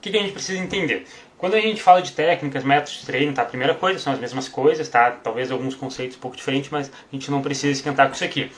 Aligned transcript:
O 0.00 0.02
que, 0.02 0.10
que 0.10 0.16
a 0.16 0.22
gente 0.22 0.32
precisa 0.32 0.58
entender? 0.58 1.06
Quando 1.36 1.56
a 1.56 1.60
gente 1.60 1.82
fala 1.82 2.00
de 2.00 2.12
técnicas, 2.12 2.64
métodos 2.64 3.00
de 3.00 3.04
treino, 3.04 3.34
tá? 3.34 3.42
A 3.42 3.44
primeira 3.44 3.74
coisa 3.74 3.98
são 3.98 4.14
as 4.14 4.18
mesmas 4.18 4.48
coisas, 4.48 4.88
tá? 4.88 5.10
Talvez 5.10 5.50
alguns 5.50 5.74
conceitos 5.74 6.16
um 6.16 6.20
pouco 6.20 6.38
diferentes, 6.38 6.70
mas 6.70 6.88
a 6.90 7.14
gente 7.14 7.30
não 7.30 7.42
precisa 7.42 7.70
esquentar 7.70 8.08
com 8.08 8.14
isso 8.14 8.24
aqui. 8.24 8.50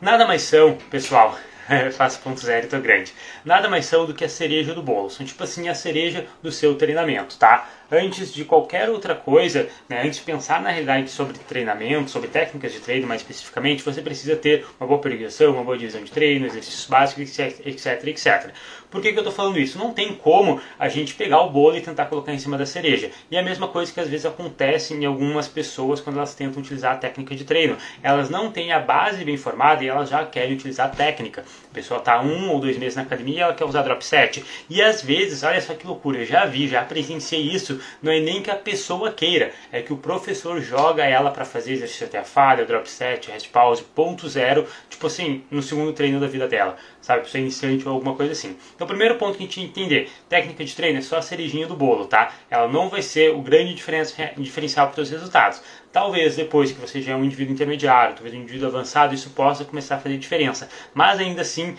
Nada 0.00 0.26
mais 0.26 0.40
são, 0.40 0.78
pessoal, 0.90 1.36
faço 1.92 2.20
ponto 2.20 2.40
zero 2.40 2.64
e 2.64 2.70
tô 2.70 2.80
grande. 2.80 3.12
Nada 3.44 3.68
mais 3.68 3.84
são 3.84 4.06
do 4.06 4.14
que 4.14 4.24
a 4.24 4.30
cereja 4.30 4.72
do 4.72 4.82
bolo. 4.82 5.10
São 5.10 5.26
tipo 5.26 5.44
assim 5.44 5.68
a 5.68 5.74
cereja 5.74 6.26
do 6.42 6.50
seu 6.50 6.74
treinamento, 6.74 7.36
tá? 7.36 7.68
Antes 7.90 8.34
de 8.34 8.44
qualquer 8.44 8.90
outra 8.90 9.14
coisa, 9.14 9.66
né, 9.88 10.02
antes 10.04 10.18
de 10.18 10.24
pensar 10.24 10.60
na 10.60 10.68
realidade 10.68 11.08
sobre 11.10 11.38
treinamento, 11.38 12.10
sobre 12.10 12.28
técnicas 12.28 12.70
de 12.70 12.80
treino 12.80 13.06
mais 13.06 13.22
especificamente, 13.22 13.82
você 13.82 14.02
precisa 14.02 14.36
ter 14.36 14.66
uma 14.78 14.86
boa 14.86 15.00
periodização, 15.00 15.54
uma 15.54 15.64
boa 15.64 15.78
divisão 15.78 16.04
de 16.04 16.10
treino, 16.10 16.44
exercícios 16.44 16.84
básicos, 16.84 17.38
etc, 17.38 18.06
etc. 18.06 18.52
Por 18.90 19.02
que, 19.02 19.12
que 19.12 19.18
eu 19.18 19.22
estou 19.22 19.32
falando 19.32 19.58
isso? 19.58 19.78
Não 19.78 19.92
tem 19.92 20.14
como 20.14 20.60
a 20.78 20.88
gente 20.88 21.14
pegar 21.14 21.42
o 21.42 21.50
bolo 21.50 21.76
e 21.76 21.80
tentar 21.80 22.06
colocar 22.06 22.32
em 22.32 22.38
cima 22.38 22.56
da 22.56 22.64
cereja. 22.64 23.10
E 23.30 23.36
é 23.36 23.40
a 23.40 23.42
mesma 23.42 23.68
coisa 23.68 23.92
que 23.92 24.00
às 24.00 24.08
vezes 24.08 24.24
acontece 24.24 24.94
em 24.94 25.04
algumas 25.04 25.46
pessoas 25.46 26.00
quando 26.00 26.16
elas 26.16 26.34
tentam 26.34 26.62
utilizar 26.62 26.94
a 26.94 26.96
técnica 26.96 27.34
de 27.34 27.44
treino. 27.44 27.76
Elas 28.02 28.30
não 28.30 28.50
têm 28.50 28.72
a 28.72 28.80
base 28.80 29.24
bem 29.24 29.36
formada 29.36 29.84
e 29.84 29.88
elas 29.88 30.08
já 30.08 30.24
querem 30.24 30.54
utilizar 30.54 30.86
a 30.86 30.90
técnica. 30.90 31.44
A 31.70 31.74
pessoa 31.74 31.98
está 31.98 32.20
um 32.22 32.50
ou 32.50 32.60
dois 32.60 32.78
meses 32.78 32.96
na 32.96 33.02
academia 33.02 33.36
e 33.36 33.40
ela 33.40 33.54
quer 33.54 33.66
usar 33.66 33.82
drop 33.82 34.02
set. 34.04 34.42
E 34.70 34.80
às 34.80 35.02
vezes, 35.02 35.42
olha 35.42 35.60
só 35.60 35.74
que 35.74 35.86
loucura, 35.86 36.18
eu 36.18 36.26
já 36.26 36.46
vi, 36.46 36.66
já 36.66 36.82
presenciei 36.82 37.42
isso. 37.42 37.77
Não 38.02 38.12
é 38.12 38.20
nem 38.20 38.42
que 38.42 38.50
a 38.50 38.56
pessoa 38.56 39.12
queira, 39.12 39.52
é 39.72 39.82
que 39.82 39.92
o 39.92 39.96
professor 39.96 40.60
joga 40.60 41.04
ela 41.04 41.30
para 41.30 41.44
fazer 41.44 41.72
exercício 41.72 42.06
até 42.06 42.18
a 42.18 42.24
falha, 42.24 42.64
drop 42.64 42.88
set, 42.88 43.30
rest 43.30 43.48
pause, 43.50 43.82
ponto 43.82 44.28
zero, 44.28 44.66
tipo 44.88 45.06
assim, 45.06 45.44
no 45.50 45.62
segundo 45.62 45.92
treino 45.92 46.20
da 46.20 46.26
vida 46.26 46.46
dela 46.46 46.76
sabe? 47.08 47.22
Para 47.22 47.30
ser 47.30 47.38
iniciante 47.38 47.88
ou 47.88 47.94
alguma 47.94 48.14
coisa 48.14 48.32
assim. 48.32 48.56
Então, 48.74 48.84
o 48.84 48.88
primeiro 48.88 49.16
ponto 49.16 49.38
que 49.38 49.44
a 49.44 49.46
gente 49.46 49.60
entender: 49.62 50.10
técnica 50.28 50.62
de 50.62 50.74
treino 50.76 50.98
é 50.98 51.02
só 51.02 51.16
a 51.16 51.22
cerejinha 51.22 51.66
do 51.66 51.74
bolo, 51.74 52.06
tá? 52.06 52.32
Ela 52.50 52.68
não 52.68 52.90
vai 52.90 53.00
ser 53.00 53.34
o 53.34 53.40
grande 53.40 53.74
diferencial 53.74 54.88
para 54.88 55.00
os 55.00 55.08
seus 55.08 55.10
resultados. 55.10 55.62
Talvez 55.90 56.36
depois 56.36 56.70
que 56.70 56.78
você 56.78 57.00
já 57.00 57.12
é 57.12 57.16
um 57.16 57.24
indivíduo 57.24 57.54
intermediário, 57.54 58.14
talvez 58.14 58.34
um 58.34 58.42
indivíduo 58.42 58.68
avançado, 58.68 59.14
isso 59.14 59.30
possa 59.30 59.64
começar 59.64 59.96
a 59.96 59.98
fazer 59.98 60.18
diferença. 60.18 60.68
Mas 60.92 61.18
ainda 61.18 61.40
assim, 61.40 61.76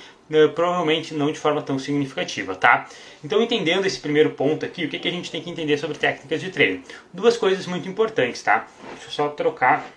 provavelmente 0.54 1.14
não 1.14 1.32
de 1.32 1.40
forma 1.40 1.62
tão 1.62 1.80
significativa, 1.80 2.56
tá? 2.56 2.88
Então, 3.24 3.42
entendendo 3.42 3.86
esse 3.86 4.00
primeiro 4.00 4.32
ponto 4.32 4.66
aqui, 4.66 4.86
o 4.86 4.90
que, 4.90 5.00
que 5.00 5.08
a 5.08 5.12
gente 5.12 5.32
tem 5.32 5.42
que 5.42 5.50
entender 5.50 5.78
sobre 5.78 5.98
técnicas 5.98 6.40
de 6.40 6.50
treino? 6.50 6.84
Duas 7.14 7.36
coisas 7.36 7.66
muito 7.66 7.88
importantes, 7.90 8.42
tá? 8.42 8.68
Deixa 8.94 9.08
eu 9.08 9.12
só 9.12 9.30
trocar 9.30 9.90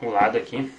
o 0.00 0.10
lado 0.10 0.38
aqui. 0.38 0.70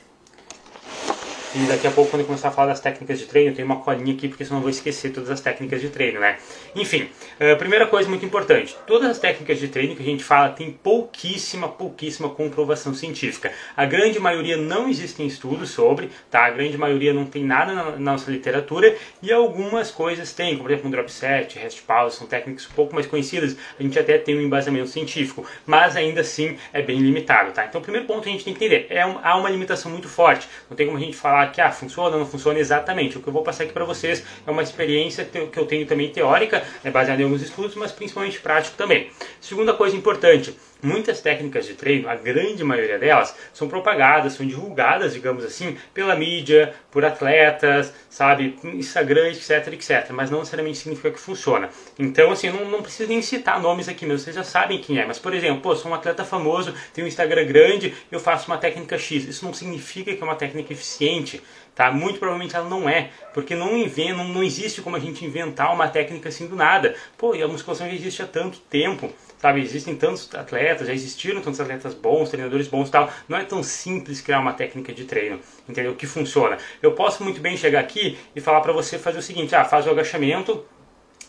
E 1.55 1.59
daqui 1.59 1.87
a 1.87 1.91
pouco, 1.91 2.11
quando 2.11 2.25
começar 2.25 2.49
a 2.49 2.51
falar 2.51 2.67
das 2.67 2.81
técnicas 2.81 3.19
de 3.19 3.25
treino, 3.25 3.51
eu 3.51 3.55
tenho 3.55 3.65
uma 3.65 3.77
colinha 3.77 4.13
aqui, 4.13 4.27
porque 4.27 4.43
senão 4.43 4.57
eu 4.57 4.61
vou 4.61 4.69
esquecer 4.69 5.11
todas 5.11 5.29
as 5.29 5.39
técnicas 5.39 5.79
de 5.79 5.89
treino, 5.89 6.19
né? 6.19 6.37
Enfim, 6.75 7.09
uh, 7.39 7.57
primeira 7.57 7.87
coisa 7.87 8.09
muito 8.09 8.25
importante: 8.25 8.75
todas 8.85 9.09
as 9.09 9.17
técnicas 9.17 9.57
de 9.57 9.69
treino 9.69 9.95
que 9.95 10.01
a 10.01 10.05
gente 10.05 10.23
fala 10.23 10.49
tem 10.49 10.71
pouquíssima, 10.71 11.69
pouquíssima 11.69 12.29
comprovação 12.29 12.93
científica. 12.93 13.51
A 13.77 13.85
grande 13.85 14.19
maioria 14.19 14.57
não 14.57 14.89
existem 14.89 15.25
estudos 15.25 15.69
sobre, 15.69 16.09
tá? 16.29 16.45
A 16.45 16.49
grande 16.49 16.77
maioria 16.77 17.13
não 17.13 17.25
tem 17.25 17.45
nada 17.45 17.73
na, 17.73 17.91
nossa 17.97 18.29
literatura 18.29 18.95
e 19.21 19.31
algumas 19.31 19.89
coisas 19.89 20.33
tem, 20.33 20.51
como 20.51 20.63
por 20.63 20.71
exemplo 20.71 20.89
um 20.89 20.91
drop 20.91 21.09
set, 21.09 21.57
rest 21.57 21.81
pause, 21.83 22.17
são 22.17 22.27
técnicas 22.27 22.67
um 22.67 22.73
pouco 22.73 22.93
mais 22.93 23.07
conhecidas, 23.07 23.55
a 23.79 23.83
gente 23.83 23.97
até 23.97 24.17
tem 24.17 24.37
um 24.37 24.41
embasamento 24.41 24.89
científico, 24.89 25.45
mas 25.65 25.95
ainda 25.95 26.21
assim 26.21 26.57
é 26.73 26.81
bem 26.81 26.99
limitado, 26.99 27.51
tá? 27.51 27.65
Então, 27.65 27.79
o 27.79 27.83
primeiro 27.83 28.05
ponto 28.05 28.23
que 28.23 28.29
a 28.29 28.31
gente 28.31 28.43
tem 28.43 28.53
que 28.53 28.65
entender 28.65 28.87
é 28.89 29.01
há 29.01 29.35
uma 29.37 29.49
limitação 29.49 29.89
muito 29.89 30.09
forte. 30.09 30.47
Não 30.69 30.75
tem 30.75 30.85
como 30.85 30.97
a 30.97 31.01
gente 31.01 31.15
falar 31.15 31.36
falar 31.37 31.51
que 31.51 31.61
ah, 31.61 31.71
funciona 31.71 32.17
não 32.17 32.25
funciona 32.25 32.57
exatamente. 32.59 33.17
O 33.17 33.21
que 33.21 33.27
eu 33.27 33.33
vou 33.33 33.43
passar 33.43 33.63
aqui 33.63 33.73
para 33.73 33.85
vocês 33.85 34.23
é 34.45 34.49
uma 34.49 34.63
experiência 34.63 35.23
que 35.23 35.57
eu 35.57 35.65
tenho 35.65 35.85
também 35.85 36.09
teórica, 36.09 36.63
é 36.83 36.89
baseada 36.89 37.21
em 37.21 37.25
alguns 37.25 37.41
estudos, 37.41 37.75
mas 37.75 37.91
principalmente 37.91 38.39
prático 38.39 38.75
também. 38.75 39.11
Segunda 39.39 39.73
coisa 39.73 39.95
importante, 39.95 40.57
Muitas 40.81 41.21
técnicas 41.21 41.65
de 41.65 41.73
treino, 41.73 42.07
a 42.09 42.15
grande 42.15 42.63
maioria 42.63 42.99
delas, 42.99 43.35
são 43.53 43.67
propagadas, 43.67 44.33
são 44.33 44.45
divulgadas, 44.45 45.13
digamos 45.13 45.43
assim, 45.43 45.77
pela 45.93 46.15
mídia, 46.15 46.73
por 46.91 47.03
atletas, 47.03 47.93
sabe, 48.09 48.57
Instagram, 48.63 49.29
etc, 49.29 49.73
etc. 49.73 50.11
Mas 50.11 50.29
não 50.29 50.39
necessariamente 50.39 50.77
significa 50.77 51.11
que 51.11 51.19
funciona. 51.19 51.69
Então, 51.97 52.31
assim, 52.31 52.49
não, 52.49 52.65
não 52.65 52.81
preciso 52.81 53.09
nem 53.09 53.21
citar 53.21 53.61
nomes 53.61 53.89
aqui, 53.89 54.05
mas 54.05 54.21
vocês 54.21 54.35
já 54.35 54.43
sabem 54.43 54.79
quem 54.79 54.99
é. 54.99 55.05
Mas, 55.05 55.19
por 55.19 55.33
exemplo, 55.33 55.61
pô, 55.61 55.75
sou 55.75 55.91
um 55.91 55.95
atleta 55.95 56.23
famoso, 56.23 56.73
tenho 56.93 57.05
um 57.05 57.07
Instagram 57.07 57.45
grande, 57.45 57.95
eu 58.11 58.19
faço 58.19 58.47
uma 58.47 58.57
técnica 58.57 58.97
X. 58.97 59.25
Isso 59.25 59.45
não 59.45 59.53
significa 59.53 60.13
que 60.13 60.21
é 60.21 60.25
uma 60.25 60.35
técnica 60.35 60.73
eficiente, 60.73 61.41
tá? 61.73 61.91
Muito 61.91 62.19
provavelmente 62.19 62.55
ela 62.55 62.67
não 62.67 62.87
é, 62.89 63.09
porque 63.33 63.55
não, 63.55 63.77
inventa, 63.77 64.15
não, 64.15 64.27
não 64.27 64.43
existe 64.43 64.81
como 64.81 64.95
a 64.95 64.99
gente 64.99 65.23
inventar 65.25 65.73
uma 65.73 65.87
técnica 65.87 66.29
assim 66.29 66.47
do 66.47 66.55
nada. 66.55 66.95
Pô, 67.17 67.35
e 67.35 67.41
a 67.41 67.47
musculação 67.47 67.87
já 67.87 67.93
existe 67.93 68.21
há 68.21 68.27
tanto 68.27 68.59
tempo 68.59 69.13
sabe? 69.37 69.61
Existem 69.61 69.95
tantos 69.95 70.33
atletas, 70.33 70.87
já 70.87 70.93
existiram 70.93 71.41
tantos 71.41 71.59
atletas 71.59 71.93
bons, 71.93 72.29
treinadores 72.29 72.67
bons 72.67 72.89
e 72.89 72.91
tal. 72.91 73.11
Não 73.27 73.37
é 73.37 73.43
tão 73.43 73.61
simples 73.63 74.21
criar 74.21 74.39
uma 74.39 74.53
técnica 74.53 74.93
de 74.93 75.05
treino, 75.05 75.39
entendeu? 75.67 75.95
Que 75.95 76.07
funciona. 76.07 76.57
Eu 76.81 76.93
posso 76.93 77.23
muito 77.23 77.39
bem 77.39 77.57
chegar 77.57 77.79
aqui 77.79 78.17
e 78.35 78.41
falar 78.41 78.61
para 78.61 78.73
você 78.73 78.97
fazer 78.97 79.19
o 79.19 79.23
seguinte: 79.23 79.55
ah, 79.55 79.65
faz 79.65 79.85
o 79.87 79.89
agachamento, 79.89 80.65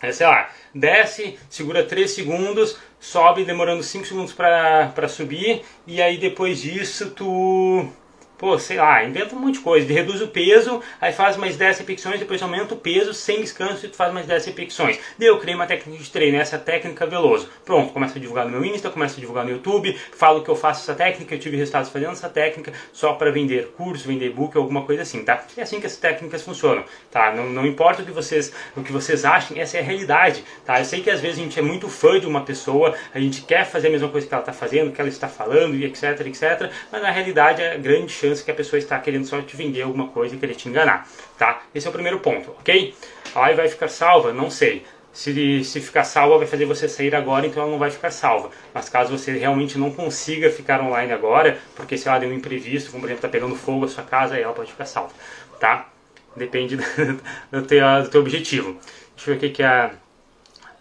é, 0.00 0.12
sei 0.12 0.26
lá, 0.26 0.48
desce, 0.74 1.38
segura 1.50 1.84
3 1.84 2.10
segundos, 2.10 2.78
sobe 3.00 3.44
demorando 3.44 3.82
5 3.82 4.06
segundos 4.06 4.32
para 4.32 5.08
subir, 5.08 5.62
e 5.86 6.00
aí 6.00 6.18
depois 6.18 6.60
disso 6.60 7.10
tu 7.10 7.88
pô, 8.38 8.58
sei 8.58 8.76
lá, 8.76 9.04
inventa 9.04 9.34
um 9.34 9.38
monte 9.40 9.54
de 9.54 9.60
coisa, 9.60 9.92
reduz 9.92 10.22
o 10.22 10.28
peso, 10.28 10.80
aí 11.00 11.12
faz 11.12 11.36
mais 11.36 11.56
10 11.56 11.78
repetições, 11.78 12.20
depois 12.20 12.40
aumenta 12.40 12.74
o 12.74 12.76
peso 12.76 13.12
sem 13.12 13.40
descanso 13.40 13.84
e 13.84 13.88
tu 13.88 13.96
faz 13.96 14.12
mais 14.14 14.26
10 14.26 14.46
repetições. 14.46 14.98
Daí 15.18 15.28
eu 15.28 15.38
criei 15.38 15.54
uma 15.54 15.66
técnica 15.66 16.02
de 16.02 16.10
treino, 16.10 16.38
essa 16.38 16.56
técnica 16.58 17.06
Veloso. 17.06 17.48
Pronto, 17.64 17.92
começo 17.92 18.16
a 18.16 18.20
divulgar 18.20 18.44
no 18.44 18.52
meu 18.52 18.64
Insta, 18.64 18.90
começo 18.90 19.16
a 19.16 19.20
divulgar 19.20 19.44
no 19.44 19.50
YouTube, 19.50 19.98
falo 20.12 20.42
que 20.42 20.48
eu 20.48 20.56
faço 20.56 20.82
essa 20.82 20.94
técnica, 20.94 21.34
eu 21.34 21.38
tive 21.38 21.56
resultados 21.56 21.90
fazendo 21.90 22.12
essa 22.12 22.28
técnica 22.28 22.72
só 22.92 23.14
para 23.14 23.30
vender 23.30 23.72
curso, 23.76 24.06
vender 24.06 24.30
book, 24.30 24.56
alguma 24.56 24.82
coisa 24.82 25.02
assim, 25.02 25.24
tá? 25.24 25.44
É 25.56 25.62
assim 25.62 25.80
que 25.80 25.86
essas 25.86 25.98
técnicas 25.98 26.42
funcionam, 26.42 26.84
tá? 27.10 27.32
Não, 27.34 27.50
não 27.50 27.66
importa 27.66 28.02
o 28.02 28.04
que 28.04 28.12
vocês 28.12 28.52
o 28.76 28.82
que 28.82 28.92
vocês 28.92 29.24
achem, 29.24 29.58
essa 29.58 29.76
é 29.76 29.80
a 29.80 29.82
realidade, 29.82 30.44
tá? 30.64 30.78
Eu 30.78 30.84
sei 30.84 31.00
que 31.00 31.10
às 31.10 31.20
vezes 31.20 31.38
a 31.38 31.42
gente 31.42 31.58
é 31.58 31.62
muito 31.62 31.88
fã 31.88 32.20
de 32.20 32.26
uma 32.26 32.42
pessoa, 32.42 32.94
a 33.12 33.18
gente 33.18 33.42
quer 33.42 33.64
fazer 33.64 33.88
a 33.88 33.90
mesma 33.90 34.08
coisa 34.08 34.26
que 34.26 34.32
ela 34.32 34.42
está 34.42 34.52
fazendo, 34.52 34.92
que 34.92 35.00
ela 35.00 35.10
está 35.10 35.28
falando, 35.28 35.74
e 35.74 35.84
etc, 35.84 36.20
etc, 36.26 36.70
mas 36.92 37.02
na 37.02 37.10
realidade 37.10 37.62
é 37.62 37.76
grande 37.76 38.12
chance 38.12 38.27
chance 38.28 38.44
que 38.44 38.50
a 38.50 38.54
pessoa 38.54 38.78
está 38.78 38.98
querendo 38.98 39.26
só 39.26 39.40
te 39.40 39.56
vender 39.56 39.82
alguma 39.82 40.08
coisa 40.08 40.34
e 40.34 40.38
querer 40.38 40.54
te 40.54 40.68
enganar, 40.68 41.08
tá? 41.38 41.62
Esse 41.74 41.86
é 41.86 41.90
o 41.90 41.92
primeiro 41.92 42.20
ponto, 42.20 42.50
ok? 42.58 42.94
A 43.34 43.40
live 43.40 43.56
vai 43.56 43.68
ficar 43.68 43.88
salva? 43.88 44.32
Não 44.32 44.50
sei. 44.50 44.84
Se, 45.12 45.64
se 45.64 45.80
ficar 45.80 46.04
salva 46.04 46.38
vai 46.38 46.46
fazer 46.46 46.64
você 46.64 46.88
sair 46.88 47.14
agora, 47.14 47.46
então 47.46 47.62
ela 47.62 47.72
não 47.72 47.78
vai 47.78 47.90
ficar 47.90 48.10
salva. 48.10 48.50
Mas 48.72 48.88
caso 48.88 49.16
você 49.16 49.32
realmente 49.32 49.78
não 49.78 49.90
consiga 49.90 50.50
ficar 50.50 50.80
online 50.80 51.12
agora, 51.12 51.58
porque 51.74 51.96
se 51.96 52.08
ela 52.08 52.18
deu 52.18 52.28
um 52.28 52.34
imprevisto, 52.34 52.90
como 52.90 53.00
por 53.00 53.06
exemplo 53.08 53.26
está 53.26 53.28
pegando 53.28 53.56
fogo 53.56 53.84
a 53.84 53.88
sua 53.88 54.04
casa, 54.04 54.34
aí 54.34 54.42
ela 54.42 54.52
pode 54.52 54.70
ficar 54.70 54.84
salva, 54.84 55.12
tá? 55.58 55.88
Depende 56.36 56.76
do, 57.50 57.62
teu, 57.62 58.02
do 58.02 58.10
teu 58.10 58.20
objetivo. 58.20 58.78
Deixa 59.16 59.30
eu 59.30 59.34
ver 59.34 59.36
o 59.36 59.40
que, 59.40 59.50
que 59.50 59.62
a, 59.62 59.90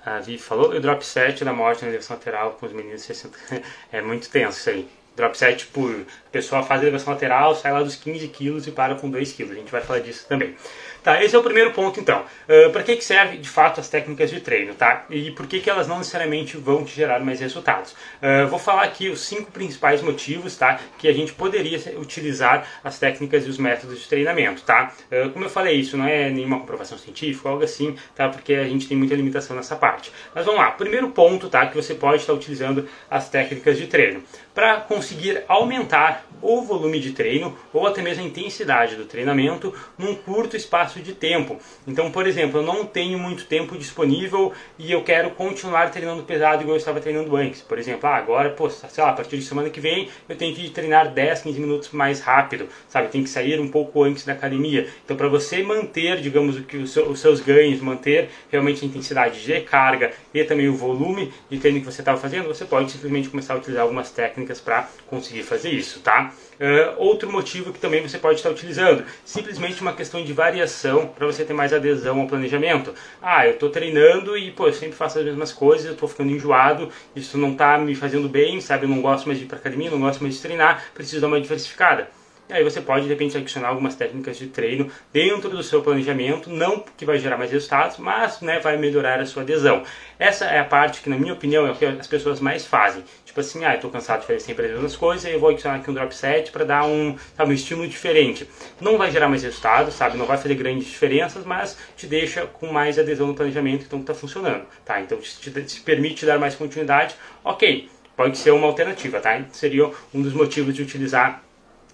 a 0.06 0.20
Vivi 0.20 0.38
falou. 0.38 0.72
O 0.72 0.80
drop 0.80 1.04
set 1.04 1.44
da 1.44 1.54
morte 1.54 1.84
na 1.84 1.90
direção 1.90 2.16
lateral 2.16 2.52
com 2.60 2.66
os 2.68 2.74
meninos 2.74 3.02
60. 3.02 3.38
é 3.92 4.02
muito 4.02 4.30
tenso 4.30 4.60
isso 4.60 4.70
aí 4.70 4.97
drop 5.18 5.36
set 5.36 5.66
por 5.68 6.06
pessoa 6.32 6.62
faz 6.62 6.82
elevação 6.84 7.14
lateral, 7.14 7.56
sai 7.56 7.74
lá 7.74 7.82
dos 7.82 7.96
15 7.96 8.28
quilos 8.28 8.68
e 8.68 8.72
para 8.72 8.96
com 8.96 9.10
2 9.10 9.34
quilos. 9.34 9.54
A 9.54 9.56
gente 9.56 9.72
vai 9.72 9.82
falar 9.82 10.00
disso 10.00 10.28
também. 10.28 10.56
Tá, 11.04 11.24
esse 11.24 11.36
é 11.36 11.40
o 11.40 11.44
primeiro 11.44 11.72
ponto 11.72 12.00
então. 12.00 12.26
Uh, 12.48 12.70
para 12.72 12.84
que, 12.84 12.96
que 12.96 13.04
serve 13.04 13.38
de 13.38 13.48
fato 13.48 13.80
as 13.80 13.88
técnicas 13.88 14.30
de 14.30 14.42
treino, 14.42 14.74
tá? 14.74 15.06
E 15.10 15.32
por 15.32 15.48
que, 15.48 15.60
que 15.60 15.70
elas 15.70 15.88
não 15.88 16.00
necessariamente 16.00 16.58
vão 16.58 16.84
te 16.84 16.94
gerar 16.94 17.20
mais 17.22 17.40
resultados? 17.40 17.94
Uh, 18.22 18.48
vou 18.50 18.60
falar 18.60 18.84
aqui 18.84 19.10
os 19.10 19.22
cinco 19.22 19.50
principais 19.50 20.02
motivos, 20.02 20.58
tá? 20.58 20.80
Que 20.98 21.08
a 21.08 21.14
gente 21.14 21.34
poderia 21.34 21.80
utilizar 21.98 22.68
as 22.84 23.00
técnicas 23.00 23.46
e 23.46 23.50
os 23.50 23.58
métodos 23.58 24.02
de 24.02 24.08
treinamento, 24.08 24.64
tá? 24.64 24.92
Uh, 25.10 25.30
como 25.30 25.46
eu 25.46 25.50
falei, 25.50 25.78
isso 25.78 25.96
não 25.96 26.06
é 26.06 26.30
nenhuma 26.30 26.60
comprovação 26.60 26.98
científica, 26.98 27.48
algo 27.48 27.64
assim, 27.64 27.96
tá? 28.14 28.28
Porque 28.28 28.54
a 28.54 28.66
gente 28.66 28.86
tem 28.88 28.98
muita 28.98 29.16
limitação 29.16 29.56
nessa 29.56 29.78
parte. 29.78 30.12
Mas 30.36 30.46
vamos 30.46 30.60
lá, 30.60 30.72
primeiro 30.72 31.10
ponto, 31.10 31.50
tá? 31.50 31.66
Que 31.68 31.76
você 31.76 31.96
pode 31.96 32.18
estar 32.18 32.34
utilizando 32.34 32.88
as 33.10 33.30
técnicas 33.30 33.78
de 33.78 33.88
treino 33.88 34.22
para 34.58 34.82
conseguir 34.82 35.44
aumentar 35.48 36.26
o 36.42 36.62
volume 36.62 37.00
de 37.00 37.12
treino 37.12 37.56
ou 37.72 37.86
até 37.86 38.02
mesmo 38.02 38.24
a 38.24 38.28
intensidade 38.28 38.96
do 38.96 39.06
treinamento 39.06 39.72
num 39.98 40.16
curto 40.16 40.58
espaço 40.58 41.00
de 41.00 41.14
tempo. 41.14 41.60
Então, 41.86 42.12
por 42.12 42.26
exemplo, 42.26 42.60
eu 42.60 42.64
não 42.64 42.84
tenho 42.84 43.20
muito 43.20 43.46
tempo 43.46 43.78
disponível 43.78 44.52
e 44.78 44.92
eu 44.92 45.04
quero 45.04 45.32
continuar 45.32 45.92
treinando 45.92 46.24
pesado 46.24 46.64
igual 46.64 46.76
eu 46.76 46.80
estava 46.80 47.00
treinando 47.00 47.36
antes. 47.36 47.62
Por 47.62 47.78
exemplo, 47.78 48.10
ah, 48.10 48.16
agora, 48.16 48.50
pô, 48.50 48.68
sei 48.68 49.04
lá, 49.04 49.12
a 49.12 49.14
partir 49.14 49.38
de 49.38 49.44
semana 49.44 49.70
que 49.70 49.80
vem 49.80 50.10
eu 50.28 50.36
tenho 50.36 50.56
que 50.56 50.70
treinar 50.72 51.12
10, 51.12 51.42
15 51.42 51.60
minutos 51.60 51.90
mais 51.92 52.20
rápido, 52.20 52.68
sabe? 52.90 53.10
Tem 53.10 53.24
que 53.24 53.30
sair 53.30 53.60
um 53.60 53.70
pouco 53.70 54.04
antes 54.04 54.26
da 54.26 54.34
academia. 54.34 54.88
Então, 55.06 55.16
para 55.16 55.28
você 55.28 55.62
manter, 55.62 56.20
digamos, 56.20 56.60
que 56.66 56.78
os 56.78 57.20
seus 57.20 57.42
ganhos, 57.42 57.80
manter 57.80 58.30
realmente 58.52 58.84
a 58.84 58.88
intensidade 58.88 59.44
de 59.44 59.62
carga 59.62 60.12
e 60.34 60.44
também 60.44 60.68
o 60.68 60.76
volume 60.76 61.32
de 61.48 61.60
treino 61.60 61.80
que 61.80 61.86
você 61.86 62.02
estava 62.02 62.20
fazendo, 62.20 62.48
você 62.48 62.66
pode 62.66 62.92
simplesmente 62.92 63.30
começar 63.30 63.54
a 63.54 63.58
utilizar 63.58 63.84
algumas 63.84 64.12
técnicas 64.12 64.47
técnicas 64.48 64.62
para 64.62 64.90
conseguir 65.08 65.44
fazer 65.44 65.70
isso, 65.70 66.00
tá? 66.00 66.34
Uh, 66.60 66.96
outro 66.98 67.32
motivo 67.32 67.72
que 67.72 67.80
também 67.80 68.02
você 68.02 68.18
pode 68.18 68.38
estar 68.38 68.50
utilizando, 68.50 69.04
simplesmente 69.24 69.82
uma 69.82 69.94
questão 69.94 70.24
de 70.24 70.34
variação 70.34 71.08
para 71.08 71.28
você 71.28 71.44
ter 71.44 71.54
mais 71.54 71.74
adesão 71.74 72.22
ao 72.22 72.28
planejamento. 72.28 72.94
Ah, 73.22 73.46
eu 73.46 73.54
estou 73.54 73.70
treinando 73.70 74.38
e 74.38 74.52
pô, 74.52 74.68
eu 74.68 74.74
sempre 74.74 74.96
faço 74.96 75.20
as 75.20 75.26
mesmas 75.26 75.52
coisas, 75.52 75.86
eu 75.86 75.94
estou 75.94 76.10
ficando 76.10 76.32
enjoado, 76.32 76.90
isso 77.16 77.38
não 77.38 77.52
está 77.52 77.78
me 77.78 77.94
fazendo 77.94 78.28
bem, 78.28 78.60
sabe? 78.62 78.86
Eu 78.86 78.90
não 78.90 79.02
gosto 79.02 79.28
mais 79.28 79.38
de 79.38 79.46
ir 79.46 79.48
para 79.48 79.58
academia, 79.58 79.92
não 79.92 80.00
gosto 80.00 80.22
mais 80.22 80.36
de 80.36 80.42
treinar, 80.42 80.86
preciso 80.94 81.22
dar 81.22 81.28
uma 81.28 81.42
diversificada. 81.42 82.10
E 82.50 82.54
aí 82.54 82.64
você 82.64 82.80
pode, 82.80 83.04
de 83.04 83.10
repente, 83.10 83.36
adicionar 83.36 83.68
algumas 83.68 83.96
técnicas 83.96 84.38
de 84.38 84.48
treino 84.48 84.90
dentro 85.12 85.50
do 85.50 85.62
seu 85.62 85.82
planejamento, 85.82 86.50
não 86.50 86.80
que 86.96 87.04
vai 87.04 87.20
gerar 87.20 87.38
mais 87.38 87.52
resultados, 87.52 87.98
mas 87.98 88.40
né, 88.40 88.60
vai 88.60 88.78
melhorar 88.78 89.20
a 89.20 89.26
sua 89.26 89.44
adesão. 89.44 89.84
Essa 90.18 90.46
é 90.46 90.60
a 90.60 90.64
parte 90.64 91.02
que, 91.02 91.10
na 91.10 91.18
minha 91.18 91.34
opinião, 91.34 91.68
é 91.68 91.72
o 91.72 91.76
que 91.76 91.86
as 91.86 92.08
pessoas 92.08 92.40
mais 92.40 92.66
fazem. 92.66 93.04
Tipo 93.26 93.42
assim, 93.42 93.66
ah, 93.66 93.76
eu 93.76 93.82
tô 93.82 93.90
cansado 93.90 94.22
de 94.22 94.28
fazer 94.28 94.40
sempre 94.40 94.66
as 94.66 94.72
mesmas 94.72 94.96
coisas, 94.96 95.30
eu 95.30 95.40
vou 95.40 95.50
adicionar 95.50 95.76
aqui 95.76 95.92
um 95.92 95.94
drop 95.94 96.16
set 96.16 96.50
para 96.52 96.64
dar 96.64 96.86
um, 96.86 97.18
sabe, 97.36 97.52
um 97.52 97.54
estímulo 97.54 97.88
diferente. 97.88 98.50
Não 98.80 98.98
vai 98.98 99.12
gerar 99.12 99.28
mais 99.28 99.44
resultados, 99.44 99.94
sabe, 99.94 100.18
não 100.18 100.26
vai 100.26 100.38
fazer 100.38 100.56
grandes 100.56 100.88
diferenças, 100.88 101.44
mas 101.44 101.78
te 101.98 102.08
deixa 102.08 102.48
com 102.48 102.68
mais 102.68 102.98
adesão 102.98 103.28
no 103.28 103.36
planejamento, 103.36 103.84
então 103.86 104.00
está 104.00 104.14
funcionando, 104.14 104.66
tá? 104.86 105.02
Então 105.02 105.18
te, 105.18 105.52
te, 105.52 105.64
te 105.64 105.82
permite 105.82 106.26
dar 106.26 106.40
mais 106.40 106.56
continuidade, 106.56 107.14
ok, 107.44 107.90
pode 108.16 108.38
ser 108.38 108.52
uma 108.52 108.68
alternativa, 108.68 109.20
tá? 109.20 109.44
Seria 109.52 109.92
um 110.14 110.22
dos 110.22 110.34
motivos 110.34 110.74
de 110.74 110.82
utilizar 110.82 111.44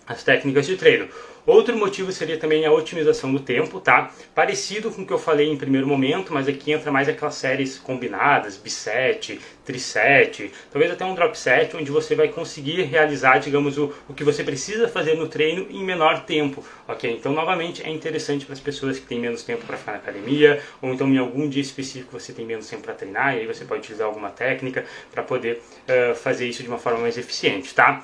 as 0.07 0.23
técnicas 0.23 0.65
de 0.65 0.75
treino. 0.75 1.07
Outro 1.45 1.77
motivo 1.77 2.09
seria 2.13 2.37
também 2.37 2.65
a 2.65 2.71
otimização 2.71 3.29
do 3.33 3.39
tempo, 3.39 3.81
tá? 3.81 4.11
Parecido 4.33 4.89
com 4.89 5.01
o 5.01 5.05
que 5.05 5.11
eu 5.11 5.19
falei 5.19 5.51
em 5.51 5.57
primeiro 5.57 5.85
momento, 5.85 6.33
mas 6.33 6.47
aqui 6.47 6.71
entra 6.71 6.89
mais 6.89 7.09
aquelas 7.09 7.35
séries 7.35 7.77
combinadas, 7.77 8.55
biset, 8.55 9.41
triset, 9.65 10.49
talvez 10.71 10.89
até 10.89 11.03
um 11.03 11.13
drop 11.13 11.37
set, 11.37 11.75
onde 11.75 11.91
você 11.91 12.15
vai 12.15 12.29
conseguir 12.29 12.83
realizar, 12.83 13.39
digamos, 13.39 13.77
o, 13.77 13.93
o 14.07 14.13
que 14.13 14.23
você 14.23 14.41
precisa 14.41 14.87
fazer 14.87 15.15
no 15.15 15.27
treino 15.27 15.67
em 15.69 15.83
menor 15.83 16.23
tempo, 16.23 16.63
ok? 16.87 17.11
Então, 17.11 17.33
novamente, 17.33 17.83
é 17.83 17.89
interessante 17.89 18.45
para 18.45 18.53
as 18.53 18.61
pessoas 18.61 18.97
que 18.97 19.05
têm 19.05 19.19
menos 19.19 19.43
tempo 19.43 19.65
para 19.65 19.75
ficar 19.75 19.91
na 19.91 19.97
academia, 19.97 20.61
ou 20.81 20.93
então 20.93 21.09
em 21.09 21.17
algum 21.17 21.49
dia 21.49 21.61
específico 21.61 22.17
você 22.17 22.31
tem 22.31 22.45
menos 22.45 22.69
tempo 22.69 22.83
para 22.83 22.93
treinar, 22.93 23.35
e 23.35 23.39
aí 23.39 23.45
você 23.45 23.65
pode 23.65 23.81
utilizar 23.81 24.07
alguma 24.07 24.29
técnica 24.29 24.85
para 25.11 25.21
poder 25.21 25.61
uh, 25.89 26.15
fazer 26.15 26.47
isso 26.47 26.63
de 26.63 26.69
uma 26.69 26.77
forma 26.77 26.99
mais 26.99 27.17
eficiente, 27.17 27.75
tá? 27.75 28.01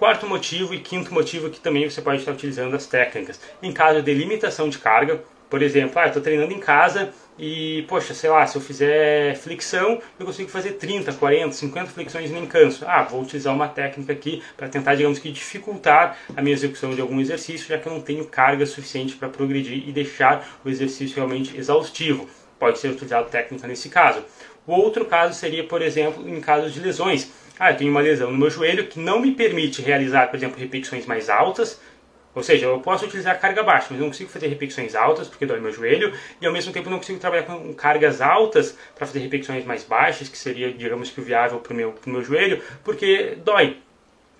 Quarto 0.00 0.26
motivo 0.26 0.72
e 0.72 0.80
quinto 0.80 1.12
motivo 1.12 1.50
que 1.50 1.60
também 1.60 1.86
você 1.86 2.00
pode 2.00 2.20
estar 2.20 2.32
utilizando 2.32 2.74
as 2.74 2.86
técnicas. 2.86 3.38
Em 3.62 3.70
caso 3.70 4.00
de 4.00 4.14
limitação 4.14 4.66
de 4.66 4.78
carga, 4.78 5.22
por 5.50 5.60
exemplo, 5.60 6.00
ah, 6.00 6.06
estou 6.06 6.22
treinando 6.22 6.54
em 6.54 6.58
casa 6.58 7.12
e, 7.38 7.84
poxa, 7.86 8.14
sei 8.14 8.30
lá, 8.30 8.46
se 8.46 8.56
eu 8.56 8.62
fizer 8.62 9.36
flexão, 9.36 10.00
eu 10.18 10.24
consigo 10.24 10.48
fazer 10.48 10.72
30, 10.72 11.12
40, 11.12 11.52
50 11.52 11.90
flexões 11.90 12.30
e 12.30 12.32
nem 12.32 12.46
canso. 12.46 12.86
Ah, 12.88 13.02
vou 13.02 13.20
utilizar 13.20 13.54
uma 13.54 13.68
técnica 13.68 14.14
aqui 14.14 14.42
para 14.56 14.70
tentar, 14.70 14.94
digamos 14.94 15.18
que, 15.18 15.30
dificultar 15.30 16.16
a 16.34 16.40
minha 16.40 16.54
execução 16.54 16.94
de 16.94 17.00
algum 17.02 17.20
exercício, 17.20 17.68
já 17.68 17.76
que 17.76 17.86
eu 17.86 17.92
não 17.92 18.00
tenho 18.00 18.24
carga 18.24 18.64
suficiente 18.64 19.16
para 19.16 19.28
progredir 19.28 19.86
e 19.86 19.92
deixar 19.92 20.48
o 20.64 20.70
exercício 20.70 21.16
realmente 21.16 21.54
exaustivo. 21.58 22.26
Pode 22.58 22.78
ser 22.78 22.88
utilizado 22.88 23.28
técnica 23.28 23.66
nesse 23.66 23.90
caso. 23.90 24.24
O 24.66 24.72
outro 24.72 25.04
caso 25.04 25.34
seria, 25.34 25.64
por 25.64 25.82
exemplo, 25.82 26.26
em 26.26 26.40
casos 26.40 26.72
de 26.72 26.80
lesões. 26.80 27.30
Ah, 27.62 27.72
eu 27.72 27.76
tenho 27.76 27.90
uma 27.90 28.00
lesão 28.00 28.30
no 28.30 28.38
meu 28.38 28.48
joelho 28.48 28.86
que 28.86 28.98
não 28.98 29.20
me 29.20 29.32
permite 29.34 29.82
realizar, 29.82 30.28
por 30.28 30.36
exemplo, 30.36 30.58
repetições 30.58 31.04
mais 31.04 31.28
altas. 31.28 31.78
Ou 32.34 32.42
seja, 32.42 32.64
eu 32.64 32.80
posso 32.80 33.04
utilizar 33.04 33.38
carga 33.38 33.62
baixa, 33.62 33.88
mas 33.90 34.00
não 34.00 34.06
consigo 34.06 34.30
fazer 34.30 34.46
repetições 34.46 34.94
altas 34.94 35.28
porque 35.28 35.44
dói 35.44 35.60
meu 35.60 35.70
joelho, 35.70 36.10
e 36.40 36.46
ao 36.46 36.52
mesmo 36.54 36.72
tempo 36.72 36.88
não 36.88 36.96
consigo 36.96 37.18
trabalhar 37.18 37.42
com 37.42 37.74
cargas 37.74 38.22
altas 38.22 38.78
para 38.96 39.06
fazer 39.06 39.18
repetições 39.18 39.66
mais 39.66 39.84
baixas, 39.84 40.26
que 40.26 40.38
seria, 40.38 40.72
digamos 40.72 41.10
que, 41.10 41.20
o 41.20 41.24
viável 41.24 41.58
para 41.58 41.74
o 41.74 41.76
meu, 41.76 41.94
meu 42.06 42.24
joelho, 42.24 42.62
porque 42.82 43.36
dói. 43.44 43.76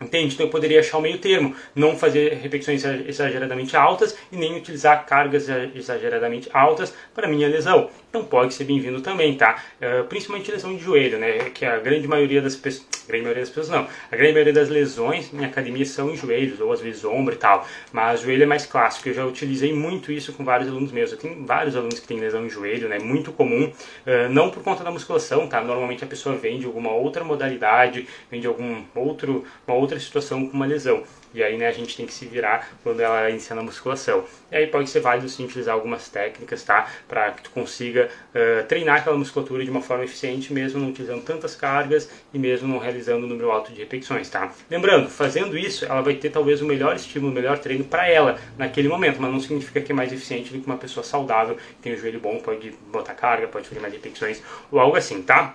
Entende? 0.01 0.35
Então 0.35 0.47
eu 0.47 0.51
poderia 0.51 0.81
achar 0.81 0.97
o 0.97 1.03
meio 1.03 1.19
termo, 1.19 1.55
não 1.75 1.95
fazer 1.95 2.33
repetições 2.35 2.83
exageradamente 3.07 3.77
altas 3.77 4.17
e 4.33 4.37
nem 4.37 4.57
utilizar 4.57 5.05
cargas 5.05 5.47
exageradamente 5.75 6.49
altas 6.55 6.95
para 7.15 7.29
minha 7.29 7.47
lesão. 7.47 7.91
Então 8.09 8.25
pode 8.25 8.55
ser 8.55 8.65
bem-vindo 8.65 9.01
também, 9.03 9.37
tá? 9.37 9.63
Uh, 9.81 10.05
principalmente 10.05 10.51
lesão 10.51 10.75
de 10.75 10.83
joelho, 10.83 11.19
né? 11.19 11.51
Que 11.51 11.65
a 11.65 11.79
grande 11.79 12.09
maioria 12.09 12.43
das 12.43 12.57
pessoas, 12.57 13.05
grande 13.07 13.23
maioria 13.23 13.43
das 13.43 13.51
pessoas 13.51 13.69
não, 13.69 13.87
a 14.11 14.17
grande 14.17 14.33
maioria 14.33 14.53
das 14.53 14.69
lesões 14.69 15.33
em 15.33 15.45
academia 15.45 15.85
são 15.85 16.11
em 16.11 16.17
joelhos 16.17 16.61
ou 16.61 16.73
às 16.73 16.81
vezes 16.81 17.05
ombro 17.05 17.35
e 17.35 17.39
tal. 17.39 17.69
Mas 17.93 18.23
joelho 18.23 18.43
é 18.43 18.47
mais 18.47 18.67
clássico. 18.67 19.09
Eu 19.09 19.15
já 19.15 19.25
utilizei 19.25 19.73
muito 19.73 20.11
isso 20.11 20.33
com 20.33 20.45
vários 20.45 20.69
alunos 20.69 20.91
meus. 20.91 21.13
Eu 21.13 21.19
tenho 21.19 21.45
vários 21.47 21.77
alunos 21.77 22.01
que 22.01 22.09
têm 22.09 22.19
lesão 22.19 22.45
em 22.45 22.49
joelho, 22.49 22.89
né? 22.89 22.99
Muito 22.99 23.31
comum, 23.31 23.67
uh, 23.67 24.29
não 24.31 24.51
por 24.51 24.63
conta 24.65 24.83
da 24.83 24.91
musculação, 24.91 25.47
tá? 25.47 25.61
Normalmente 25.61 26.03
a 26.03 26.07
pessoa 26.07 26.35
vem 26.35 26.59
de 26.59 26.67
alguma 26.67 26.91
outra 26.91 27.23
modalidade, 27.23 28.09
vem 28.31 28.41
de 28.41 28.47
algum 28.47 28.83
outro, 28.95 29.45
uma 29.69 29.77
outra 29.77 29.90
outra 29.91 29.99
situação 29.99 30.47
com 30.47 30.57
uma 30.57 30.67
lesão. 30.67 31.03
E 31.33 31.45
aí, 31.45 31.57
né, 31.57 31.69
a 31.69 31.73
gente 31.73 31.97
tem 31.97 32.07
que 32.07 32.13
se 32.13 32.27
virar 32.27 32.69
quando 32.83 32.99
ela 33.01 33.31
inicia 33.31 33.55
na 33.55 33.63
musculação. 33.63 34.25
E 34.51 34.57
aí 34.57 34.67
pode 34.67 34.91
ser 34.91 34.99
válido 34.99 35.29
sim 35.29 35.45
utilizar 35.45 35.75
algumas 35.75 36.09
técnicas, 36.09 36.63
tá? 36.65 36.89
Para 37.07 37.31
que 37.31 37.43
tu 37.43 37.51
consiga 37.51 38.09
uh, 38.35 38.67
treinar 38.67 38.99
aquela 38.99 39.17
musculatura 39.17 39.65
de 39.65 39.71
uma 39.71 39.81
forma 39.81 40.03
eficiente, 40.03 40.53
mesmo 40.53 40.81
não 40.81 40.89
utilizando 40.89 41.23
tantas 41.23 41.55
cargas 41.55 42.11
e 42.35 42.39
mesmo 42.39 42.67
não 42.67 42.79
realizando 42.79 43.27
um 43.27 43.29
número 43.29 43.51
alto 43.51 43.73
de 43.73 43.79
repetições, 43.79 44.29
tá? 44.29 44.53
Lembrando, 44.69 45.09
fazendo 45.09 45.57
isso, 45.57 45.85
ela 45.85 46.01
vai 46.01 46.15
ter 46.15 46.31
talvez 46.31 46.61
o 46.63 46.67
melhor 46.67 46.97
estímulo, 46.97 47.31
o 47.31 47.35
melhor 47.35 47.59
treino 47.59 47.85
para 47.85 48.09
ela 48.09 48.37
naquele 48.59 48.89
momento, 48.89 49.23
mas 49.23 49.33
não 49.33 49.41
significa 49.41 49.81
que 49.81 49.93
é 49.93 49.95
mais 49.95 50.13
eficiente 50.13 50.53
do 50.53 50.59
que 50.59 50.67
uma 50.67 50.79
pessoa 50.79 51.05
saudável, 51.05 51.55
que 51.55 51.83
tem 51.83 51.93
o 51.93 51.97
joelho 51.97 52.19
bom, 52.19 52.41
pode 52.41 52.73
botar 52.91 53.15
carga, 53.15 53.47
pode 53.47 53.69
fazer 53.69 53.81
mais 53.81 53.93
repetições 53.93 54.43
ou 54.73 54.81
algo 54.81 54.97
assim, 54.97 55.23
tá? 55.23 55.55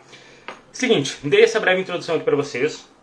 Seguinte, 0.72 1.18
dei 1.22 1.44
essa 1.44 1.60
breve 1.60 1.81
introdução 1.81 2.16
aqui 2.16 2.24
para 2.24 2.36
vocês. 2.36 2.94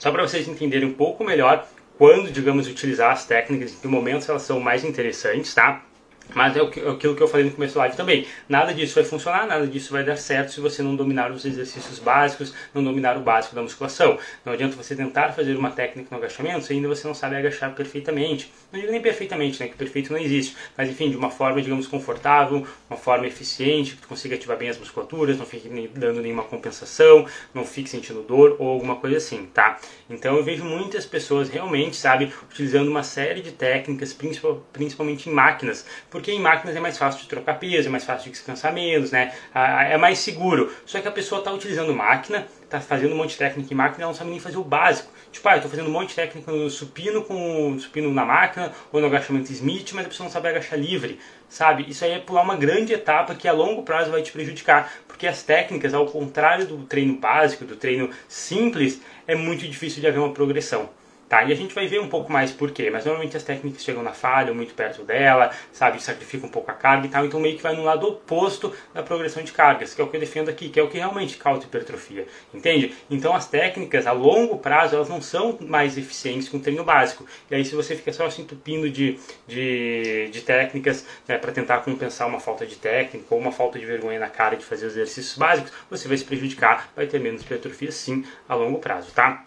Só 0.00 0.10
para 0.10 0.26
vocês 0.26 0.48
entenderem 0.48 0.88
um 0.88 0.94
pouco 0.94 1.22
melhor 1.22 1.68
quando, 1.98 2.32
digamos, 2.32 2.66
utilizar 2.66 3.12
as 3.12 3.26
técnicas, 3.26 3.74
em 3.74 3.76
que 3.76 3.86
momentos 3.86 4.26
elas 4.26 4.40
são 4.40 4.58
mais 4.58 4.82
interessantes, 4.82 5.54
tá? 5.54 5.84
Mas 6.34 6.56
é, 6.56 6.60
é 6.60 6.62
aquilo 6.62 7.16
que 7.16 7.22
eu 7.22 7.28
falei 7.28 7.46
no 7.46 7.52
começo 7.52 7.74
da 7.74 7.80
live 7.80 7.96
também. 7.96 8.26
Nada 8.48 8.72
disso 8.72 8.94
vai 8.94 9.04
funcionar, 9.04 9.46
nada 9.46 9.66
disso 9.66 9.92
vai 9.92 10.04
dar 10.04 10.16
certo 10.16 10.52
se 10.52 10.60
você 10.60 10.82
não 10.82 10.94
dominar 10.94 11.30
os 11.32 11.44
exercícios 11.44 11.98
básicos, 11.98 12.54
não 12.74 12.84
dominar 12.84 13.16
o 13.16 13.20
básico 13.20 13.54
da 13.54 13.62
musculação. 13.62 14.18
Não 14.44 14.52
adianta 14.52 14.76
você 14.76 14.94
tentar 14.94 15.32
fazer 15.32 15.56
uma 15.56 15.70
técnica 15.70 16.08
no 16.10 16.18
agachamento 16.18 16.64
se 16.64 16.72
ainda 16.72 16.88
você 16.88 17.06
não 17.06 17.14
sabe 17.14 17.36
agachar 17.36 17.74
perfeitamente. 17.74 18.52
Não 18.72 18.80
digo 18.80 18.92
nem 18.92 19.00
perfeitamente, 19.00 19.60
né? 19.60 19.68
Que 19.68 19.76
perfeito 19.76 20.12
não 20.12 20.20
existe. 20.20 20.56
Mas 20.76 20.88
enfim, 20.88 21.10
de 21.10 21.16
uma 21.16 21.30
forma, 21.30 21.60
digamos, 21.60 21.86
confortável, 21.86 22.66
uma 22.88 22.98
forma 22.98 23.26
eficiente, 23.26 23.96
que 23.96 24.02
tu 24.02 24.08
consiga 24.08 24.36
ativar 24.36 24.56
bem 24.56 24.68
as 24.68 24.78
musculaturas, 24.78 25.36
não 25.36 25.46
fique 25.46 25.68
dando 25.94 26.20
nenhuma 26.20 26.44
compensação, 26.44 27.26
não 27.52 27.64
fique 27.64 27.88
sentindo 27.88 28.22
dor 28.22 28.56
ou 28.58 28.68
alguma 28.68 28.96
coisa 28.96 29.16
assim, 29.16 29.46
tá? 29.46 29.78
Então 30.08 30.36
eu 30.36 30.44
vejo 30.44 30.64
muitas 30.64 31.04
pessoas 31.06 31.48
realmente, 31.48 31.96
sabe, 31.96 32.32
utilizando 32.50 32.88
uma 32.88 33.02
série 33.02 33.40
de 33.40 33.52
técnicas, 33.52 34.12
principalmente 34.12 35.28
em 35.28 35.32
máquinas, 35.32 35.86
porque 36.20 36.32
em 36.32 36.38
máquinas 36.38 36.76
é 36.76 36.80
mais 36.80 36.98
fácil 36.98 37.22
de 37.22 37.28
trocar 37.28 37.58
peso, 37.58 37.88
é 37.88 37.90
mais 37.90 38.04
fácil 38.04 38.24
de 38.24 38.32
descansar 38.32 38.74
menos, 38.74 39.10
né? 39.10 39.32
É 39.54 39.96
mais 39.96 40.18
seguro. 40.18 40.70
Só 40.84 41.00
que 41.00 41.08
a 41.08 41.10
pessoa 41.10 41.38
está 41.38 41.50
utilizando 41.50 41.94
máquina, 41.94 42.46
está 42.62 42.78
fazendo 42.78 43.14
um 43.14 43.16
monte 43.16 43.30
de 43.30 43.38
técnica 43.38 43.72
em 43.72 43.76
máquina 43.76 44.04
e 44.04 44.06
não 44.06 44.12
sabe 44.12 44.28
nem 44.28 44.38
fazer 44.38 44.58
o 44.58 44.64
básico. 44.64 45.10
Tipo, 45.32 45.48
ah, 45.48 45.52
eu 45.52 45.56
estou 45.56 45.70
fazendo 45.70 45.88
um 45.88 45.92
monte 45.92 46.10
de 46.10 46.16
técnica 46.16 46.52
no 46.52 46.68
supino 46.68 47.24
com 47.24 47.78
supino 47.78 48.12
na 48.12 48.24
máquina 48.26 48.70
ou 48.92 49.00
no 49.00 49.06
agachamento 49.06 49.50
Smith, 49.50 49.92
mas 49.94 50.04
a 50.04 50.08
pessoa 50.10 50.26
não 50.26 50.32
sabe 50.32 50.48
agachar 50.48 50.78
livre, 50.78 51.18
sabe? 51.48 51.86
Isso 51.88 52.04
aí 52.04 52.12
é 52.12 52.18
pular 52.18 52.42
uma 52.42 52.56
grande 52.56 52.92
etapa 52.92 53.34
que 53.34 53.48
a 53.48 53.52
longo 53.52 53.82
prazo 53.82 54.10
vai 54.10 54.20
te 54.20 54.30
prejudicar, 54.30 54.92
porque 55.08 55.26
as 55.26 55.42
técnicas, 55.42 55.94
ao 55.94 56.04
contrário 56.04 56.66
do 56.66 56.84
treino 56.84 57.14
básico, 57.14 57.64
do 57.64 57.76
treino 57.76 58.10
simples, 58.28 59.00
é 59.26 59.34
muito 59.34 59.66
difícil 59.66 60.02
de 60.02 60.06
haver 60.06 60.18
uma 60.18 60.34
progressão. 60.34 60.90
Tá? 61.30 61.44
E 61.44 61.52
a 61.52 61.54
gente 61.54 61.72
vai 61.72 61.86
ver 61.86 62.00
um 62.00 62.08
pouco 62.08 62.32
mais 62.32 62.50
por 62.50 62.72
quê, 62.72 62.90
mas 62.90 63.04
normalmente 63.04 63.36
as 63.36 63.44
técnicas 63.44 63.84
chegam 63.84 64.02
na 64.02 64.12
falha, 64.12 64.52
muito 64.52 64.74
perto 64.74 65.04
dela, 65.04 65.52
sabe, 65.72 66.02
sacrifica 66.02 66.44
um 66.44 66.48
pouco 66.48 66.68
a 66.72 66.74
carga 66.74 67.06
e 67.06 67.08
tal, 67.08 67.24
então 67.24 67.38
meio 67.38 67.56
que 67.56 67.62
vai 67.62 67.72
no 67.72 67.84
lado 67.84 68.04
oposto 68.08 68.74
da 68.92 69.00
progressão 69.00 69.40
de 69.40 69.52
cargas, 69.52 69.94
que 69.94 70.00
é 70.00 70.04
o 70.04 70.08
que 70.08 70.16
eu 70.16 70.20
defendo 70.20 70.48
aqui, 70.48 70.68
que 70.68 70.80
é 70.80 70.82
o 70.82 70.88
que 70.88 70.98
realmente 70.98 71.36
causa 71.36 71.64
hipertrofia, 71.64 72.26
entende? 72.52 72.96
Então 73.08 73.32
as 73.32 73.46
técnicas 73.46 74.08
a 74.08 74.12
longo 74.12 74.58
prazo, 74.58 74.96
elas 74.96 75.08
não 75.08 75.22
são 75.22 75.56
mais 75.60 75.96
eficientes 75.96 76.48
que 76.48 76.56
um 76.56 76.60
treino 76.60 76.82
básico, 76.82 77.24
e 77.48 77.54
aí 77.54 77.64
se 77.64 77.76
você 77.76 77.94
fica 77.94 78.12
só 78.12 78.28
se 78.28 78.42
entupindo 78.42 78.90
de, 78.90 79.16
de, 79.46 80.30
de 80.32 80.40
técnicas 80.40 81.06
né, 81.28 81.38
para 81.38 81.52
tentar 81.52 81.78
compensar 81.82 82.26
uma 82.26 82.40
falta 82.40 82.66
de 82.66 82.74
técnica 82.74 83.26
ou 83.30 83.40
uma 83.40 83.52
falta 83.52 83.78
de 83.78 83.86
vergonha 83.86 84.18
na 84.18 84.28
cara 84.28 84.56
de 84.56 84.64
fazer 84.64 84.86
os 84.86 84.94
exercícios 84.94 85.38
básicos, 85.38 85.70
você 85.88 86.08
vai 86.08 86.16
se 86.16 86.24
prejudicar, 86.24 86.90
vai 86.96 87.06
ter 87.06 87.20
menos 87.20 87.42
hipertrofia 87.42 87.92
sim 87.92 88.24
a 88.48 88.56
longo 88.56 88.80
prazo, 88.80 89.12
tá? 89.12 89.44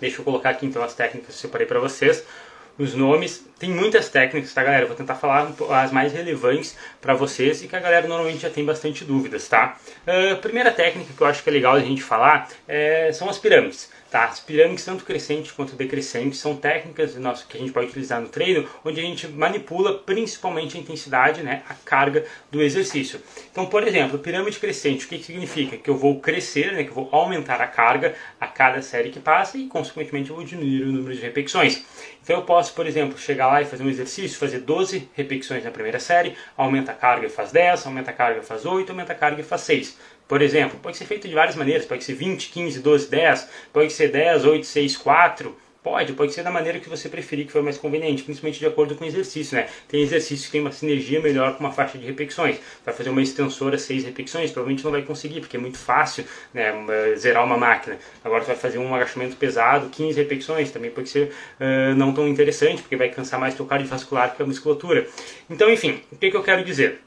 Deixa 0.00 0.20
eu 0.20 0.24
colocar 0.24 0.50
aqui 0.50 0.66
então 0.66 0.82
as 0.82 0.94
técnicas 0.94 1.28
que 1.28 1.32
eu 1.32 1.36
separei 1.36 1.66
para 1.66 1.80
vocês. 1.80 2.24
Os 2.78 2.94
nomes, 2.94 3.46
tem 3.58 3.70
muitas 3.70 4.10
técnicas, 4.10 4.52
tá 4.52 4.62
galera? 4.62 4.82
Eu 4.82 4.88
vou 4.88 4.96
tentar 4.96 5.14
falar 5.14 5.50
as 5.70 5.90
mais 5.90 6.12
relevantes 6.12 6.76
para 7.00 7.14
vocês 7.14 7.62
e 7.62 7.68
que 7.68 7.74
a 7.74 7.80
galera 7.80 8.06
normalmente 8.06 8.40
já 8.40 8.50
tem 8.50 8.64
bastante 8.64 9.02
dúvidas, 9.02 9.48
tá? 9.48 9.78
Uh, 10.06 10.36
primeira 10.42 10.70
técnica 10.70 11.10
que 11.16 11.20
eu 11.22 11.26
acho 11.26 11.42
que 11.42 11.48
é 11.48 11.52
legal 11.52 11.74
a 11.74 11.80
gente 11.80 12.02
falar 12.02 12.50
é, 12.68 13.10
são 13.12 13.30
as 13.30 13.38
pirâmides. 13.38 13.90
Tá? 14.10 14.24
As 14.24 14.38
pirâmides, 14.38 14.84
tanto 14.84 15.04
crescente 15.04 15.52
quanto 15.52 15.74
decrescente, 15.74 16.36
são 16.36 16.54
técnicas 16.54 17.16
nossa, 17.16 17.44
que 17.48 17.56
a 17.56 17.60
gente 17.60 17.72
pode 17.72 17.88
utilizar 17.88 18.20
no 18.20 18.28
treino, 18.28 18.68
onde 18.84 19.00
a 19.00 19.02
gente 19.02 19.26
manipula 19.26 19.98
principalmente 19.98 20.76
a 20.76 20.80
intensidade, 20.80 21.42
né, 21.42 21.64
a 21.68 21.74
carga 21.74 22.24
do 22.50 22.62
exercício. 22.62 23.20
Então, 23.50 23.66
por 23.66 23.86
exemplo, 23.86 24.18
pirâmide 24.18 24.60
crescente, 24.60 25.04
o 25.04 25.08
que, 25.08 25.18
que 25.18 25.24
significa? 25.24 25.76
Que 25.76 25.90
eu 25.90 25.96
vou 25.96 26.20
crescer, 26.20 26.72
né, 26.72 26.84
que 26.84 26.90
eu 26.90 26.94
vou 26.94 27.08
aumentar 27.10 27.60
a 27.60 27.66
carga 27.66 28.14
a 28.40 28.46
cada 28.46 28.80
série 28.80 29.10
que 29.10 29.18
passa 29.18 29.58
e, 29.58 29.66
consequentemente, 29.66 30.30
eu 30.30 30.36
vou 30.36 30.44
diminuir 30.44 30.84
o 30.84 30.92
número 30.92 31.14
de 31.14 31.20
repetições. 31.20 31.84
Então 32.26 32.38
eu 32.38 32.42
posso, 32.42 32.74
por 32.74 32.88
exemplo, 32.88 33.16
chegar 33.16 33.46
lá 33.46 33.62
e 33.62 33.64
fazer 33.64 33.84
um 33.84 33.88
exercício, 33.88 34.36
fazer 34.36 34.58
12 34.58 35.08
repetições 35.14 35.62
na 35.62 35.70
primeira 35.70 36.00
série, 36.00 36.36
aumenta 36.56 36.90
a 36.90 36.94
carga 36.96 37.26
e 37.26 37.30
faz 37.30 37.52
10, 37.52 37.86
aumenta 37.86 38.10
a 38.10 38.12
carga 38.12 38.40
e 38.40 38.42
faz 38.42 38.66
8, 38.66 38.90
aumenta 38.90 39.12
a 39.12 39.14
carga 39.14 39.40
e 39.40 39.44
faz 39.44 39.60
6. 39.60 39.96
Por 40.26 40.42
exemplo, 40.42 40.76
pode 40.82 40.96
ser 40.96 41.04
feito 41.04 41.28
de 41.28 41.34
várias 41.34 41.54
maneiras, 41.54 41.86
pode 41.86 42.02
ser 42.02 42.14
20, 42.14 42.48
15, 42.48 42.80
12, 42.80 43.08
10, 43.08 43.48
pode 43.72 43.92
ser 43.92 44.08
10, 44.08 44.44
8, 44.44 44.66
6, 44.66 44.96
4, 44.96 45.56
Pode, 45.86 46.14
pode 46.14 46.32
ser 46.32 46.42
da 46.42 46.50
maneira 46.50 46.80
que 46.80 46.88
você 46.88 47.08
preferir, 47.08 47.46
que 47.46 47.52
for 47.52 47.62
mais 47.62 47.78
conveniente, 47.78 48.24
principalmente 48.24 48.58
de 48.58 48.66
acordo 48.66 48.96
com 48.96 49.04
o 49.04 49.06
exercício, 49.06 49.56
né? 49.56 49.68
Tem 49.86 50.02
exercício 50.02 50.46
que 50.46 50.50
tem 50.50 50.60
uma 50.60 50.72
sinergia 50.72 51.20
melhor 51.20 51.56
com 51.56 51.60
uma 51.60 51.70
faixa 51.70 51.96
de 51.96 52.04
repetições. 52.04 52.58
Vai 52.84 52.92
fazer 52.92 53.08
uma 53.08 53.22
extensora 53.22 53.78
6 53.78 54.02
repetições, 54.02 54.50
provavelmente 54.50 54.82
não 54.82 54.90
vai 54.90 55.02
conseguir, 55.02 55.38
porque 55.38 55.56
é 55.56 55.60
muito 55.60 55.78
fácil 55.78 56.24
né, 56.52 56.72
zerar 57.14 57.44
uma 57.44 57.56
máquina. 57.56 58.00
Agora 58.24 58.40
você 58.40 58.48
vai 58.48 58.56
fazer 58.56 58.78
um 58.78 58.92
agachamento 58.92 59.36
pesado, 59.36 59.88
15 59.88 60.18
repetições, 60.18 60.72
também 60.72 60.90
pode 60.90 61.08
ser 61.08 61.30
uh, 61.60 61.94
não 61.94 62.12
tão 62.12 62.26
interessante, 62.26 62.82
porque 62.82 62.96
vai 62.96 63.08
cansar 63.08 63.38
mais 63.38 63.58
o 63.60 63.64
cardiovascular 63.64 64.34
que 64.34 64.42
a 64.42 64.44
musculatura. 64.44 65.06
Então, 65.48 65.70
enfim, 65.70 66.02
o 66.10 66.16
que, 66.16 66.32
que 66.32 66.36
eu 66.36 66.42
quero 66.42 66.64
dizer? 66.64 67.05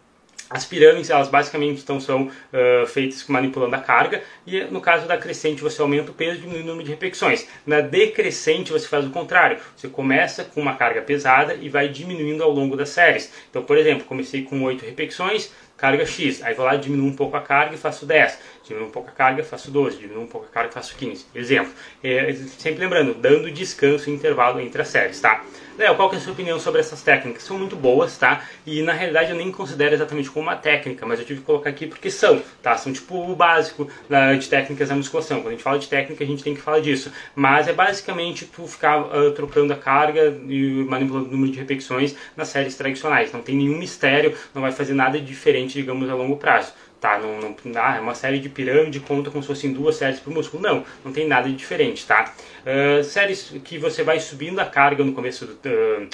As 0.49 0.65
pirâmides, 0.65 1.11
elas 1.11 1.27
basicamente 1.27 1.81
então, 1.81 1.99
são 2.01 2.23
uh, 2.23 2.87
feitas 2.87 3.23
manipulando 3.27 3.75
a 3.75 3.79
carga 3.79 4.23
e 4.47 4.61
no 4.61 4.81
caso 4.81 5.07
da 5.07 5.15
crescente 5.15 5.61
você 5.61 5.79
aumenta 5.79 6.09
o 6.09 6.13
peso 6.13 6.39
e 6.39 6.41
diminui 6.41 6.61
o 6.61 6.65
número 6.65 6.83
de 6.83 6.89
repetições. 6.89 7.47
Na 7.67 7.81
decrescente 7.81 8.71
você 8.71 8.87
faz 8.87 9.05
o 9.05 9.11
contrário, 9.11 9.59
você 9.75 9.87
começa 9.87 10.43
com 10.43 10.59
uma 10.59 10.75
carga 10.75 11.03
pesada 11.03 11.53
e 11.53 11.69
vai 11.69 11.87
diminuindo 11.87 12.43
ao 12.43 12.49
longo 12.49 12.75
das 12.75 12.89
séries. 12.89 13.31
Então, 13.49 13.61
por 13.61 13.77
exemplo, 13.77 14.05
comecei 14.05 14.41
com 14.41 14.63
8 14.63 14.83
repetições, 14.83 15.51
carga 15.77 16.03
X, 16.05 16.41
aí 16.41 16.55
vou 16.55 16.65
lá, 16.65 16.75
diminuo 16.75 17.07
um 17.07 17.15
pouco 17.15 17.37
a 17.37 17.41
carga 17.41 17.75
e 17.75 17.77
faço 17.77 18.07
10, 18.07 18.39
diminuo 18.69 18.87
um 18.87 18.91
pouco 18.91 19.09
a 19.09 19.11
carga, 19.11 19.43
faço 19.43 19.71
12, 19.71 19.97
diminuo 19.97 20.23
um 20.23 20.27
pouco 20.27 20.47
a 20.47 20.49
carga 20.49 20.71
faço 20.71 20.95
15. 20.95 21.25
Exemplo. 21.35 21.71
É, 22.03 22.33
sempre 22.57 22.79
lembrando, 22.79 23.13
dando 23.13 23.51
descanso 23.51 24.09
e 24.09 24.13
intervalo 24.13 24.59
entre 24.61 24.81
as 24.81 24.87
séries, 24.87 25.19
tá? 25.19 25.43
Léo, 25.77 25.95
qual 25.95 26.09
que 26.09 26.17
é 26.17 26.19
a 26.19 26.21
sua 26.21 26.33
opinião 26.33 26.59
sobre 26.59 26.81
essas 26.81 27.01
técnicas? 27.01 27.43
São 27.43 27.57
muito 27.57 27.77
boas, 27.77 28.17
tá? 28.17 28.43
E 28.65 28.81
na 28.81 28.91
realidade 28.91 29.31
eu 29.31 29.37
nem 29.37 29.49
considero 29.49 29.95
exatamente 29.95 30.29
como 30.29 30.47
uma 30.47 30.57
técnica, 30.57 31.05
mas 31.05 31.19
eu 31.19 31.25
tive 31.25 31.39
que 31.39 31.45
colocar 31.45 31.69
aqui 31.69 31.87
porque 31.87 32.11
são, 32.11 32.43
tá? 32.61 32.75
São 32.75 32.91
tipo 32.91 33.15
o 33.15 33.33
básico 33.33 33.89
de 34.37 34.49
técnicas 34.49 34.89
da 34.89 34.95
musculação. 34.95 35.37
Quando 35.37 35.47
a 35.47 35.51
gente 35.51 35.63
fala 35.63 35.79
de 35.79 35.87
técnica, 35.87 36.21
a 36.21 36.27
gente 36.27 36.43
tem 36.43 36.53
que 36.53 36.59
falar 36.59 36.81
disso. 36.81 37.13
Mas 37.33 37.69
é 37.69 37.73
basicamente 37.73 38.45
tu 38.45 38.67
ficar 38.67 38.99
uh, 38.99 39.31
trocando 39.31 39.71
a 39.71 39.77
carga 39.77 40.37
e 40.49 40.85
manipulando 40.85 41.29
o 41.29 41.31
número 41.31 41.53
de 41.53 41.59
repetições 41.59 42.13
nas 42.35 42.49
séries 42.49 42.75
tradicionais. 42.75 43.31
Não 43.31 43.41
tem 43.41 43.55
nenhum 43.55 43.77
mistério, 43.77 44.35
não 44.53 44.61
vai 44.61 44.73
fazer 44.73 44.93
nada 44.93 45.17
diferente, 45.17 45.75
digamos, 45.75 46.09
a 46.09 46.13
longo 46.13 46.35
prazo 46.35 46.73
tá? 46.99 47.17
Não, 47.17 47.39
não, 47.39 47.81
ah, 47.81 47.97
é 47.97 47.99
uma 47.99 48.13
série 48.13 48.39
de 48.39 48.49
pirâmide, 48.49 48.99
conta 48.99 49.29
como 49.31 49.41
se 49.41 49.47
fossem 49.47 49.71
duas 49.71 49.95
séries 49.95 50.19
por 50.19 50.33
músculo. 50.33 50.61
Não, 50.61 50.83
não 51.03 51.11
tem 51.11 51.27
nada 51.27 51.47
de 51.47 51.55
diferente, 51.55 52.05
tá? 52.05 52.33
Uh, 52.61 53.03
séries 53.03 53.53
que 53.63 53.77
você 53.77 54.03
vai 54.03 54.19
subindo 54.19 54.59
a 54.59 54.65
carga 54.65 55.03
no 55.03 55.13
começo 55.13 55.45
do... 55.45 55.53
Uh, 55.53 56.07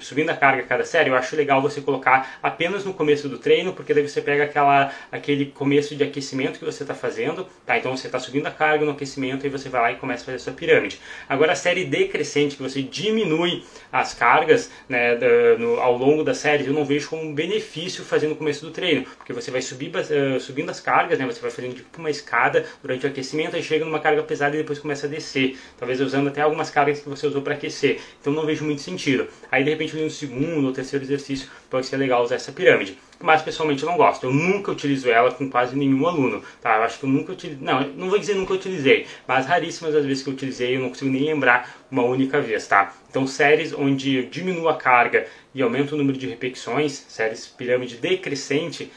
subindo 0.00 0.30
a 0.30 0.36
carga 0.36 0.62
cada 0.62 0.84
série, 0.84 1.10
eu 1.10 1.14
acho 1.14 1.36
legal 1.36 1.60
você 1.60 1.80
colocar 1.80 2.38
apenas 2.42 2.84
no 2.84 2.92
começo 2.94 3.28
do 3.28 3.38
treino, 3.38 3.72
porque 3.72 3.94
daí 3.94 4.06
você 4.06 4.20
pega 4.20 4.44
aquela, 4.44 4.92
aquele 5.10 5.46
começo 5.46 5.94
de 5.94 6.02
aquecimento 6.02 6.58
que 6.58 6.64
você 6.64 6.82
está 6.82 6.94
fazendo, 6.94 7.46
tá? 7.64 7.78
Então 7.78 7.96
você 7.96 8.06
está 8.06 8.18
subindo 8.18 8.46
a 8.46 8.50
carga 8.50 8.84
no 8.84 8.92
aquecimento 8.92 9.46
e 9.46 9.48
você 9.48 9.68
vai 9.68 9.80
lá 9.80 9.92
e 9.92 9.96
começa 9.96 10.22
a 10.22 10.26
fazer 10.26 10.36
a 10.36 10.40
sua 10.40 10.52
pirâmide. 10.52 11.00
Agora 11.28 11.52
a 11.52 11.56
série 11.56 11.84
decrescente, 11.84 12.56
que 12.56 12.62
você 12.62 12.82
diminui 12.82 13.64
as 13.92 14.14
cargas 14.14 14.70
né, 14.88 15.16
no, 15.58 15.80
ao 15.80 15.96
longo 15.96 16.22
da 16.22 16.34
série, 16.34 16.66
eu 16.66 16.72
não 16.72 16.84
vejo 16.84 17.08
como 17.08 17.22
um 17.22 17.34
benefício 17.34 18.04
fazer 18.04 18.28
no 18.28 18.36
começo 18.36 18.64
do 18.64 18.70
treino, 18.70 19.04
porque 19.16 19.32
você 19.32 19.50
vai 19.50 19.62
subir, 19.62 19.92
uh, 19.94 20.40
subindo 20.40 20.70
as 20.70 20.80
cargas, 20.80 21.18
né? 21.18 21.26
Você 21.26 21.40
vai 21.40 21.50
fazendo 21.50 21.74
tipo 21.74 21.98
uma 21.98 22.10
escada 22.10 22.64
durante 22.82 23.06
o 23.06 23.08
aquecimento, 23.08 23.56
aí 23.56 23.62
chega 23.62 23.84
numa 23.84 24.00
carga 24.00 24.22
pesada 24.22 24.54
e 24.54 24.58
depois 24.58 24.78
começa 24.78 25.06
a 25.06 25.10
descer. 25.10 25.58
Talvez 25.76 26.00
usando 26.00 26.28
até 26.28 26.42
algumas 26.42 26.70
cargas 26.70 27.00
que 27.00 27.08
você 27.08 27.26
usou 27.26 27.42
para 27.42 27.54
aquecer. 27.54 28.00
Então 28.20 28.32
não 28.32 28.46
vejo 28.46 28.64
muito 28.64 28.82
sentido. 28.82 29.28
De 29.64 29.70
repente 29.70 29.96
no 29.96 30.10
segundo 30.10 30.66
ou 30.66 30.72
terceiro 30.72 31.04
exercício 31.04 31.48
pode 31.70 31.86
ser 31.86 31.96
legal 31.96 32.22
usar 32.22 32.36
essa 32.36 32.52
pirâmide. 32.52 32.98
Mas 33.20 33.42
pessoalmente 33.42 33.82
eu 33.82 33.88
não 33.88 33.96
gosto. 33.96 34.24
Eu 34.24 34.32
nunca 34.32 34.70
utilizo 34.70 35.10
ela 35.10 35.32
com 35.32 35.50
quase 35.50 35.76
nenhum 35.76 36.06
aluno. 36.06 36.42
Tá? 36.60 36.76
Eu 36.76 36.82
acho 36.82 36.98
que 36.98 37.04
eu 37.04 37.10
nunca 37.10 37.32
utilizei. 37.32 37.64
Não, 37.64 37.80
não 37.88 38.10
vou 38.10 38.18
dizer 38.18 38.34
nunca 38.34 38.54
utilizei, 38.54 39.06
mas 39.26 39.46
raríssimas 39.46 39.94
as 39.94 40.04
vezes 40.04 40.22
que 40.22 40.28
eu 40.28 40.34
utilizei 40.34 40.76
eu 40.76 40.80
não 40.80 40.88
consigo 40.88 41.10
nem 41.10 41.24
lembrar 41.24 41.76
uma 41.90 42.02
única 42.02 42.40
vez, 42.40 42.66
tá? 42.66 42.94
Então 43.10 43.26
séries 43.26 43.72
onde 43.72 44.16
eu 44.16 44.26
diminuo 44.26 44.68
a 44.68 44.76
carga 44.76 45.26
e 45.54 45.62
aumento 45.62 45.94
o 45.94 45.98
número 45.98 46.18
de 46.18 46.26
repetições, 46.26 46.92
séries 47.08 47.46
pirâmide 47.46 47.96
decrescente, 47.96 48.92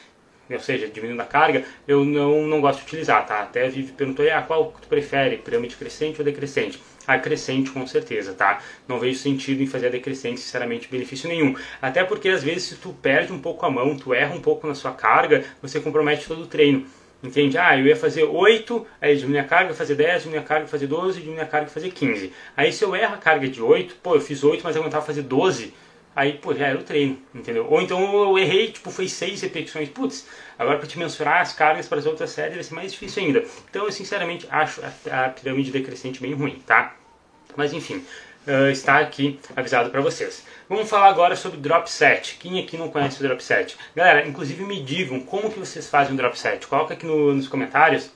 ou 0.49 0.59
seja, 0.59 0.87
diminuindo 0.87 1.21
a 1.21 1.25
carga, 1.25 1.63
eu 1.87 2.03
não, 2.03 2.45
não 2.47 2.61
gosto 2.61 2.79
de 2.79 2.85
utilizar, 2.85 3.25
tá? 3.25 3.39
Até 3.39 3.65
a 3.65 3.69
Vivi 3.69 3.91
perguntou, 3.93 4.25
ah, 4.29 4.41
qual 4.41 4.73
tu 4.81 4.87
prefere, 4.87 5.37
pirâmide 5.37 5.75
crescente 5.75 6.19
ou 6.19 6.25
decrescente? 6.25 6.81
A 7.07 7.17
crescente, 7.17 7.71
com 7.71 7.85
certeza, 7.87 8.33
tá? 8.33 8.59
Não 8.87 8.99
vejo 8.99 9.17
sentido 9.17 9.61
em 9.63 9.67
fazer 9.67 9.87
a 9.87 9.89
decrescente, 9.89 10.39
sinceramente, 10.39 10.87
benefício 10.89 11.27
nenhum. 11.27 11.55
Até 11.81 12.03
porque, 12.03 12.29
às 12.29 12.43
vezes, 12.43 12.63
se 12.63 12.75
tu 12.75 12.93
perde 13.01 13.33
um 13.33 13.39
pouco 13.39 13.65
a 13.65 13.71
mão, 13.71 13.97
tu 13.97 14.13
erra 14.13 14.35
um 14.35 14.41
pouco 14.41 14.67
na 14.67 14.75
sua 14.75 14.91
carga, 14.91 15.43
você 15.61 15.79
compromete 15.79 16.27
todo 16.27 16.43
o 16.43 16.47
treino. 16.47 16.85
Entende? 17.23 17.57
Ah, 17.57 17.77
eu 17.77 17.85
ia 17.85 17.95
fazer 17.95 18.23
8, 18.23 18.85
aí 18.99 19.15
diminui 19.15 19.39
a 19.39 19.43
carga, 19.43 19.73
fazer 19.75 19.93
10, 19.93 20.23
diminui 20.23 20.39
a 20.39 20.43
carga, 20.43 20.65
fazer 20.65 20.87
12, 20.87 21.21
diminui 21.21 21.41
a 21.41 21.45
carga, 21.45 21.67
fazer 21.67 21.91
15. 21.91 22.33
Aí 22.57 22.73
se 22.73 22.83
eu 22.83 22.95
erro 22.95 23.13
a 23.13 23.17
carga 23.17 23.47
de 23.47 23.61
8, 23.61 23.97
pô, 24.01 24.15
eu 24.15 24.21
fiz 24.21 24.43
8, 24.43 24.63
mas 24.63 24.75
eu 24.75 24.81
aguentava 24.81 25.05
fazer 25.05 25.21
12, 25.21 25.71
aí, 26.15 26.33
pô, 26.33 26.53
já 26.53 26.67
era 26.67 26.79
o 26.79 26.83
treino, 26.83 27.17
entendeu? 27.33 27.67
Ou 27.69 27.81
então 27.81 27.99
eu 28.23 28.37
errei, 28.37 28.71
tipo, 28.71 28.91
foi 28.91 29.07
6 29.07 29.41
repetições, 29.41 29.89
putz, 29.89 30.27
agora 30.57 30.77
para 30.77 30.87
te 30.87 30.97
mensurar 30.99 31.41
as 31.41 31.53
cargas 31.53 31.87
para 31.87 31.99
as 31.99 32.05
outras 32.05 32.29
séries 32.29 32.55
vai 32.55 32.63
ser 32.63 32.73
mais 32.75 32.91
difícil 32.91 33.23
ainda. 33.23 33.43
Então 33.69 33.85
eu, 33.85 33.91
sinceramente, 33.91 34.47
acho 34.49 34.81
a, 35.09 35.25
a 35.25 35.29
pirâmide 35.29 35.71
decrescente 35.71 36.21
bem 36.21 36.33
ruim, 36.33 36.61
tá? 36.65 36.95
Mas 37.55 37.73
enfim, 37.73 38.03
uh, 38.47 38.69
está 38.71 38.99
aqui 38.99 39.39
avisado 39.55 39.89
para 39.89 40.01
vocês. 40.01 40.45
Vamos 40.69 40.89
falar 40.89 41.09
agora 41.09 41.35
sobre 41.35 41.59
drop 41.59 41.89
set. 41.89 42.37
Quem 42.39 42.59
aqui 42.59 42.77
não 42.77 42.89
conhece 42.89 43.19
o 43.19 43.27
drop 43.27 43.43
set? 43.43 43.77
Galera, 43.95 44.27
inclusive 44.27 44.63
me 44.63 44.81
digam 44.81 45.19
como 45.19 45.51
que 45.51 45.59
vocês 45.59 45.89
fazem 45.89 46.13
o 46.13 46.17
drop 46.17 46.37
set. 46.37 46.65
Coloca 46.67 46.93
aqui 46.93 47.05
no, 47.05 47.33
nos 47.33 47.47
comentários 47.47 48.09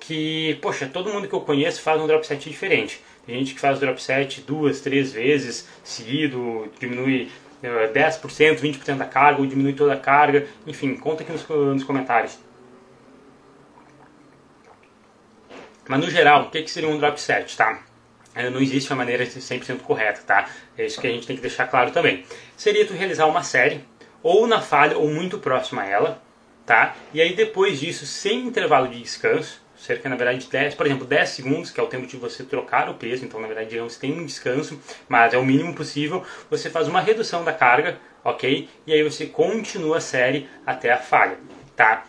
que, 0.00 0.58
poxa, 0.60 0.86
todo 0.92 1.12
mundo 1.12 1.28
que 1.28 1.34
eu 1.34 1.40
conheço 1.40 1.80
faz 1.80 2.00
um 2.00 2.06
drop 2.06 2.26
set 2.26 2.48
diferente. 2.48 3.00
Tem 3.26 3.38
gente 3.38 3.54
que 3.54 3.60
faz 3.60 3.78
drop 3.78 4.02
set 4.02 4.40
duas, 4.40 4.80
três 4.80 5.12
vezes 5.12 5.68
seguido, 5.84 6.70
diminui 6.78 7.30
10%, 7.62 8.58
20% 8.58 8.96
da 8.96 9.04
carga, 9.04 9.40
ou 9.40 9.46
diminui 9.46 9.74
toda 9.74 9.92
a 9.92 9.96
carga. 9.96 10.46
Enfim, 10.66 10.96
conta 10.96 11.22
aqui 11.22 11.32
nos, 11.32 11.48
nos 11.48 11.84
comentários. 11.84 12.38
Mas 15.88 16.00
no 16.00 16.10
geral, 16.10 16.44
o 16.44 16.50
que, 16.50 16.62
que 16.62 16.70
seria 16.70 16.88
um 16.88 16.98
drop 16.98 17.20
set, 17.20 17.56
tá? 17.56 17.82
É, 18.34 18.48
não 18.48 18.60
existe 18.60 18.90
uma 18.90 18.96
maneira 18.96 19.24
100% 19.24 19.80
correta, 19.80 20.22
tá? 20.26 20.48
É 20.76 20.86
isso 20.86 21.00
que 21.00 21.06
a 21.06 21.10
gente 21.10 21.26
tem 21.26 21.36
que 21.36 21.42
deixar 21.42 21.66
claro 21.66 21.90
também. 21.90 22.24
Seria 22.56 22.86
tu 22.86 22.94
realizar 22.94 23.26
uma 23.26 23.42
série, 23.42 23.84
ou 24.22 24.46
na 24.46 24.60
falha, 24.60 24.96
ou 24.96 25.08
muito 25.08 25.38
próxima 25.38 25.82
a 25.82 25.86
ela, 25.86 26.22
tá? 26.64 26.96
E 27.12 27.20
aí 27.20 27.34
depois 27.34 27.78
disso, 27.78 28.06
sem 28.06 28.46
intervalo 28.46 28.88
de 28.88 29.00
descanso, 29.02 29.60
cerca, 29.82 30.08
na 30.08 30.16
verdade, 30.16 30.38
de 30.38 30.50
10, 30.50 30.74
por 30.74 30.86
exemplo, 30.86 31.04
10 31.04 31.28
segundos, 31.28 31.70
que 31.70 31.80
é 31.80 31.82
o 31.82 31.86
tempo 31.86 32.06
de 32.06 32.16
você 32.16 32.44
trocar 32.44 32.88
o 32.88 32.94
peso, 32.94 33.24
então, 33.24 33.40
na 33.40 33.46
verdade, 33.46 33.70
digamos, 33.70 33.96
tem 33.96 34.12
um 34.18 34.24
descanso, 34.24 34.80
mas 35.08 35.34
é 35.34 35.38
o 35.38 35.44
mínimo 35.44 35.74
possível, 35.74 36.24
você 36.48 36.70
faz 36.70 36.88
uma 36.88 37.00
redução 37.00 37.44
da 37.44 37.52
carga, 37.52 37.98
ok? 38.24 38.68
E 38.86 38.92
aí 38.92 39.02
você 39.02 39.26
continua 39.26 39.98
a 39.98 40.00
série 40.00 40.48
até 40.64 40.92
a 40.92 40.98
falha, 40.98 41.36
tá? 41.76 42.04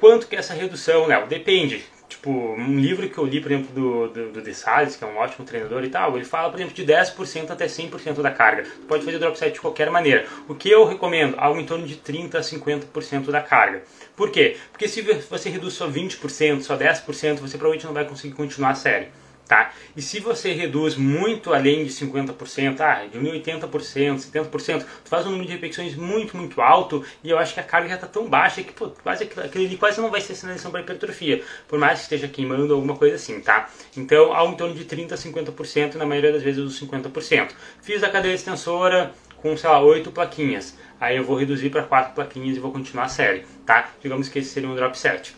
Quanto 0.00 0.28
que 0.28 0.36
é 0.36 0.38
essa 0.38 0.54
redução, 0.54 1.06
Léo? 1.06 1.26
Depende. 1.26 1.84
Tipo, 2.26 2.56
um 2.58 2.80
livro 2.80 3.08
que 3.08 3.16
eu 3.16 3.24
li, 3.24 3.40
por 3.40 3.52
exemplo, 3.52 3.72
do, 3.72 4.08
do, 4.08 4.32
do 4.32 4.42
De 4.42 4.52
Salles, 4.52 4.96
que 4.96 5.04
é 5.04 5.06
um 5.06 5.16
ótimo 5.16 5.46
treinador 5.46 5.84
e 5.84 5.88
tal, 5.88 6.16
ele 6.16 6.24
fala, 6.24 6.50
por 6.50 6.58
exemplo, 6.58 6.74
de 6.74 6.84
10% 6.84 7.50
até 7.50 7.66
100% 7.66 8.20
da 8.20 8.32
carga. 8.32 8.64
Tu 8.64 8.86
pode 8.88 9.04
fazer 9.04 9.20
drop 9.20 9.38
set 9.38 9.52
de 9.52 9.60
qualquer 9.60 9.92
maneira. 9.92 10.26
O 10.48 10.54
que 10.56 10.68
eu 10.68 10.84
recomendo? 10.84 11.36
Algo 11.38 11.60
em 11.60 11.64
torno 11.64 11.86
de 11.86 11.94
30% 11.94 12.34
a 12.34 12.40
50% 12.40 13.30
da 13.30 13.40
carga. 13.40 13.84
Por 14.16 14.32
quê? 14.32 14.56
Porque 14.72 14.88
se 14.88 15.02
você 15.02 15.48
reduz 15.48 15.74
só 15.74 15.88
20%, 15.88 16.62
só 16.62 16.76
10%, 16.76 17.36
você 17.36 17.56
provavelmente 17.56 17.86
não 17.86 17.94
vai 17.94 18.04
conseguir 18.04 18.34
continuar 18.34 18.70
a 18.70 18.74
série 18.74 19.06
tá? 19.46 19.72
E 19.96 20.02
se 20.02 20.20
você 20.20 20.52
reduz 20.52 20.96
muito 20.96 21.52
além 21.52 21.84
de 21.84 21.90
50%, 21.90 22.80
ah, 22.80 23.06
diminui 23.10 23.40
80%, 23.40 24.18
70%, 24.18 24.84
tu 25.04 25.08
faz 25.08 25.26
um 25.26 25.30
número 25.30 25.46
de 25.46 25.52
repetições 25.54 25.94
muito, 25.94 26.36
muito 26.36 26.60
alto 26.60 27.04
e 27.22 27.30
eu 27.30 27.38
acho 27.38 27.54
que 27.54 27.60
a 27.60 27.62
carga 27.62 27.88
já 27.88 27.94
está 27.94 28.06
tão 28.06 28.28
baixa 28.28 28.62
que 28.62 28.72
pô, 28.72 28.90
quase, 29.02 29.24
aquele 29.24 29.66
ali 29.66 29.76
quase 29.76 30.00
não 30.00 30.10
vai 30.10 30.20
ser 30.20 30.34
sinalização 30.34 30.70
para 30.70 30.80
hipertrofia, 30.80 31.42
por 31.68 31.78
mais 31.78 31.98
que 31.98 32.04
esteja 32.04 32.28
queimando 32.28 32.74
alguma 32.74 32.96
coisa 32.96 33.16
assim, 33.16 33.40
tá? 33.40 33.70
Então, 33.96 34.32
algo 34.32 34.52
em 34.52 34.56
torno 34.56 34.74
de 34.74 34.84
30% 34.84 35.12
a 35.12 35.16
50% 35.16 35.94
e 35.94 35.98
na 35.98 36.06
maioria 36.06 36.32
das 36.32 36.42
vezes 36.42 36.62
os 36.62 36.80
50%. 36.80 37.50
Fiz 37.82 38.02
a 38.02 38.10
cadeira 38.10 38.34
extensora 38.34 39.12
com, 39.36 39.56
sei 39.56 39.70
lá, 39.70 39.80
8 39.80 40.10
plaquinhas. 40.10 40.76
Aí 41.00 41.16
eu 41.16 41.24
vou 41.24 41.36
reduzir 41.36 41.70
para 41.70 41.82
4 41.82 42.14
plaquinhas 42.14 42.56
e 42.56 42.60
vou 42.60 42.72
continuar 42.72 43.04
a 43.04 43.08
série, 43.08 43.44
tá? 43.64 43.90
Digamos 44.02 44.28
que 44.28 44.38
esse 44.38 44.50
seria 44.50 44.68
um 44.68 44.74
drop 44.74 44.98
set. 44.98 45.34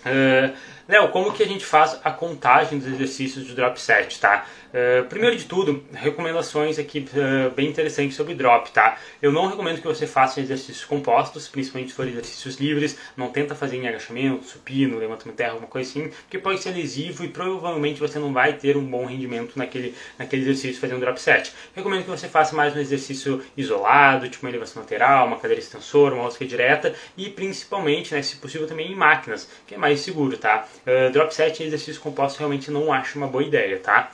Uh, 0.00 0.54
Léo, 0.88 1.08
como 1.08 1.32
que 1.32 1.42
a 1.42 1.46
gente 1.46 1.64
faz 1.64 1.98
a 2.04 2.10
contagem 2.12 2.78
dos 2.78 2.88
exercícios 2.88 3.44
de 3.44 3.54
drop 3.54 3.80
set, 3.80 4.20
tá? 4.20 4.46
Uh, 4.72 5.04
primeiro 5.08 5.36
de 5.36 5.44
tudo, 5.44 5.84
recomendações 5.92 6.78
aqui 6.78 7.08
uh, 7.12 7.50
bem 7.54 7.68
interessantes 7.68 8.16
sobre 8.16 8.34
drop, 8.34 8.70
tá? 8.72 8.98
Eu 9.22 9.32
não 9.32 9.46
recomendo 9.46 9.80
que 9.80 9.86
você 9.86 10.06
faça 10.06 10.40
exercícios 10.40 10.84
compostos, 10.84 11.48
principalmente 11.48 11.90
se 11.90 11.96
for 11.96 12.06
exercícios 12.06 12.56
livres, 12.56 12.98
não 13.16 13.28
tenta 13.30 13.54
fazer 13.54 13.76
em 13.76 13.86
agachamento, 13.86 14.44
supino, 14.44 14.98
levantamento 14.98 15.36
terra, 15.36 15.50
alguma 15.52 15.68
coisa 15.68 15.88
assim, 15.88 16.08
porque 16.08 16.38
pode 16.38 16.60
ser 16.60 16.70
lesivo 16.70 17.24
e 17.24 17.28
provavelmente 17.28 18.00
você 18.00 18.18
não 18.18 18.32
vai 18.32 18.54
ter 18.54 18.76
um 18.76 18.84
bom 18.84 19.04
rendimento 19.06 19.56
naquele, 19.56 19.94
naquele 20.18 20.42
exercício 20.42 20.80
fazendo 20.80 21.00
drop 21.00 21.20
set. 21.20 21.52
Recomendo 21.74 22.04
que 22.04 22.10
você 22.10 22.28
faça 22.28 22.56
mais 22.56 22.74
um 22.74 22.80
exercício 22.80 23.42
isolado, 23.56 24.28
tipo 24.28 24.44
uma 24.44 24.50
elevação 24.50 24.82
lateral, 24.82 25.26
uma 25.26 25.36
cadeira 25.36 25.60
extensora, 25.60 26.14
uma 26.14 26.24
rosca 26.24 26.44
direta 26.44 26.94
e 27.16 27.28
principalmente, 27.28 28.14
né, 28.14 28.22
se 28.22 28.36
possível 28.36 28.66
também 28.66 28.90
em 28.90 28.94
máquinas, 28.94 29.48
que 29.66 29.74
é 29.74 29.78
mais 29.78 30.00
seguro, 30.00 30.36
tá? 30.38 30.66
Uh, 30.86 31.12
drop 31.12 31.34
set 31.34 31.62
e 31.62 31.66
exercício 31.66 32.00
composto 32.00 32.38
realmente 32.38 32.70
não 32.70 32.92
acho 32.92 33.18
uma 33.18 33.26
boa 33.26 33.44
ideia, 33.44 33.78
tá? 33.78 34.12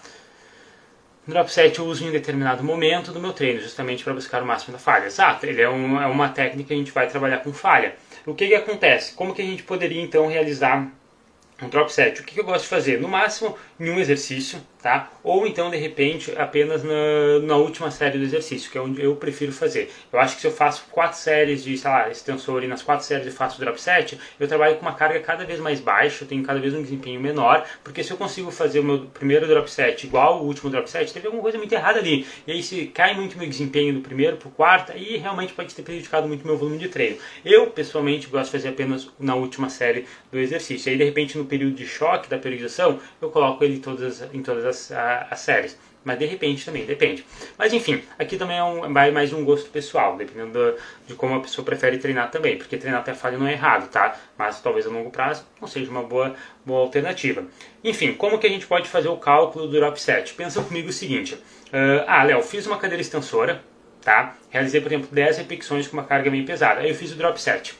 Drop 1.26 1.48
set 1.52 1.78
eu 1.78 1.86
uso 1.86 2.04
em 2.04 2.10
determinado 2.10 2.64
momento 2.64 3.12
do 3.12 3.20
meu 3.20 3.32
treino, 3.32 3.60
justamente 3.60 4.02
para 4.02 4.12
buscar 4.12 4.42
o 4.42 4.46
máximo 4.46 4.72
da 4.72 4.78
falha. 4.78 5.06
Exato, 5.06 5.46
ele 5.46 5.62
é, 5.62 5.68
um, 5.68 6.00
é 6.00 6.06
uma 6.06 6.28
técnica 6.28 6.68
que 6.68 6.74
a 6.74 6.76
gente 6.76 6.90
vai 6.90 7.06
trabalhar 7.06 7.38
com 7.38 7.52
falha. 7.52 7.94
O 8.26 8.34
que, 8.34 8.48
que 8.48 8.54
acontece? 8.54 9.14
Como 9.14 9.32
que 9.32 9.40
a 9.40 9.44
gente 9.44 9.62
poderia 9.62 10.02
então 10.02 10.26
realizar 10.26 10.90
um 11.62 11.68
drop 11.68 11.92
set? 11.92 12.20
O 12.20 12.24
que, 12.24 12.34
que 12.34 12.40
eu 12.40 12.44
gosto 12.44 12.62
de 12.62 12.68
fazer? 12.68 13.00
No 13.00 13.06
máximo 13.06 13.56
em 13.78 13.90
um 13.90 14.00
exercício, 14.00 14.60
tá? 14.82 15.12
Ou 15.22 15.46
então, 15.46 15.70
de 15.70 15.76
repente, 15.76 16.32
apenas 16.36 16.82
na, 16.82 17.38
na, 17.44 17.56
última 17.56 17.90
série 17.90 18.18
do 18.18 18.24
exercício, 18.24 18.70
que 18.70 18.76
é 18.76 18.80
onde 18.80 19.00
eu 19.00 19.14
prefiro 19.14 19.52
fazer. 19.52 19.90
Eu 20.12 20.18
acho 20.18 20.34
que 20.34 20.40
se 20.40 20.46
eu 20.48 20.50
faço 20.50 20.86
quatro 20.90 21.16
séries 21.16 21.62
de, 21.62 21.78
sei 21.78 21.90
lá, 21.90 22.10
extensor 22.10 22.64
e 22.64 22.66
nas 22.66 22.82
quatro 22.82 23.06
séries 23.06 23.26
eu 23.26 23.32
faço 23.32 23.60
drop 23.60 23.80
set, 23.80 24.18
eu 24.40 24.48
trabalho 24.48 24.76
com 24.76 24.82
uma 24.82 24.94
carga 24.94 25.20
cada 25.20 25.44
vez 25.44 25.60
mais 25.60 25.80
baixa, 25.80 26.24
eu 26.24 26.28
tenho 26.28 26.42
cada 26.42 26.58
vez 26.58 26.74
um 26.74 26.82
desempenho 26.82 27.20
menor, 27.20 27.64
porque 27.84 28.02
se 28.02 28.10
eu 28.10 28.16
consigo 28.16 28.50
fazer 28.50 28.80
o 28.80 28.84
meu 28.84 29.06
primeiro 29.06 29.46
drop 29.46 29.70
set 29.70 30.04
igual 30.04 30.42
o 30.42 30.46
último 30.46 30.68
drop 30.68 30.90
set, 30.90 31.12
teve 31.12 31.26
alguma 31.26 31.42
coisa 31.42 31.56
muito 31.56 31.72
errada 31.72 32.00
ali. 32.00 32.26
E 32.46 32.52
aí 32.52 32.62
se 32.62 32.86
cai 32.86 33.14
muito 33.14 33.38
meu 33.38 33.48
desempenho 33.48 33.94
do 33.94 34.00
primeiro 34.00 34.36
pro 34.36 34.50
quarto, 34.50 34.90
aí 34.90 35.16
realmente 35.16 35.52
pode 35.52 35.72
ter 35.74 35.82
prejudicado 35.82 36.26
muito 36.26 36.44
meu 36.44 36.56
volume 36.56 36.78
de 36.78 36.88
treino. 36.88 37.16
Eu, 37.44 37.68
pessoalmente, 37.68 38.26
gosto 38.26 38.46
de 38.46 38.52
fazer 38.52 38.68
apenas 38.68 39.08
na 39.18 39.36
última 39.36 39.68
série 39.68 40.06
do 40.30 40.38
exercício. 40.38 40.88
E 40.88 40.92
aí, 40.92 40.98
de 40.98 41.04
repente, 41.04 41.38
no 41.38 41.44
período 41.44 41.74
de 41.74 41.86
choque 41.86 42.28
da 42.28 42.38
periodização, 42.38 42.98
eu 43.20 43.30
coloco 43.30 43.62
ele 43.62 43.76
em 43.76 43.80
todas, 43.80 44.22
em 44.32 44.42
todas 44.42 44.64
as, 44.64 44.71
as 45.30 45.40
séries. 45.40 45.76
Mas 46.04 46.18
de 46.18 46.26
repente 46.26 46.64
também, 46.64 46.84
depende. 46.84 47.24
Mas 47.56 47.72
enfim, 47.72 48.02
aqui 48.18 48.36
também 48.36 48.58
é 48.58 48.64
um, 48.64 48.88
mais 48.88 49.32
um 49.32 49.44
gosto 49.44 49.70
pessoal, 49.70 50.16
dependendo 50.16 50.74
de 51.06 51.14
como 51.14 51.36
a 51.36 51.40
pessoa 51.40 51.64
prefere 51.64 51.98
treinar 51.98 52.30
também. 52.30 52.58
Porque 52.58 52.76
treinar 52.76 53.00
até 53.00 53.14
falha 53.14 53.38
não 53.38 53.46
é 53.46 53.52
errado, 53.52 53.88
tá? 53.88 54.16
Mas 54.36 54.60
talvez 54.60 54.86
a 54.86 54.90
longo 54.90 55.10
prazo 55.10 55.46
não 55.60 55.68
seja 55.68 55.90
uma 55.90 56.02
boa, 56.02 56.34
boa 56.66 56.80
alternativa. 56.80 57.44
Enfim, 57.84 58.14
como 58.14 58.38
que 58.38 58.46
a 58.46 58.50
gente 58.50 58.66
pode 58.66 58.88
fazer 58.88 59.08
o 59.08 59.16
cálculo 59.16 59.66
do 59.68 59.72
drop 59.72 60.00
set? 60.00 60.34
Pensa 60.34 60.60
comigo 60.62 60.88
o 60.88 60.92
seguinte. 60.92 61.34
Uh, 61.34 62.04
ah, 62.06 62.24
Léo, 62.24 62.42
fiz 62.42 62.66
uma 62.66 62.78
cadeira 62.78 63.00
extensora, 63.00 63.62
tá? 64.02 64.36
Realizei, 64.50 64.80
por 64.80 64.88
exemplo, 64.88 65.08
10 65.12 65.38
repetições 65.38 65.86
com 65.86 65.96
uma 65.96 66.04
carga 66.04 66.30
bem 66.30 66.44
pesada. 66.44 66.80
Aí 66.80 66.88
eu 66.88 66.94
fiz 66.96 67.12
o 67.12 67.16
drop 67.16 67.40
set. 67.40 67.74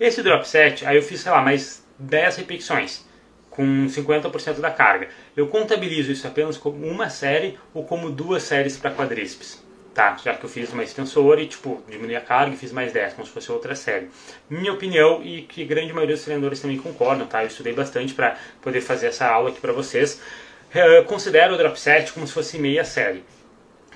Esse 0.00 0.22
drop 0.22 0.46
set, 0.46 0.84
aí 0.84 0.96
eu 0.96 1.02
fiz, 1.02 1.20
sei 1.20 1.30
lá, 1.30 1.40
mais 1.40 1.84
10 1.98 2.36
repetições 2.36 3.07
com 3.58 3.88
50% 3.88 4.60
da 4.60 4.70
carga. 4.70 5.08
Eu 5.36 5.48
contabilizo 5.48 6.12
isso 6.12 6.24
apenas 6.28 6.56
como 6.56 6.86
uma 6.86 7.10
série 7.10 7.58
ou 7.74 7.82
como 7.82 8.08
duas 8.08 8.44
séries 8.44 8.76
para 8.76 8.92
quadríceps. 8.92 9.60
Tá, 9.92 10.16
já 10.22 10.32
que 10.34 10.44
eu 10.44 10.48
fiz 10.48 10.72
uma 10.72 10.84
extensora 10.84 11.40
e 11.40 11.48
tipo, 11.48 11.82
diminui 11.88 12.14
a 12.14 12.20
carga 12.20 12.54
e 12.54 12.56
fiz 12.56 12.70
mais 12.70 12.92
10, 12.92 13.14
como 13.14 13.26
se 13.26 13.32
fosse 13.32 13.50
outra 13.50 13.74
série. 13.74 14.10
Minha 14.48 14.72
opinião, 14.72 15.20
e 15.24 15.42
que 15.42 15.64
grande 15.64 15.92
maioria 15.92 16.14
dos 16.14 16.24
treinadores 16.24 16.60
também 16.60 16.78
concordam, 16.78 17.26
tá? 17.26 17.42
Eu 17.42 17.48
estudei 17.48 17.72
bastante 17.72 18.14
para 18.14 18.36
poder 18.62 18.80
fazer 18.80 19.08
essa 19.08 19.26
aula 19.26 19.50
aqui 19.50 19.60
para 19.60 19.72
vocês. 19.72 20.22
Eu 20.72 21.02
considero 21.06 21.54
o 21.54 21.58
drop 21.58 21.80
set 21.80 22.12
como 22.12 22.28
se 22.28 22.32
fosse 22.32 22.60
meia 22.60 22.84
série. 22.84 23.24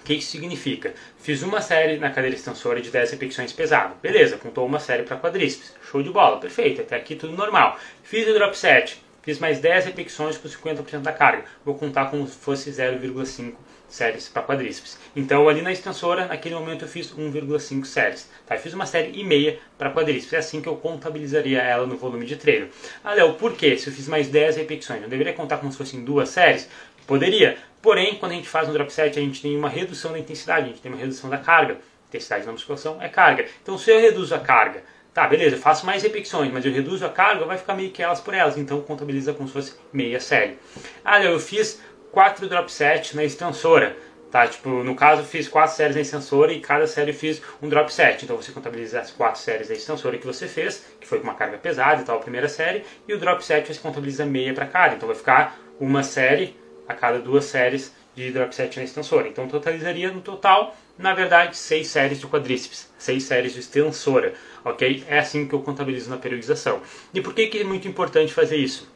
O 0.00 0.02
que 0.02 0.14
isso 0.14 0.32
significa? 0.32 0.92
Fiz 1.20 1.40
uma 1.44 1.60
série 1.60 1.98
na 1.98 2.10
cadeira 2.10 2.34
extensora 2.34 2.80
de 2.80 2.90
10 2.90 3.12
repetições 3.12 3.52
pesado. 3.52 3.94
Beleza, 4.02 4.36
contou 4.38 4.66
uma 4.66 4.80
série 4.80 5.04
para 5.04 5.16
quadríceps. 5.16 5.72
Show 5.88 6.02
de 6.02 6.10
bola, 6.10 6.40
perfeito. 6.40 6.80
Até 6.80 6.96
aqui 6.96 7.14
tudo 7.14 7.36
normal. 7.36 7.78
Fiz 8.02 8.26
o 8.26 8.34
drop 8.34 8.58
set 8.58 9.00
Fiz 9.22 9.38
mais 9.38 9.60
10 9.60 9.86
repetições 9.86 10.36
com 10.36 10.48
50% 10.48 10.98
da 11.00 11.12
carga. 11.12 11.44
Vou 11.64 11.76
contar 11.76 12.06
como 12.10 12.26
se 12.26 12.36
fosse 12.36 12.70
0,5 12.70 13.54
séries 13.88 14.28
para 14.28 14.42
quadríceps. 14.42 14.98
Então, 15.14 15.48
ali 15.48 15.62
na 15.62 15.70
extensora, 15.70 16.26
naquele 16.26 16.56
momento 16.56 16.84
eu 16.84 16.88
fiz 16.88 17.14
1,5 17.14 17.84
séries. 17.84 18.28
Tá? 18.46 18.56
Fiz 18.56 18.74
uma 18.74 18.84
série 18.84 19.12
e 19.16 19.22
meia 19.22 19.60
para 19.78 19.92
quadríceps. 19.92 20.32
É 20.32 20.38
assim 20.38 20.60
que 20.60 20.68
eu 20.68 20.74
contabilizaria 20.74 21.62
ela 21.62 21.86
no 21.86 21.96
volume 21.96 22.26
de 22.26 22.34
treino. 22.34 22.68
Ah, 23.04 23.14
Léo, 23.14 23.34
por 23.34 23.52
quê? 23.52 23.76
Se 23.76 23.88
eu 23.88 23.92
fiz 23.92 24.08
mais 24.08 24.26
10 24.26 24.56
repetições, 24.56 25.02
eu 25.02 25.08
deveria 25.08 25.32
contar 25.32 25.58
como 25.58 25.70
se 25.70 25.78
fossem 25.78 26.02
duas 26.04 26.28
séries? 26.28 26.68
Poderia. 27.06 27.56
Porém, 27.80 28.16
quando 28.16 28.32
a 28.32 28.34
gente 28.34 28.48
faz 28.48 28.68
um 28.68 28.72
drop 28.72 28.92
set, 28.92 29.16
a 29.16 29.22
gente 29.22 29.40
tem 29.40 29.56
uma 29.56 29.68
redução 29.68 30.12
da 30.12 30.18
intensidade, 30.18 30.64
a 30.64 30.68
gente 30.68 30.80
tem 30.80 30.90
uma 30.90 31.00
redução 31.00 31.30
da 31.30 31.38
carga. 31.38 31.78
Intensidade 32.08 32.44
na 32.44 32.52
musculação 32.52 33.00
é 33.00 33.08
carga. 33.08 33.46
Então, 33.62 33.78
se 33.78 33.90
eu 33.90 34.00
reduzo 34.00 34.34
a 34.34 34.40
carga 34.40 34.82
Tá, 35.14 35.26
beleza, 35.26 35.56
eu 35.56 35.60
faço 35.60 35.84
mais 35.84 36.02
repetições, 36.02 36.50
mas 36.50 36.64
eu 36.64 36.72
reduzo 36.72 37.04
a 37.04 37.08
carga, 37.10 37.44
vai 37.44 37.58
ficar 37.58 37.74
meio 37.74 37.90
que 37.90 38.02
elas 38.02 38.18
por 38.18 38.32
elas, 38.32 38.56
então 38.56 38.80
contabiliza 38.80 39.34
como 39.34 39.46
se 39.46 39.52
fosse 39.52 39.74
meia 39.92 40.18
série. 40.18 40.58
Ah, 41.04 41.22
eu 41.22 41.38
fiz 41.38 41.82
4 42.10 42.48
drop 42.48 42.72
set 42.72 43.14
na 43.14 43.22
extensora, 43.22 43.94
tá? 44.30 44.46
Tipo, 44.46 44.70
no 44.82 44.94
caso 44.94 45.22
fiz 45.22 45.46
4 45.48 45.76
séries 45.76 45.96
na 45.96 46.00
extensora 46.00 46.50
e 46.50 46.60
cada 46.60 46.86
série 46.86 47.12
fiz 47.12 47.42
um 47.60 47.68
drop 47.68 47.92
set, 47.92 48.24
então 48.24 48.36
você 48.38 48.52
contabiliza 48.52 49.00
as 49.00 49.10
4 49.10 49.38
séries 49.38 49.68
da 49.68 49.74
extensora 49.74 50.16
que 50.16 50.26
você 50.26 50.48
fez, 50.48 50.82
que 50.98 51.06
foi 51.06 51.18
com 51.18 51.24
uma 51.24 51.34
carga 51.34 51.58
pesada 51.58 52.00
e 52.00 52.04
tal, 52.06 52.16
a 52.16 52.20
primeira 52.20 52.48
série, 52.48 52.82
e 53.06 53.12
o 53.12 53.18
drop 53.18 53.44
set 53.44 53.68
você 53.68 53.80
contabiliza 53.80 54.24
meia 54.24 54.54
para 54.54 54.64
cada, 54.64 54.94
então 54.94 55.06
vai 55.06 55.16
ficar 55.16 55.58
uma 55.78 56.02
série 56.02 56.56
a 56.88 56.94
cada 56.94 57.18
duas 57.18 57.44
séries 57.44 57.92
de 58.14 58.30
drop 58.30 58.54
set 58.54 58.76
na 58.78 58.84
extensora. 58.84 59.28
Então 59.28 59.46
totalizaria 59.48 60.10
no 60.10 60.20
total, 60.20 60.74
na 60.98 61.14
verdade, 61.14 61.56
seis 61.56 61.88
séries 61.88 62.20
de 62.20 62.26
quadríceps, 62.26 62.90
seis 62.98 63.24
séries 63.24 63.54
de 63.54 63.60
extensora, 63.60 64.34
ok? 64.64 65.04
É 65.08 65.18
assim 65.18 65.46
que 65.46 65.54
eu 65.54 65.60
contabilizo 65.60 66.10
na 66.10 66.16
periodização. 66.16 66.80
E 67.12 67.20
por 67.20 67.34
que, 67.34 67.46
que 67.46 67.58
é 67.60 67.64
muito 67.64 67.88
importante 67.88 68.32
fazer 68.32 68.56
isso? 68.56 68.90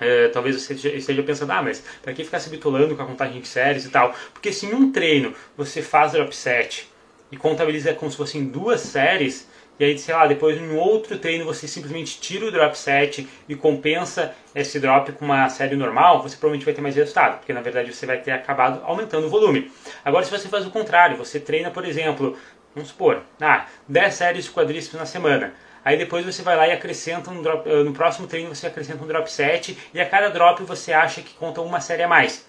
É, 0.00 0.28
talvez 0.28 0.60
você 0.60 0.72
esteja 0.72 1.22
pensando, 1.22 1.52
ah, 1.52 1.62
mas 1.62 1.84
para 2.02 2.14
que 2.14 2.24
ficar 2.24 2.40
se 2.40 2.48
bitolando 2.48 2.96
com 2.96 3.02
a 3.02 3.06
contagem 3.06 3.40
de 3.40 3.46
séries 3.46 3.84
e 3.84 3.90
tal? 3.90 4.14
Porque 4.32 4.50
se 4.50 4.66
em 4.66 4.72
um 4.72 4.90
treino 4.90 5.34
você 5.56 5.82
faz 5.82 6.12
drop 6.12 6.34
set 6.34 6.88
e 7.30 7.36
contabiliza 7.36 7.92
como 7.92 8.10
se 8.10 8.16
fossem 8.16 8.46
duas 8.46 8.80
séries, 8.80 9.46
e 9.78 9.84
aí, 9.84 9.98
sei 9.98 10.14
lá, 10.14 10.26
depois 10.26 10.60
em 10.60 10.76
outro 10.76 11.18
treino 11.18 11.44
você 11.44 11.66
simplesmente 11.66 12.20
tira 12.20 12.44
o 12.44 12.50
drop 12.50 12.76
set 12.76 13.26
e 13.48 13.54
compensa 13.54 14.34
esse 14.54 14.78
drop 14.78 15.10
com 15.12 15.24
uma 15.24 15.48
série 15.48 15.74
normal, 15.74 16.22
você 16.22 16.36
provavelmente 16.36 16.66
vai 16.66 16.74
ter 16.74 16.82
mais 16.82 16.96
resultado, 16.96 17.38
porque 17.38 17.52
na 17.52 17.62
verdade 17.62 17.90
você 17.90 18.04
vai 18.04 18.18
ter 18.18 18.30
acabado 18.30 18.82
aumentando 18.84 19.26
o 19.26 19.30
volume. 19.30 19.72
Agora, 20.04 20.22
se 20.24 20.30
você 20.30 20.48
faz 20.48 20.66
o 20.66 20.70
contrário, 20.70 21.16
você 21.16 21.40
treina, 21.40 21.70
por 21.70 21.86
exemplo, 21.86 22.36
vamos 22.74 22.90
supor, 22.90 23.22
ah, 23.40 23.66
10 23.88 24.14
séries 24.14 24.44
de 24.44 24.50
quadríceps 24.50 24.98
na 24.98 25.06
semana. 25.06 25.54
Aí 25.84 25.96
depois 25.96 26.26
você 26.26 26.42
vai 26.42 26.56
lá 26.56 26.68
e 26.68 26.72
acrescenta 26.72 27.30
um 27.30 27.40
drop, 27.40 27.68
no 27.68 27.92
próximo 27.92 28.26
treino 28.26 28.54
você 28.54 28.66
acrescenta 28.66 29.02
um 29.02 29.06
drop 29.06 29.30
set 29.30 29.78
e 29.94 30.00
a 30.00 30.06
cada 30.06 30.28
drop 30.28 30.62
você 30.64 30.92
acha 30.92 31.22
que 31.22 31.32
conta 31.34 31.60
uma 31.62 31.80
série 31.80 32.02
a 32.02 32.08
mais 32.08 32.44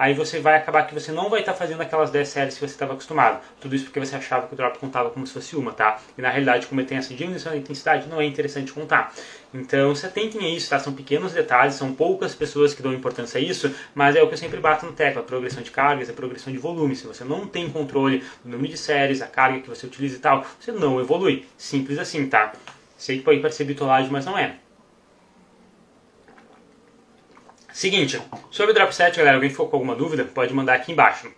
aí 0.00 0.14
você 0.14 0.40
vai 0.40 0.56
acabar 0.56 0.86
que 0.86 0.94
você 0.94 1.12
não 1.12 1.28
vai 1.28 1.40
estar 1.40 1.52
tá 1.52 1.58
fazendo 1.58 1.82
aquelas 1.82 2.10
10 2.10 2.26
séries 2.26 2.54
que 2.54 2.60
você 2.60 2.72
estava 2.72 2.94
acostumado. 2.94 3.38
Tudo 3.60 3.76
isso 3.76 3.84
porque 3.84 4.00
você 4.00 4.16
achava 4.16 4.46
que 4.46 4.54
o 4.54 4.56
drop 4.56 4.78
contava 4.78 5.10
como 5.10 5.26
se 5.26 5.34
fosse 5.34 5.54
uma, 5.54 5.72
tá? 5.72 6.00
E 6.16 6.22
na 6.22 6.30
realidade, 6.30 6.66
como 6.66 6.82
tem 6.82 6.96
essa 6.96 7.12
diminuição 7.12 7.52
da 7.52 7.58
intensidade, 7.58 8.08
não 8.08 8.18
é 8.18 8.24
interessante 8.24 8.72
contar. 8.72 9.12
Então, 9.52 9.94
se 9.94 10.06
atentem 10.06 10.42
a 10.42 10.48
isso, 10.48 10.70
tá? 10.70 10.78
São 10.78 10.94
pequenos 10.94 11.34
detalhes, 11.34 11.74
são 11.74 11.92
poucas 11.92 12.34
pessoas 12.34 12.72
que 12.72 12.80
dão 12.80 12.94
importância 12.94 13.38
a 13.38 13.42
isso, 13.42 13.74
mas 13.94 14.16
é 14.16 14.22
o 14.22 14.26
que 14.26 14.32
eu 14.32 14.38
sempre 14.38 14.58
bato 14.58 14.86
no 14.86 14.92
tecla, 14.92 15.20
a 15.20 15.24
progressão 15.24 15.62
de 15.62 15.70
cargas, 15.70 16.08
a 16.08 16.14
progressão 16.14 16.50
de 16.50 16.58
volume. 16.58 16.96
Se 16.96 17.06
você 17.06 17.22
não 17.22 17.46
tem 17.46 17.68
controle 17.68 18.24
do 18.42 18.52
número 18.52 18.70
de 18.70 18.78
séries, 18.78 19.20
a 19.20 19.26
carga 19.26 19.60
que 19.60 19.68
você 19.68 19.84
utiliza 19.84 20.16
e 20.16 20.20
tal, 20.20 20.46
você 20.58 20.72
não 20.72 20.98
evolui. 20.98 21.44
Simples 21.58 21.98
assim, 21.98 22.26
tá? 22.26 22.54
Sei 22.96 23.18
que 23.18 23.24
pode 23.24 23.40
parecer 23.40 23.64
bitolagem, 23.64 24.10
mas 24.10 24.24
não 24.24 24.38
é. 24.38 24.56
Seguinte, 27.72 28.20
sobre 28.50 28.72
o 28.72 28.74
drop 28.74 28.94
set, 28.94 29.16
galera, 29.16 29.36
alguém 29.36 29.50
ficou 29.50 29.68
com 29.68 29.76
alguma 29.76 29.94
dúvida? 29.94 30.24
Pode 30.24 30.52
mandar 30.52 30.74
aqui 30.74 30.92
embaixo. 30.92 31.30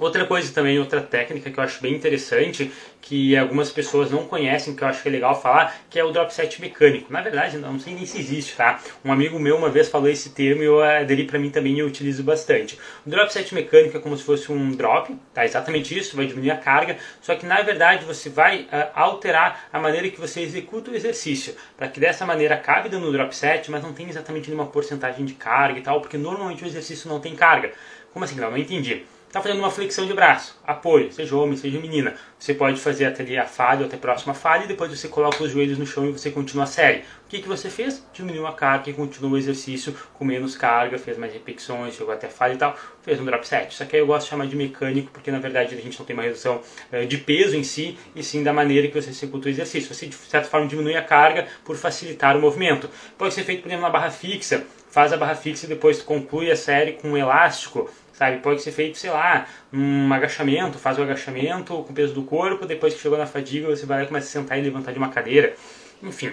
Outra 0.00 0.24
coisa 0.24 0.50
também, 0.50 0.78
outra 0.78 1.02
técnica 1.02 1.50
que 1.50 1.58
eu 1.58 1.62
acho 1.62 1.82
bem 1.82 1.94
interessante, 1.94 2.72
que 3.02 3.36
algumas 3.36 3.70
pessoas 3.70 4.10
não 4.10 4.26
conhecem, 4.26 4.74
que 4.74 4.82
eu 4.82 4.88
acho 4.88 5.02
que 5.02 5.08
é 5.10 5.12
legal 5.12 5.38
falar, 5.38 5.76
que 5.90 5.98
é 5.98 6.04
o 6.04 6.10
drop 6.10 6.32
set 6.32 6.58
mecânico. 6.58 7.12
Na 7.12 7.20
verdade, 7.20 7.58
não 7.58 7.78
sei 7.78 7.94
nem 7.94 8.06
se 8.06 8.18
existe, 8.18 8.56
tá? 8.56 8.80
Um 9.04 9.12
amigo 9.12 9.38
meu 9.38 9.58
uma 9.58 9.68
vez 9.68 9.90
falou 9.90 10.08
esse 10.08 10.30
termo 10.30 10.62
e 10.62 10.64
eu 10.64 10.82
aderi 10.82 11.24
para 11.24 11.38
mim 11.38 11.50
também 11.50 11.74
e 11.74 11.80
eu 11.80 11.86
utilizo 11.86 12.22
bastante. 12.22 12.78
O 13.06 13.10
drop 13.10 13.30
set 13.30 13.54
mecânico 13.54 13.98
é 13.98 14.00
como 14.00 14.16
se 14.16 14.24
fosse 14.24 14.50
um 14.50 14.70
drop, 14.70 15.14
tá? 15.34 15.44
Exatamente 15.44 15.96
isso, 15.96 16.16
vai 16.16 16.24
diminuir 16.24 16.52
a 16.52 16.56
carga, 16.56 16.96
só 17.20 17.34
que 17.34 17.44
na 17.44 17.60
verdade 17.60 18.06
você 18.06 18.30
vai 18.30 18.62
uh, 18.62 18.88
alterar 18.94 19.68
a 19.70 19.78
maneira 19.78 20.08
que 20.08 20.18
você 20.18 20.40
executa 20.40 20.90
o 20.90 20.94
exercício, 20.94 21.54
para 21.76 21.88
que 21.88 22.00
dessa 22.00 22.24
maneira 22.24 22.54
acabe 22.54 22.88
dando 22.88 23.12
drop 23.12 23.36
set, 23.36 23.70
mas 23.70 23.82
não 23.82 23.92
tenha 23.92 24.08
exatamente 24.08 24.48
nenhuma 24.48 24.66
porcentagem 24.66 25.26
de 25.26 25.34
carga 25.34 25.78
e 25.78 25.82
tal, 25.82 26.00
porque 26.00 26.16
normalmente 26.16 26.64
o 26.64 26.66
exercício 26.66 27.06
não 27.06 27.20
tem 27.20 27.36
carga. 27.36 27.72
Como 28.14 28.24
assim, 28.24 28.36
não? 28.40 28.50
Não 28.50 28.56
entendi. 28.56 29.04
Está 29.30 29.40
fazendo 29.40 29.60
uma 29.60 29.70
flexão 29.70 30.08
de 30.08 30.12
braço, 30.12 30.58
apoio, 30.66 31.12
seja 31.12 31.36
homem, 31.36 31.56
seja 31.56 31.78
menina. 31.78 32.16
Você 32.36 32.52
pode 32.52 32.80
fazer 32.80 33.04
até 33.04 33.22
ali 33.22 33.38
a 33.38 33.46
falha 33.46 33.82
ou 33.82 33.86
até 33.86 33.94
a 33.94 33.98
próxima 34.00 34.34
falha 34.34 34.64
e 34.64 34.66
depois 34.66 34.90
você 34.90 35.06
coloca 35.06 35.44
os 35.44 35.52
joelhos 35.52 35.78
no 35.78 35.86
chão 35.86 36.08
e 36.08 36.10
você 36.10 36.32
continua 36.32 36.64
a 36.64 36.66
série. 36.66 37.04
O 37.26 37.28
que, 37.28 37.40
que 37.40 37.46
você 37.46 37.70
fez? 37.70 38.04
Diminuiu 38.12 38.44
a 38.48 38.52
carga 38.52 38.90
e 38.90 38.92
continuou 38.92 39.34
o 39.34 39.38
exercício 39.38 39.94
com 40.14 40.24
menos 40.24 40.56
carga, 40.56 40.98
fez 40.98 41.16
mais 41.16 41.32
repetições, 41.32 41.94
chegou 41.94 42.12
até 42.12 42.28
falha 42.28 42.54
e 42.54 42.56
tal, 42.56 42.76
fez 43.02 43.20
um 43.20 43.24
drop 43.24 43.46
set. 43.46 43.70
Isso 43.70 43.84
aqui 43.84 43.98
eu 43.98 44.06
gosto 44.08 44.24
de 44.24 44.30
chamar 44.30 44.48
de 44.48 44.56
mecânico 44.56 45.12
porque 45.12 45.30
na 45.30 45.38
verdade 45.38 45.76
a 45.76 45.80
gente 45.80 45.96
não 45.96 46.04
tem 46.04 46.14
uma 46.14 46.24
redução 46.24 46.60
eh, 46.90 47.06
de 47.06 47.16
peso 47.16 47.54
em 47.54 47.62
si 47.62 47.96
e 48.16 48.24
sim 48.24 48.42
da 48.42 48.52
maneira 48.52 48.88
que 48.88 49.00
você 49.00 49.10
executa 49.10 49.46
o 49.46 49.48
exercício. 49.48 49.94
Você 49.94 50.06
de 50.08 50.16
certa 50.16 50.48
forma 50.48 50.66
diminui 50.66 50.96
a 50.96 51.04
carga 51.04 51.46
por 51.64 51.76
facilitar 51.76 52.36
o 52.36 52.40
movimento. 52.40 52.90
Pode 53.16 53.32
ser 53.32 53.44
feito, 53.44 53.62
por 53.62 53.68
exemplo, 53.68 53.84
na 53.84 53.90
barra 53.90 54.10
fixa. 54.10 54.66
Faz 54.90 55.12
a 55.12 55.16
barra 55.16 55.36
fixa 55.36 55.66
e 55.66 55.68
depois 55.68 56.02
conclui 56.02 56.50
a 56.50 56.56
série 56.56 56.94
com 56.94 57.10
um 57.10 57.16
elástico 57.16 57.88
sabe? 58.20 58.36
Pode 58.40 58.60
ser 58.60 58.70
feito, 58.70 58.98
sei 58.98 59.08
lá, 59.08 59.46
um 59.72 60.12
agachamento, 60.12 60.78
faz 60.78 60.98
o 60.98 61.02
agachamento 61.02 61.72
com 61.72 61.90
o 61.90 61.94
peso 61.94 62.12
do 62.12 62.22
corpo, 62.22 62.66
depois 62.66 62.92
que 62.92 63.00
chegou 63.00 63.16
na 63.16 63.24
fadiga 63.24 63.66
você 63.66 63.86
vai 63.86 64.00
lá 64.00 64.04
e 64.04 64.08
começa 64.08 64.26
a 64.26 64.42
sentar 64.42 64.58
e 64.58 64.62
levantar 64.62 64.92
de 64.92 64.98
uma 64.98 65.08
cadeira. 65.08 65.54
Enfim, 66.02 66.30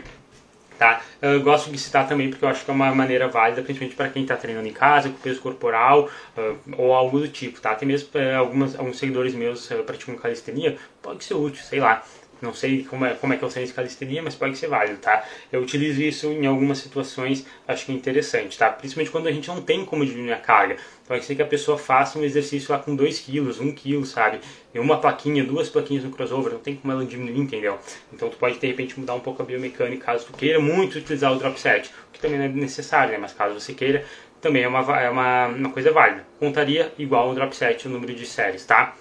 tá? 0.78 1.02
Eu 1.22 1.42
gosto 1.42 1.72
de 1.72 1.78
citar 1.78 2.06
também 2.06 2.30
porque 2.30 2.44
eu 2.44 2.50
acho 2.50 2.66
que 2.66 2.70
é 2.70 2.74
uma 2.74 2.94
maneira 2.94 3.30
válida, 3.30 3.62
principalmente 3.62 3.96
para 3.96 4.10
quem 4.10 4.24
está 4.24 4.36
treinando 4.36 4.68
em 4.68 4.74
casa, 4.74 5.08
com 5.08 5.16
peso 5.16 5.40
corporal 5.40 6.10
uh, 6.38 6.58
ou 6.78 6.94
algo 6.94 7.20
do 7.20 7.30
tipo, 7.30 7.62
tá? 7.62 7.74
Tem 7.74 7.88
mesmo 7.88 8.10
uh, 8.16 8.38
algumas, 8.38 8.78
alguns 8.78 9.00
seguidores 9.00 9.34
meus 9.34 9.72
uh, 9.72 9.82
praticam 9.84 10.16
calistenia, 10.18 10.78
pode 11.02 11.24
ser 11.24 11.36
útil, 11.36 11.64
sei 11.64 11.80
lá. 11.80 12.04
Não 12.42 12.54
sei 12.54 12.84
como 12.84 13.06
é, 13.06 13.14
como 13.14 13.34
é 13.34 13.38
que 13.38 13.44
é 13.44 13.48
o 13.48 13.52
ciência 13.52 13.70
de 13.70 13.74
calistenia, 13.74 14.22
mas 14.22 14.36
pode 14.36 14.58
ser 14.58 14.68
válido, 14.68 15.00
tá? 15.00 15.24
Eu 15.52 15.62
utilizo 15.62 16.02
isso 16.02 16.28
em 16.28 16.46
algumas 16.46 16.78
situações, 16.78 17.46
acho 17.68 17.86
que 17.86 17.92
é 17.92 17.96
interessante, 17.96 18.58
tá? 18.58 18.70
Principalmente 18.70 19.12
quando 19.12 19.28
a 19.28 19.32
gente 19.32 19.48
não 19.48 19.62
tem 19.62 19.84
como 19.86 20.06
diminuir 20.06 20.34
a 20.34 20.38
carga. 20.38 20.78
Pode 21.08 21.24
ser 21.24 21.36
que 21.36 21.42
a 21.42 21.46
pessoa 21.46 21.78
faça 21.78 22.20
um 22.20 22.24
exercício 22.24 22.72
lá 22.72 22.80
com 22.80 22.96
2 22.96 23.20
quilos, 23.20 23.60
1 23.60 23.64
um 23.64 23.72
quilo, 23.72 24.06
sabe? 24.06 24.40
E 24.74 24.80
uma 24.80 25.00
plaquinha, 25.00 25.44
duas 25.44 25.70
plaquinhas 25.70 26.04
no 26.04 26.12
crossover, 26.12 26.54
não 26.54 26.60
tem 26.60 26.76
como 26.76 26.92
ela 26.92 27.06
diminuir, 27.06 27.40
entendeu? 27.40 27.80
Então 28.14 28.30
tu 28.30 28.38
pode 28.38 28.60
de 28.60 28.68
repente 28.68 29.00
mudar 29.00 29.16
um 29.16 29.20
pouco 29.20 29.42
a 29.42 29.46
biomecânica 29.46 30.06
caso 30.06 30.26
tu 30.26 30.34
queira 30.34 30.60
muito 30.60 30.98
utilizar 30.98 31.34
o 31.34 31.38
drop 31.38 31.60
set, 31.60 31.90
o 32.10 32.14
que 32.14 32.20
também 32.20 32.38
não 32.38 32.46
é 32.46 32.50
necessário, 32.50 33.14
né? 33.14 33.18
Mas 33.18 33.34
caso 33.34 33.60
você 33.60 33.74
queira, 33.74 34.06
também 34.42 34.64
é 34.64 34.68
uma, 34.68 35.00
é 35.00 35.10
uma, 35.10 35.48
uma 35.48 35.70
coisa 35.70 35.92
válida. 35.92 36.26
Contaria 36.40 36.94
igual 36.98 37.30
o 37.30 37.34
drop 37.34 37.56
set 37.56 37.88
o 37.88 37.90
número 37.90 38.14
de 38.14 38.26
séries, 38.26 38.66
tá? 38.66 38.96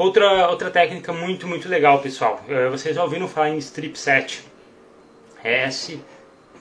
Outra, 0.00 0.48
outra 0.48 0.70
técnica 0.70 1.12
muito, 1.12 1.46
muito 1.46 1.68
legal, 1.68 2.00
pessoal. 2.00 2.42
Uh, 2.48 2.70
vocês 2.70 2.96
já 2.96 3.02
ouviram 3.02 3.28
falar 3.28 3.50
em 3.50 3.58
strip 3.58 3.98
set? 3.98 4.42
S, 5.44 6.00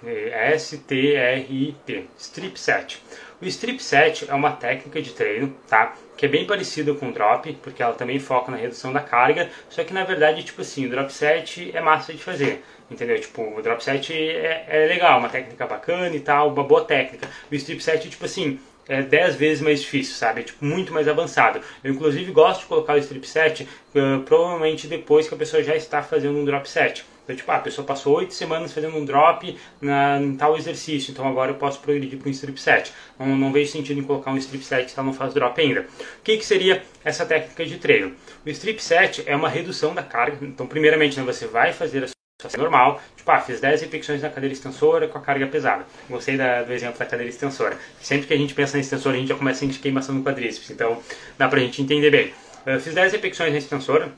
S-T-R-I-P. 0.04 2.04
Strip 2.18 2.60
set. 2.60 3.02
O 3.42 3.46
strip 3.46 3.82
set 3.82 4.30
é 4.30 4.34
uma 4.34 4.52
técnica 4.52 5.02
de 5.02 5.12
treino, 5.12 5.56
tá? 5.70 5.96
Que 6.18 6.26
é 6.26 6.28
bem 6.28 6.46
parecida 6.46 6.94
com 6.94 7.08
o 7.08 7.14
drop, 7.14 7.54
porque 7.64 7.82
ela 7.82 7.94
também 7.94 8.20
foca 8.20 8.52
na 8.52 8.58
redução 8.58 8.92
da 8.92 9.00
carga, 9.00 9.50
só 9.70 9.86
que 9.86 9.94
na 9.94 10.04
verdade, 10.04 10.44
tipo 10.44 10.60
assim, 10.60 10.88
o 10.88 10.90
drop 10.90 11.10
set 11.10 11.72
é 11.74 11.80
massa 11.80 12.12
de 12.12 12.22
fazer, 12.22 12.62
entendeu? 12.92 13.18
Tipo, 13.22 13.58
o 13.58 13.62
drop 13.62 13.82
set 13.82 14.12
é, 14.12 14.66
é 14.68 14.86
legal, 14.86 15.18
uma 15.18 15.30
técnica 15.30 15.66
bacana 15.66 16.14
e 16.14 16.20
tal, 16.20 16.52
uma 16.52 16.64
boa 16.66 16.84
técnica. 16.84 17.26
O 17.50 17.56
strip 17.56 17.82
set, 17.82 18.10
tipo 18.10 18.26
assim, 18.26 18.60
é 18.90 19.04
10 19.04 19.36
vezes 19.36 19.62
mais 19.62 19.82
difícil, 19.82 20.16
sabe? 20.16 20.42
É, 20.42 20.44
tipo, 20.44 20.66
muito 20.66 20.92
mais 20.92 21.08
avançado. 21.08 21.62
Eu, 21.84 21.94
inclusive, 21.94 22.32
gosto 22.32 22.62
de 22.62 22.66
colocar 22.66 22.96
o 22.96 22.98
strip 22.98 23.26
set 23.28 23.64
uh, 23.94 24.20
provavelmente 24.24 24.88
depois 24.88 25.28
que 25.28 25.34
a 25.36 25.38
pessoa 25.38 25.64
já 25.64 25.76
está 25.76 26.02
fazendo 26.02 26.38
um 26.38 26.44
drop 26.44 26.68
set. 26.68 27.06
Então, 27.24 27.36
tipo, 27.36 27.52
ah, 27.52 27.58
a 27.58 27.60
pessoa 27.60 27.86
passou 27.86 28.16
8 28.16 28.34
semanas 28.34 28.74
fazendo 28.74 28.98
um 28.98 29.06
drop 29.06 29.56
na, 29.80 30.20
em 30.20 30.36
tal 30.36 30.58
exercício, 30.58 31.12
então 31.12 31.28
agora 31.28 31.52
eu 31.52 31.56
posso 31.56 31.80
progredir 31.80 32.18
para 32.18 32.28
um 32.28 32.32
strip 32.32 32.60
set. 32.60 32.92
Não, 33.20 33.28
não 33.38 33.52
vejo 33.52 33.72
sentido 33.72 34.00
em 34.00 34.04
colocar 34.04 34.32
um 34.32 34.38
strip 34.38 34.66
set 34.66 34.90
se 34.90 34.98
ela 34.98 35.06
não 35.06 35.14
faz 35.14 35.32
drop 35.32 35.62
ainda. 35.62 35.82
O 35.82 36.24
que, 36.24 36.38
que 36.38 36.46
seria 36.46 36.82
essa 37.06 37.28
técnica 37.28 37.64
de 37.64 37.78
treino? 37.78 38.16
O 38.44 38.50
strip 38.50 38.84
set 38.84 39.24
é 39.28 39.36
uma 39.36 39.48
redução 39.48 39.94
da 39.94 40.02
carga. 40.02 40.44
Então, 40.44 40.66
primeiramente, 40.66 41.20
né, 41.20 41.24
você 41.24 41.46
vai 41.46 41.72
fazer 41.72 42.04
a 42.04 42.19
normal, 42.58 43.02
tipo, 43.18 43.30
ah, 43.30 43.42
fiz 43.42 43.60
10 43.60 43.82
repetições 43.82 44.22
na 44.22 44.30
cadeira 44.30 44.54
extensora 44.54 45.10
com 45.10 45.18
a 45.18 45.22
carga 45.22 45.46
pesada. 45.48 45.86
Gostei 46.10 46.38
da, 46.38 46.64
do 46.64 46.72
exemplo 46.72 46.98
da 46.98 47.06
cadeira 47.06 47.30
extensora. 47.30 47.78
Sempre 48.02 48.28
que 48.28 48.34
a 48.34 48.38
gente 48.38 48.54
pensa 48.54 48.78
na 48.78 48.82
extensora, 48.82 49.18
a 49.18 49.20
gente 49.20 49.28
já 49.28 49.36
começa 49.36 49.58
a 49.58 49.68
sentir 49.68 49.80
queimação 49.80 50.16
no 50.16 50.24
quadríceps, 50.24 50.70
então 50.70 51.04
dá 51.38 51.50
pra 51.50 51.60
gente 51.60 51.82
entender 51.82 52.10
bem. 52.10 52.34
Eu 52.66 52.80
fiz 52.80 52.94
10 52.94 53.12
repetições 53.12 53.52
na 53.52 53.58
extensora, 53.58 54.10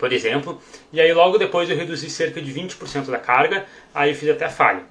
por 0.00 0.12
exemplo, 0.12 0.60
e 0.92 1.00
aí 1.00 1.12
logo 1.12 1.38
depois 1.38 1.70
eu 1.70 1.76
reduzi 1.76 2.10
cerca 2.10 2.42
de 2.42 2.52
20% 2.52 3.06
da 3.06 3.18
carga, 3.18 3.66
aí 3.94 4.10
eu 4.10 4.16
fiz 4.16 4.28
até 4.30 4.46
a 4.46 4.50
falha. 4.50 4.82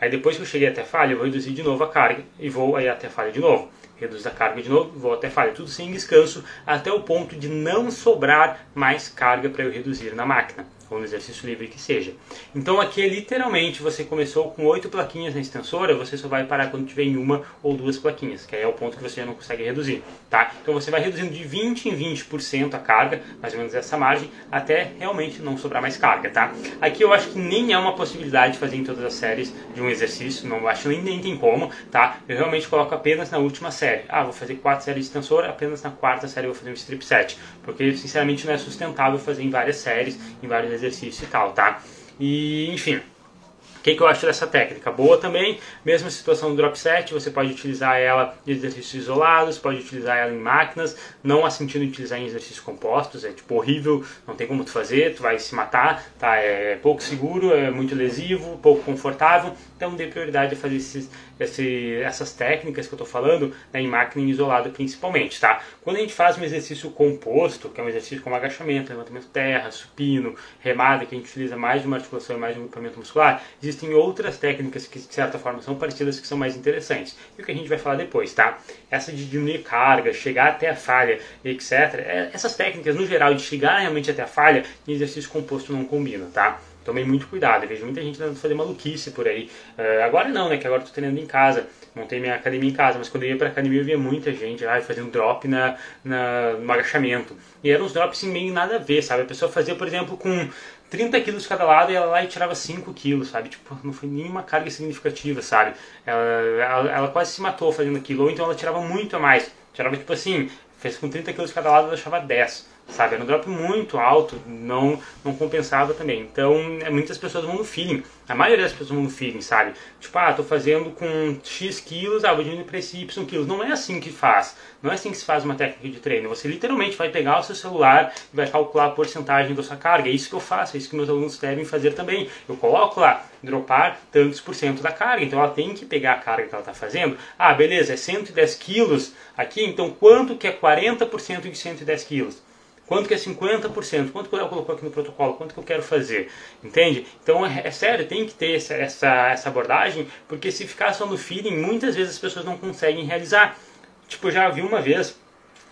Aí 0.00 0.08
depois 0.08 0.36
que 0.36 0.42
eu 0.42 0.46
cheguei 0.46 0.68
até 0.68 0.80
a 0.80 0.86
falha, 0.86 1.12
eu 1.12 1.16
vou 1.18 1.26
reduzir 1.26 1.52
de 1.52 1.62
novo 1.62 1.84
a 1.84 1.88
carga 1.88 2.22
e 2.40 2.48
vou 2.48 2.76
aí 2.76 2.88
até 2.88 3.08
a 3.08 3.10
falha 3.10 3.30
de 3.30 3.40
novo. 3.40 3.70
Reduzo 3.98 4.26
a 4.26 4.30
carga 4.30 4.62
de 4.62 4.70
novo, 4.70 4.98
vou 4.98 5.12
até 5.12 5.26
a 5.26 5.30
falha, 5.30 5.52
tudo 5.52 5.68
sem 5.68 5.90
descanso, 5.92 6.42
até 6.66 6.90
o 6.90 7.00
ponto 7.00 7.36
de 7.36 7.48
não 7.48 7.90
sobrar 7.90 8.66
mais 8.74 9.06
carga 9.06 9.50
para 9.50 9.64
eu 9.64 9.70
reduzir 9.70 10.14
na 10.14 10.24
máquina 10.24 10.75
ou 10.90 10.98
no 10.98 11.04
exercício 11.04 11.46
livre 11.46 11.68
que 11.68 11.80
seja. 11.80 12.14
Então 12.54 12.80
aqui 12.80 13.02
é 13.02 13.08
literalmente 13.08 13.82
você 13.82 14.04
começou 14.04 14.50
com 14.50 14.64
oito 14.66 14.88
plaquinhas 14.88 15.34
na 15.34 15.40
extensora, 15.40 15.94
você 15.94 16.16
só 16.16 16.28
vai 16.28 16.44
parar 16.44 16.70
quando 16.70 16.86
tiver 16.86 17.04
em 17.04 17.16
uma 17.16 17.42
ou 17.62 17.74
duas 17.74 17.98
plaquinhas, 17.98 18.46
que 18.46 18.54
aí 18.54 18.62
é 18.62 18.66
o 18.66 18.72
ponto 18.72 18.96
que 18.96 19.02
você 19.02 19.20
já 19.20 19.26
não 19.26 19.34
consegue 19.34 19.62
reduzir, 19.62 20.02
tá? 20.30 20.52
Então 20.62 20.74
você 20.74 20.90
vai 20.90 21.00
reduzindo 21.00 21.32
de 21.32 21.44
20 21.44 21.88
em 21.88 21.96
20% 21.96 22.74
a 22.74 22.78
carga, 22.78 23.22
mais 23.40 23.52
ou 23.52 23.58
menos 23.58 23.74
essa 23.74 23.96
margem, 23.96 24.30
até 24.50 24.92
realmente 24.98 25.40
não 25.40 25.56
sobrar 25.56 25.82
mais 25.82 25.96
carga, 25.96 26.30
tá? 26.30 26.52
Aqui 26.80 27.02
eu 27.02 27.12
acho 27.12 27.30
que 27.30 27.38
nem 27.38 27.72
é 27.72 27.78
uma 27.78 27.94
possibilidade 27.94 28.54
de 28.54 28.58
fazer 28.58 28.76
em 28.76 28.84
todas 28.84 29.04
as 29.04 29.14
séries 29.14 29.52
de 29.74 29.80
um 29.80 29.88
exercício, 29.88 30.48
não 30.48 30.66
acho 30.68 30.88
nem, 30.88 31.02
nem 31.02 31.20
tem 31.20 31.36
como, 31.36 31.70
tá? 31.90 32.18
Eu 32.28 32.36
realmente 32.36 32.68
coloco 32.68 32.94
apenas 32.94 33.30
na 33.30 33.38
última 33.38 33.70
série. 33.70 34.04
Ah, 34.08 34.22
vou 34.22 34.32
fazer 34.32 34.54
quatro 34.56 34.84
séries 34.84 35.04
de 35.04 35.08
extensora, 35.08 35.48
apenas 35.48 35.82
na 35.82 35.90
quarta 35.90 36.28
série 36.28 36.46
eu 36.46 36.52
vou 36.52 36.58
fazer 36.58 36.70
um 36.70 36.74
strip 36.74 37.04
set, 37.04 37.38
porque 37.62 37.94
sinceramente 37.96 38.46
não 38.46 38.54
é 38.54 38.58
sustentável 38.58 39.18
fazer 39.18 39.42
em 39.42 39.50
várias 39.50 39.76
séries, 39.76 40.18
em 40.42 40.46
vários 40.46 40.75
exercício 40.76 41.24
e 41.24 41.26
tal, 41.26 41.52
tá? 41.52 41.82
E, 42.18 42.70
enfim, 42.72 42.96
o 42.96 43.82
que, 43.82 43.94
que 43.94 44.02
eu 44.02 44.06
acho 44.08 44.26
dessa 44.26 44.46
técnica? 44.46 44.90
Boa 44.90 45.16
também, 45.16 45.60
mesma 45.84 46.10
situação 46.10 46.50
do 46.50 46.56
drop 46.56 46.76
set, 46.76 47.12
você 47.12 47.30
pode 47.30 47.52
utilizar 47.52 47.96
ela 47.96 48.36
em 48.46 48.50
exercícios 48.50 49.04
isolados, 49.04 49.58
pode 49.58 49.80
utilizar 49.80 50.16
ela 50.16 50.32
em 50.32 50.38
máquinas, 50.38 50.96
não 51.22 51.46
há 51.46 51.50
sentido 51.50 51.84
utilizar 51.84 52.18
em 52.18 52.26
exercícios 52.26 52.60
compostos, 52.60 53.24
é 53.24 53.30
tipo 53.30 53.54
horrível, 53.54 54.04
não 54.26 54.34
tem 54.34 54.46
como 54.46 54.64
tu 54.64 54.70
fazer, 54.70 55.14
tu 55.14 55.22
vai 55.22 55.38
se 55.38 55.54
matar, 55.54 56.04
tá? 56.18 56.36
É 56.36 56.76
pouco 56.82 57.00
seguro, 57.02 57.54
é 57.54 57.70
muito 57.70 57.94
lesivo, 57.94 58.58
pouco 58.58 58.82
confortável, 58.82 59.52
então 59.76 59.94
dê 59.94 60.08
prioridade 60.08 60.54
a 60.54 60.56
fazer 60.56 60.76
esses, 60.76 61.08
esse, 61.38 61.94
essas 61.96 62.32
técnicas 62.32 62.86
que 62.86 62.94
eu 62.94 62.96
estou 62.96 63.06
falando 63.06 63.54
né, 63.72 63.80
em 63.80 63.88
máquina 63.88 64.28
isolada 64.28 64.70
principalmente, 64.70 65.40
tá? 65.40 65.62
Quando 65.82 65.96
a 65.96 66.00
gente 66.00 66.12
faz 66.12 66.38
um 66.38 66.44
exercício 66.44 66.90
composto, 66.90 67.68
que 67.68 67.80
é 67.80 67.84
um 67.84 67.88
exercício 67.88 68.22
como 68.22 68.34
agachamento, 68.34 68.90
levantamento 68.90 69.26
terra, 69.28 69.70
supino, 69.70 70.34
remada, 70.60 71.04
que 71.04 71.14
a 71.14 71.18
gente 71.18 71.28
utiliza 71.28 71.56
mais 71.56 71.82
de 71.82 71.86
uma 71.86 71.96
articulação 71.96 72.36
e 72.36 72.38
mais 72.38 72.54
de 72.54 72.60
um 72.60 72.64
grupamento 72.64 72.98
muscular, 72.98 73.42
existem 73.62 73.94
outras 73.94 74.38
técnicas 74.38 74.86
que 74.86 74.98
de 74.98 75.12
certa 75.12 75.38
forma 75.38 75.62
são 75.62 75.74
parecidas 75.76 76.18
que 76.18 76.26
são 76.26 76.38
mais 76.38 76.56
interessantes. 76.56 77.16
E 77.38 77.42
o 77.42 77.44
que 77.44 77.52
a 77.52 77.54
gente 77.54 77.68
vai 77.68 77.78
falar 77.78 77.96
depois, 77.96 78.32
tá? 78.32 78.58
Essa 78.90 79.12
de 79.12 79.24
diminuir 79.24 79.62
carga, 79.62 80.12
chegar 80.12 80.48
até 80.48 80.70
a 80.70 80.76
falha, 80.76 81.20
etc. 81.44 81.72
É, 81.72 82.30
essas 82.32 82.54
técnicas, 82.54 82.94
no 82.94 83.06
geral, 83.06 83.34
de 83.34 83.42
chegar 83.42 83.78
realmente 83.78 84.10
até 84.10 84.22
a 84.22 84.26
falha, 84.26 84.64
em 84.86 84.92
exercício 84.92 85.30
composto 85.30 85.72
não 85.72 85.84
combinam, 85.84 86.30
tá? 86.30 86.60
Tomei 86.86 87.04
muito 87.04 87.26
cuidado. 87.26 87.64
Eu 87.64 87.68
vejo 87.68 87.84
muita 87.84 88.00
gente 88.00 88.16
tentando 88.16 88.36
fazer 88.36 88.54
maluquice 88.54 89.10
por 89.10 89.26
aí. 89.26 89.50
Uh, 89.76 90.04
agora 90.04 90.28
não, 90.28 90.48
né? 90.48 90.56
Que 90.56 90.66
agora 90.66 90.82
eu 90.82 90.86
tô 90.86 90.92
treinando 90.92 91.20
em 91.20 91.26
casa. 91.26 91.66
Montei 91.94 92.20
minha 92.20 92.34
academia 92.34 92.70
em 92.70 92.72
casa, 92.72 92.98
mas 92.98 93.08
quando 93.08 93.24
eu 93.24 93.30
ia 93.30 93.36
pra 93.36 93.48
academia 93.48 93.80
eu 93.80 93.84
via 93.84 93.98
muita 93.98 94.32
gente 94.32 94.64
ah, 94.66 94.80
fazendo 94.80 95.10
drop 95.10 95.48
na, 95.48 95.76
na, 96.04 96.52
no 96.52 96.72
agachamento. 96.72 97.36
E 97.64 97.70
eram 97.70 97.86
uns 97.86 97.92
drops 97.92 98.18
assim, 98.18 98.30
meio 98.30 98.52
nada 98.52 98.76
a 98.76 98.78
ver, 98.78 99.02
sabe? 99.02 99.22
A 99.22 99.24
pessoa 99.24 99.50
fazia, 99.50 99.74
por 99.74 99.86
exemplo, 99.86 100.16
com 100.16 100.48
30 100.90 101.20
quilos 101.22 101.46
cada 101.46 101.64
lado 101.64 101.90
e 101.90 101.94
ela 101.94 102.06
lá 102.06 102.22
e 102.22 102.26
tirava 102.26 102.54
5 102.54 102.92
quilos, 102.92 103.28
sabe? 103.28 103.48
Tipo, 103.48 103.78
não 103.82 103.92
foi 103.92 104.08
nenhuma 104.08 104.42
carga 104.42 104.70
significativa, 104.70 105.40
sabe? 105.42 105.74
Ela, 106.04 106.20
ela, 106.20 106.90
ela 106.92 107.08
quase 107.08 107.32
se 107.32 107.40
matou 107.40 107.72
fazendo 107.72 107.96
aquilo, 107.96 108.24
ou 108.24 108.30
então 108.30 108.44
ela 108.44 108.54
tirava 108.54 108.80
muito 108.80 109.16
a 109.16 109.18
mais. 109.18 109.50
Tirava, 109.72 109.96
tipo 109.96 110.12
assim, 110.12 110.50
fez 110.78 110.98
com 110.98 111.08
30 111.08 111.32
quilos 111.32 111.52
cada 111.52 111.70
lado, 111.70 111.86
ela 111.86 111.94
achava 111.94 112.20
10 112.20 112.75
sabe? 112.88 113.14
Era 113.14 113.22
um 113.22 113.26
drop 113.26 113.48
muito 113.48 113.98
alto, 113.98 114.40
não, 114.46 114.98
não 115.24 115.34
compensava 115.34 115.92
também. 115.94 116.20
Então, 116.20 116.78
é, 116.82 116.90
muitas 116.90 117.18
pessoas 117.18 117.44
vão 117.44 117.56
no 117.56 117.64
feeling. 117.64 118.02
A 118.28 118.34
maioria 118.34 118.64
das 118.64 118.72
pessoas 118.72 118.90
vão 118.90 119.02
no 119.02 119.10
feeling, 119.10 119.40
sabe? 119.40 119.72
Tipo, 120.00 120.18
ah, 120.18 120.32
tô 120.32 120.42
fazendo 120.42 120.90
com 120.90 121.38
X 121.42 121.80
quilos, 121.80 122.24
ah, 122.24 122.32
vou 122.32 122.42
diminuir 122.42 122.64
para 122.64 122.78
esse 122.78 122.98
Y 122.98 123.26
quilos. 123.26 123.46
Não 123.46 123.62
é 123.62 123.72
assim 123.72 124.00
que 124.00 124.10
faz. 124.10 124.56
Não 124.82 124.90
é 124.90 124.94
assim 124.94 125.10
que 125.10 125.16
se 125.16 125.24
faz 125.24 125.44
uma 125.44 125.54
técnica 125.54 125.88
de 125.88 126.00
treino. 126.00 126.28
Você 126.28 126.48
literalmente 126.48 126.96
vai 126.96 127.08
pegar 127.08 127.40
o 127.40 127.42
seu 127.42 127.54
celular 127.54 128.12
e 128.32 128.36
vai 128.36 128.48
calcular 128.48 128.86
a 128.86 128.90
porcentagem 128.90 129.54
da 129.54 129.62
sua 129.62 129.76
carga. 129.76 130.08
É 130.08 130.12
isso 130.12 130.28
que 130.28 130.34
eu 130.34 130.40
faço, 130.40 130.76
é 130.76 130.78
isso 130.78 130.88
que 130.88 130.96
meus 130.96 131.08
alunos 131.08 131.38
devem 131.38 131.64
fazer 131.64 131.92
também. 131.92 132.28
Eu 132.48 132.56
coloco 132.56 133.00
lá, 133.00 133.24
dropar 133.42 134.00
tantos 134.10 134.40
por 134.40 134.54
cento 134.54 134.82
da 134.82 134.92
carga. 134.92 135.24
Então, 135.24 135.38
ela 135.38 135.50
tem 135.50 135.74
que 135.74 135.84
pegar 135.84 136.12
a 136.12 136.18
carga 136.18 136.48
que 136.48 136.54
ela 136.54 136.62
está 136.62 136.74
fazendo. 136.74 137.16
Ah, 137.38 137.52
beleza, 137.52 137.92
é 137.92 137.96
110 137.96 138.54
quilos 138.56 139.12
aqui, 139.36 139.64
então 139.64 139.90
quanto 139.90 140.36
que 140.36 140.46
é 140.46 140.52
40% 140.52 141.42
de 141.42 141.56
110 141.56 142.04
quilos? 142.04 142.45
Quanto 142.86 143.08
que 143.08 143.14
é 143.14 143.16
50%? 143.16 144.12
Quanto 144.12 144.28
que 144.28 144.36
eu 144.36 144.48
colocou 144.48 144.74
aqui 144.74 144.84
no 144.84 144.90
protocolo? 144.90 145.34
Quanto 145.34 145.54
que 145.54 145.60
eu 145.60 145.64
quero 145.64 145.82
fazer? 145.82 146.30
Entende? 146.62 147.06
Então 147.22 147.44
é, 147.44 147.62
é 147.64 147.70
sério, 147.70 148.06
tem 148.06 148.24
que 148.26 148.34
ter 148.34 148.54
essa, 148.54 148.74
essa, 148.74 149.28
essa 149.28 149.48
abordagem, 149.48 150.06
porque 150.28 150.52
se 150.52 150.66
ficar 150.66 150.92
só 150.92 151.04
no 151.04 151.18
feeling, 151.18 151.56
muitas 151.56 151.96
vezes 151.96 152.14
as 152.14 152.18
pessoas 152.18 152.44
não 152.44 152.56
conseguem 152.56 153.04
realizar. 153.04 153.58
Tipo, 154.06 154.28
eu 154.28 154.32
já 154.32 154.48
vi 154.48 154.62
uma 154.62 154.80
vez 154.80 155.18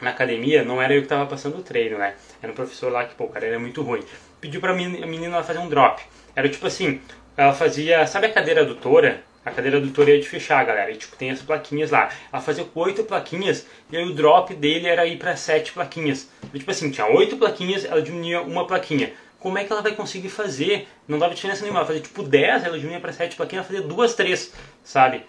na 0.01 0.11
academia, 0.11 0.65
não 0.65 0.83
era 0.83 0.93
eu 0.93 1.01
que 1.01 1.07
estava 1.07 1.25
passando 1.27 1.59
o 1.59 1.63
treino, 1.63 1.99
né? 1.99 2.15
Era 2.43 2.51
um 2.51 2.55
professor 2.55 2.91
lá 2.91 3.05
que, 3.05 3.15
pô, 3.15 3.25
o 3.25 3.29
cara 3.29 3.47
era 3.47 3.59
muito 3.61 3.81
ruim. 3.83 4.03
Pediu 4.41 4.61
pra 4.61 4.75
menina, 4.75 5.05
a 5.05 5.09
menina 5.09 5.43
fazer 5.43 5.61
um 5.61 5.69
drop. 5.69 6.03
Era 6.35 6.49
tipo 6.49 6.67
assim, 6.67 7.01
ela 7.37 7.53
fazia, 7.53 8.07
sabe 8.09 8.27
a 8.27 8.33
cadeira 8.33 8.63
adutora? 8.63 9.23
A 9.45 9.51
cadeira 9.51 9.77
adutora 9.77 10.11
ia 10.11 10.21
de 10.21 10.29
fechar, 10.29 10.65
galera. 10.65 10.91
E 10.91 10.97
tipo, 10.97 11.17
tem 11.17 11.31
as 11.31 11.43
plaquinhas 11.43 11.91
lá. 11.91 12.09
Ela 12.33 12.41
fazia 12.41 12.65
com 12.65 12.81
oito 12.81 13.05
plaquinhas 13.05 13.67
e 13.91 13.97
aí 13.97 14.05
o 14.05 14.15
drop 14.15 14.55
dele 14.55 14.89
era 14.89 15.07
ir 15.07 15.19
para 15.19 15.37
sete 15.37 15.73
plaquinhas. 15.73 16.31
Tipo 16.53 16.71
assim, 16.71 16.91
tinha 16.91 17.07
oito 17.07 17.37
plaquinhas, 17.37 17.85
ela 17.85 18.01
diminuía 18.01 18.41
uma 18.41 18.67
plaquinha. 18.67 19.13
Como 19.39 19.59
é 19.59 19.65
que 19.65 19.71
ela 19.71 19.83
vai 19.83 19.95
conseguir 19.95 20.31
fazer? 20.31 20.89
Não 21.07 21.19
dava 21.19 21.35
diferença 21.35 21.61
nenhuma. 21.61 21.81
Ela 21.81 21.87
fazia 21.87 22.01
tipo 22.01 22.23
10, 22.23 22.65
ela 22.65 22.79
diminuía 22.79 23.01
para 23.01 23.13
sete 23.13 23.37
plaquinhas, 23.37 23.67
ela 23.67 23.75
fazia 23.75 23.87
duas, 23.87 24.15
três, 24.15 24.53
sabe? 24.83 25.23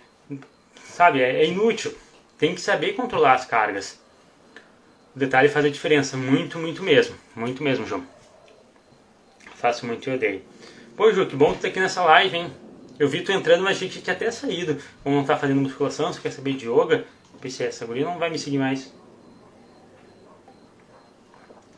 Sabe? 0.85 1.21
É, 1.21 1.41
é 1.41 1.45
inútil. 1.45 1.93
Tem 2.37 2.55
que 2.55 2.61
saber 2.61 2.93
controlar 2.93 3.33
as 3.33 3.45
cargas. 3.45 3.99
O 5.13 5.19
detalhe 5.19 5.49
faz 5.49 5.65
a 5.65 5.69
diferença. 5.69 6.15
Muito, 6.15 6.57
muito 6.57 6.81
mesmo. 6.81 7.15
Muito 7.35 7.61
mesmo, 7.61 7.85
João. 7.85 8.05
Faço 9.55 9.85
muito 9.85 10.09
e 10.09 10.13
odeio. 10.13 10.41
Pô, 10.95 11.11
Ju, 11.11 11.25
que 11.25 11.35
bom 11.35 11.53
tu 11.53 11.59
tá 11.59 11.67
aqui 11.67 11.79
nessa 11.79 12.01
live, 12.03 12.37
hein? 12.37 12.64
Eu 12.97 13.09
vi 13.09 13.21
tu 13.21 13.31
entrando, 13.31 13.63
mas 13.63 13.77
achei 13.77 13.89
que 13.89 14.01
tinha 14.01 14.15
até 14.15 14.31
saído. 14.31 14.81
Como 15.03 15.15
não 15.15 15.25
tá 15.25 15.37
fazendo 15.37 15.61
musculação, 15.61 16.13
você 16.13 16.21
quer 16.21 16.31
saber 16.31 16.53
de 16.53 16.67
yoga? 16.69 17.05
Pensei, 17.41 17.67
essa 17.67 17.85
guria 17.85 18.05
não 18.05 18.17
vai 18.17 18.29
me 18.29 18.39
seguir 18.39 18.57
mais. 18.57 18.91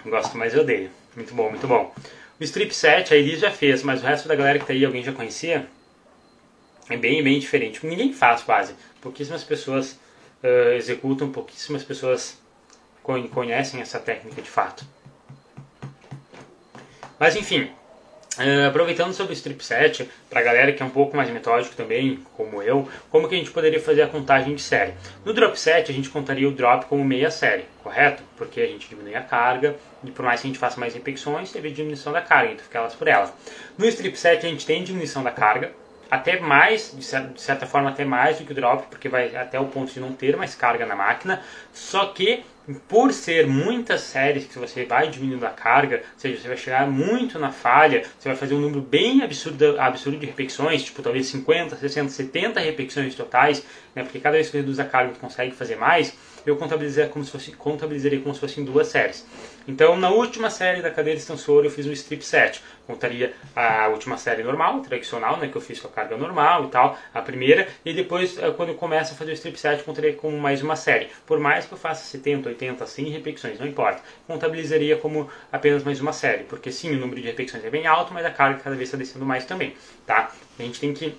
Gosto, 0.06 0.38
mas 0.38 0.54
eu 0.54 0.62
odeio. 0.62 0.92
Muito 1.16 1.34
bom, 1.34 1.50
muito 1.50 1.68
bom. 1.68 1.94
O 2.40 2.44
strip 2.44 2.74
set 2.74 3.14
a 3.14 3.18
Elis 3.18 3.40
já 3.40 3.50
fez, 3.50 3.82
mas 3.82 4.02
o 4.02 4.06
resto 4.06 4.28
da 4.28 4.36
galera 4.36 4.60
que 4.60 4.66
tá 4.66 4.74
aí, 4.74 4.86
alguém 4.86 5.04
já 5.04 5.12
conhecia? 5.12 5.68
É 6.90 6.96
bem, 6.96 7.24
bem 7.24 7.40
diferente. 7.40 7.86
Ninguém 7.86 8.14
faz 8.14 8.44
quase. 8.44 8.76
Pouquíssimas 9.02 9.44
pessoas 9.44 10.00
uh, 10.44 10.74
executam, 10.76 11.32
pouquíssimas 11.32 11.84
pessoas 11.84 12.40
conhecem 13.34 13.82
essa 13.82 14.00
técnica 14.00 14.42
de 14.42 14.50
fato. 14.50 14.86
Mas 17.20 17.36
enfim, 17.36 17.72
Uh, 18.38 18.68
aproveitando 18.68 19.14
sobre 19.14 19.34
o 19.34 19.36
strip 19.36 19.66
set, 19.66 20.08
para 20.30 20.42
a 20.42 20.44
galera 20.44 20.72
que 20.72 20.84
é 20.84 20.86
um 20.86 20.92
pouco 20.92 21.18
mais 21.18 21.28
metódico 21.32 21.76
também, 21.76 22.20
como 22.36 22.62
eu, 22.62 22.88
como 23.10 23.28
que 23.28 23.34
a 23.34 23.38
gente 23.38 23.50
poderia 23.50 23.80
fazer 23.80 24.04
a 24.04 24.08
contagem 24.08 24.54
de 24.54 24.62
série? 24.62 24.94
No 25.26 25.34
drop 25.34 25.60
set 25.60 25.90
a 25.90 25.94
gente 25.94 26.10
contaria 26.10 26.48
o 26.48 26.52
drop 26.52 26.86
como 26.86 27.04
meia 27.04 27.32
série, 27.32 27.66
correto? 27.82 28.22
Porque 28.38 28.62
a 28.62 28.68
gente 28.68 28.88
diminui 28.88 29.16
a 29.16 29.22
carga 29.22 29.76
e 30.04 30.12
por 30.12 30.24
mais 30.24 30.40
que 30.40 30.48
a 30.48 30.50
gente 30.50 30.60
faça 30.60 30.80
mais 30.80 30.94
repetições, 30.94 31.52
teve 31.52 31.72
diminuição 31.72 32.14
da 32.14 32.22
carga, 32.22 32.52
então 32.52 32.64
fica 32.64 32.78
elas 32.78 32.94
por 32.94 33.08
elas. 33.08 33.34
No 33.76 33.88
strip 33.88 34.16
set 34.16 34.46
a 34.46 34.50
gente 34.50 34.68
tem 34.68 34.84
diminuição 34.84 35.24
da 35.24 35.32
carga, 35.32 35.72
até 36.10 36.40
mais, 36.40 36.96
de 36.96 37.42
certa 37.42 37.66
forma 37.66 37.90
até 37.90 38.06
mais 38.06 38.38
do 38.38 38.46
que 38.46 38.52
o 38.52 38.56
drop, 38.56 38.88
porque 38.88 39.10
vai 39.10 39.36
até 39.36 39.60
o 39.60 39.66
ponto 39.66 39.92
de 39.92 40.00
não 40.00 40.14
ter 40.14 40.38
mais 40.38 40.54
carga 40.54 40.86
na 40.86 40.96
máquina, 40.96 41.42
só 41.74 42.06
que 42.06 42.44
por 42.88 43.14
ser 43.14 43.48
muitas 43.48 44.02
séries 44.02 44.46
que 44.46 44.60
você 44.60 44.86
vai 44.86 45.10
diminuindo 45.10 45.46
a 45.46 45.50
carga, 45.50 45.98
ou 45.98 46.20
seja, 46.20 46.42
você 46.42 46.48
vai 46.48 46.58
chegar 46.58 46.88
muito 46.88 47.40
na 47.40 47.52
falha, 47.52 48.04
você 48.20 48.28
vai 48.28 48.38
fazer 48.38 48.56
um 48.56 48.60
número 48.60 48.82
bem 48.82 49.22
absurdo, 49.22 49.80
absurdo 49.80 50.20
de 50.20 50.26
repetições, 50.26 50.84
tipo 50.84 51.02
talvez 51.02 51.28
50, 51.28 51.78
60, 51.78 52.10
70 52.10 52.60
repetições 52.60 53.16
totais, 53.16 53.64
né, 53.96 54.04
porque 54.04 54.20
cada 54.20 54.36
vez 54.36 54.48
que 54.48 54.52
você 54.52 54.58
reduz 54.60 54.80
a 54.80 54.86
carga 54.86 55.14
você 55.14 55.20
consegue 55.20 55.56
fazer 55.56 55.78
mais, 55.78 56.14
eu 56.46 56.58
contabilizaria 56.58 57.10
como 57.10 57.24
se 57.24 57.32
fosse, 57.32 57.52
contabilizaria 57.52 58.20
como 58.20 58.34
se 58.34 58.42
fossem 58.42 58.64
duas 58.64 58.88
séries. 58.88 59.26
Então, 59.68 59.98
na 59.98 60.10
última 60.10 60.50
série 60.50 60.82
da 60.82 60.90
cadeira 60.90 61.20
extensora, 61.20 61.68
eu 61.68 61.72
fiz 61.72 61.86
um 61.86 61.92
strip 61.92 62.24
set. 62.24 62.64
Contaria 62.86 63.34
a 63.54 63.90
última 63.90 64.18
série 64.18 64.42
normal, 64.42 64.80
tradicional, 64.80 65.36
né, 65.38 65.50
que 65.50 65.58
eu 65.58 65.62
fiz 65.62 65.78
com 65.78 65.90
a 65.90 65.92
carga 65.92 66.16
normal 66.16 66.66
e 66.66 66.68
tal, 66.70 66.98
a 67.14 67.22
primeira, 67.22 67.68
e 67.84 67.94
depois, 67.94 68.38
eh, 68.38 68.50
quando 68.52 68.70
eu 68.70 68.76
começo 68.76 69.14
a 69.14 69.18
fazer 69.18 69.32
o 69.32 69.34
strip 69.34 69.60
set, 69.60 69.84
contaria 69.84 70.14
como 70.14 70.38
mais 70.38 70.62
uma 70.62 70.78
série. 70.78 71.10
Por 71.26 71.38
mais 71.38 71.66
que 71.66 71.74
eu 71.74 71.78
faça 71.78 72.06
70, 72.06 72.48
80, 72.48 72.88
100 72.88 73.10
repetições, 73.10 73.60
não 73.60 73.68
importa. 73.68 74.02
Contabilizaria 74.26 74.96
como 74.96 75.30
apenas 75.52 75.84
mais 75.84 76.00
uma 76.00 76.14
série, 76.14 76.46
porque 76.46 76.72
sim, 76.72 76.96
o 76.96 77.00
número 77.00 77.20
de 77.20 77.28
repetições 77.28 77.66
é 77.66 77.70
bem 77.70 77.86
alto, 77.86 78.14
mas 78.14 78.26
a 78.26 78.32
carga 78.32 78.62
cada 78.64 78.76
vez 78.76 78.88
está 78.88 78.98
descendo 78.98 79.26
mais 79.26 79.44
também, 79.44 79.76
tá? 80.06 80.32
A 80.58 80.64
gente 80.64 80.80
tem 80.80 80.94
que 80.94 81.18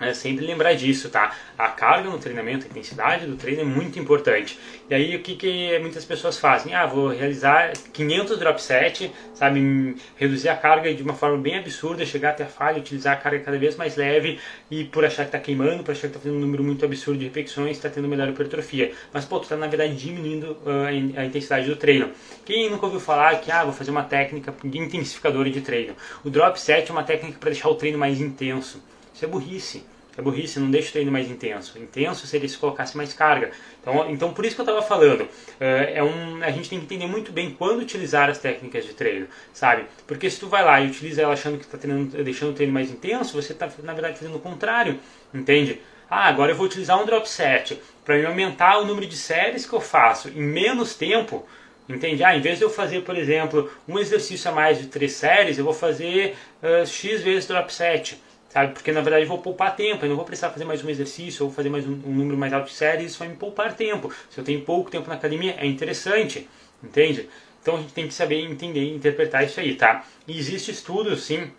é 0.00 0.14
sempre 0.14 0.46
lembrar 0.46 0.74
disso, 0.74 1.08
tá? 1.10 1.34
A 1.56 1.68
carga 1.68 2.08
no 2.08 2.18
treinamento, 2.18 2.66
a 2.66 2.68
intensidade 2.68 3.26
do 3.26 3.36
treino 3.36 3.62
é 3.62 3.64
muito 3.64 3.98
importante. 3.98 4.58
E 4.88 4.94
aí 4.94 5.16
o 5.16 5.22
que, 5.22 5.34
que 5.34 5.78
muitas 5.80 6.04
pessoas 6.04 6.38
fazem? 6.38 6.72
Ah, 6.72 6.86
vou 6.86 7.08
realizar 7.08 7.72
500 7.92 8.38
drop 8.38 8.62
set, 8.62 9.12
sabe? 9.34 9.96
Reduzir 10.16 10.50
a 10.50 10.56
carga 10.56 10.94
de 10.94 11.02
uma 11.02 11.14
forma 11.14 11.38
bem 11.38 11.58
absurda, 11.58 12.06
chegar 12.06 12.30
até 12.30 12.44
a 12.44 12.46
falha, 12.46 12.78
utilizar 12.78 13.14
a 13.14 13.16
carga 13.16 13.40
cada 13.40 13.58
vez 13.58 13.76
mais 13.76 13.96
leve 13.96 14.38
e 14.70 14.84
por 14.84 15.04
achar 15.04 15.24
que 15.24 15.28
está 15.28 15.40
queimando, 15.40 15.82
por 15.82 15.90
achar 15.90 16.02
que 16.02 16.06
está 16.08 16.20
fazendo 16.20 16.36
um 16.36 16.40
número 16.40 16.62
muito 16.62 16.84
absurdo 16.84 17.18
de 17.18 17.24
repetições, 17.24 17.76
está 17.76 17.88
tendo 17.90 18.06
melhor 18.06 18.28
hipertrofia. 18.28 18.92
Mas 19.12 19.24
pô, 19.24 19.40
tu 19.40 19.44
está 19.44 19.56
na 19.56 19.66
verdade 19.66 19.96
diminuindo 19.96 20.56
uh, 20.64 21.16
a 21.16 21.24
intensidade 21.24 21.66
do 21.66 21.74
treino. 21.74 22.10
Quem 22.44 22.70
nunca 22.70 22.86
ouviu 22.86 23.00
falar 23.00 23.40
que 23.40 23.50
ah, 23.50 23.64
vou 23.64 23.72
fazer 23.72 23.90
uma 23.90 24.04
técnica 24.04 24.54
de 24.62 24.78
intensificador 24.78 25.50
de 25.50 25.60
treino? 25.60 25.94
O 26.24 26.30
drop 26.30 26.58
set 26.60 26.88
é 26.88 26.92
uma 26.92 27.02
técnica 27.02 27.38
para 27.38 27.50
deixar 27.50 27.68
o 27.68 27.74
treino 27.74 27.98
mais 27.98 28.20
intenso. 28.20 28.80
Isso 29.18 29.24
é 29.24 29.28
burrice. 29.28 29.84
É 30.16 30.22
burrice, 30.22 30.60
não 30.60 30.70
deixa 30.70 30.90
o 30.90 30.92
treino 30.92 31.10
mais 31.10 31.28
intenso. 31.28 31.76
Intenso 31.76 32.24
seria 32.24 32.48
se 32.48 32.56
colocasse 32.56 32.96
mais 32.96 33.12
carga. 33.12 33.50
Então, 33.82 34.08
então 34.08 34.32
por 34.32 34.46
isso 34.46 34.54
que 34.54 34.60
eu 34.60 34.64
estava 34.64 34.80
falando, 34.80 35.28
é, 35.58 35.94
é 35.96 36.04
um, 36.04 36.40
a 36.40 36.52
gente 36.52 36.70
tem 36.70 36.78
que 36.78 36.84
entender 36.84 37.08
muito 37.08 37.32
bem 37.32 37.50
quando 37.50 37.80
utilizar 37.80 38.30
as 38.30 38.38
técnicas 38.38 38.84
de 38.84 38.94
treino, 38.94 39.26
sabe? 39.52 39.86
Porque 40.06 40.30
se 40.30 40.38
tu 40.38 40.46
vai 40.46 40.64
lá 40.64 40.80
e 40.80 40.86
utiliza 40.86 41.22
ela 41.22 41.32
achando 41.32 41.58
que 41.58 41.64
está 41.64 41.76
deixando 42.22 42.50
o 42.50 42.52
treino 42.52 42.72
mais 42.72 42.92
intenso, 42.92 43.34
você 43.34 43.52
está 43.52 43.68
na 43.82 43.92
verdade 43.92 44.18
fazendo 44.18 44.36
o 44.36 44.40
contrário, 44.40 45.00
entende? 45.34 45.80
Ah, 46.08 46.28
agora 46.28 46.52
eu 46.52 46.56
vou 46.56 46.66
utilizar 46.66 47.00
um 47.02 47.04
drop 47.04 47.28
set 47.28 47.80
para 48.04 48.24
aumentar 48.28 48.78
o 48.78 48.84
número 48.84 49.06
de 49.06 49.16
séries 49.16 49.66
que 49.66 49.72
eu 49.72 49.80
faço 49.80 50.28
em 50.28 50.42
menos 50.42 50.94
tempo. 50.94 51.44
Entende? 51.88 52.22
Ah, 52.22 52.36
em 52.36 52.40
vez 52.40 52.58
de 52.58 52.64
eu 52.64 52.70
fazer, 52.70 53.00
por 53.02 53.16
exemplo, 53.16 53.70
um 53.88 53.98
exercício 53.98 54.50
a 54.50 54.54
mais 54.54 54.78
de 54.78 54.88
três 54.88 55.12
séries, 55.12 55.58
eu 55.58 55.64
vou 55.64 55.72
fazer 55.72 56.36
uh, 56.62 56.86
X 56.86 57.22
vezes 57.22 57.48
drop 57.48 57.72
set 57.72 58.20
sabe? 58.48 58.72
Porque 58.72 58.92
na 58.92 59.00
verdade 59.00 59.24
eu 59.24 59.28
vou 59.28 59.38
poupar 59.38 59.74
tempo, 59.76 60.04
eu 60.04 60.08
não 60.08 60.16
vou 60.16 60.24
precisar 60.24 60.50
fazer 60.50 60.64
mais 60.64 60.82
um 60.84 60.88
exercício 60.88 61.46
ou 61.46 61.52
fazer 61.52 61.68
mais 61.68 61.86
um, 61.86 61.92
um, 61.92 62.14
número 62.14 62.36
mais 62.36 62.52
alto 62.52 62.66
de 62.66 62.74
séries, 62.74 63.10
isso 63.10 63.18
vai 63.18 63.28
me 63.28 63.36
poupar 63.36 63.74
tempo. 63.74 64.12
Se 64.30 64.38
eu 64.38 64.44
tenho 64.44 64.60
pouco 64.62 64.90
tempo 64.90 65.08
na 65.08 65.14
academia, 65.14 65.56
é 65.58 65.66
interessante, 65.66 66.48
entende? 66.82 67.28
Então 67.60 67.76
a 67.76 67.80
gente 67.80 67.92
tem 67.92 68.06
que 68.06 68.14
saber 68.14 68.40
entender 68.40 68.80
e 68.80 68.94
interpretar 68.94 69.44
isso 69.44 69.60
aí, 69.60 69.74
tá? 69.74 70.04
E 70.26 70.38
existe 70.38 70.70
estudo, 70.70 71.16
sim, 71.16 71.50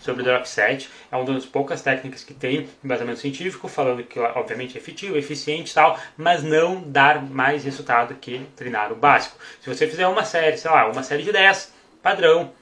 sobre 0.00 0.22
o 0.22 0.24
drop 0.24 0.48
set, 0.48 0.88
é 1.10 1.16
uma 1.16 1.24
das 1.24 1.44
poucas 1.44 1.82
técnicas 1.82 2.24
que 2.24 2.32
tem 2.32 2.68
embasamento 2.82 3.20
científico, 3.20 3.68
falando 3.68 4.02
que 4.02 4.18
obviamente 4.18 4.76
é 4.76 4.80
efetivo, 4.80 5.16
eficiente 5.16 5.70
e 5.70 5.74
tal, 5.74 5.98
mas 6.16 6.42
não 6.42 6.80
dar 6.80 7.22
mais 7.22 7.64
resultado 7.64 8.14
que 8.14 8.46
treinar 8.56 8.92
o 8.92 8.96
básico. 8.96 9.36
Se 9.60 9.68
você 9.68 9.86
fizer 9.86 10.06
uma 10.06 10.24
série, 10.24 10.56
sei 10.56 10.70
lá, 10.70 10.88
uma 10.88 11.02
série 11.02 11.22
de 11.22 11.32
10, 11.32 11.72
padrão, 12.02 12.52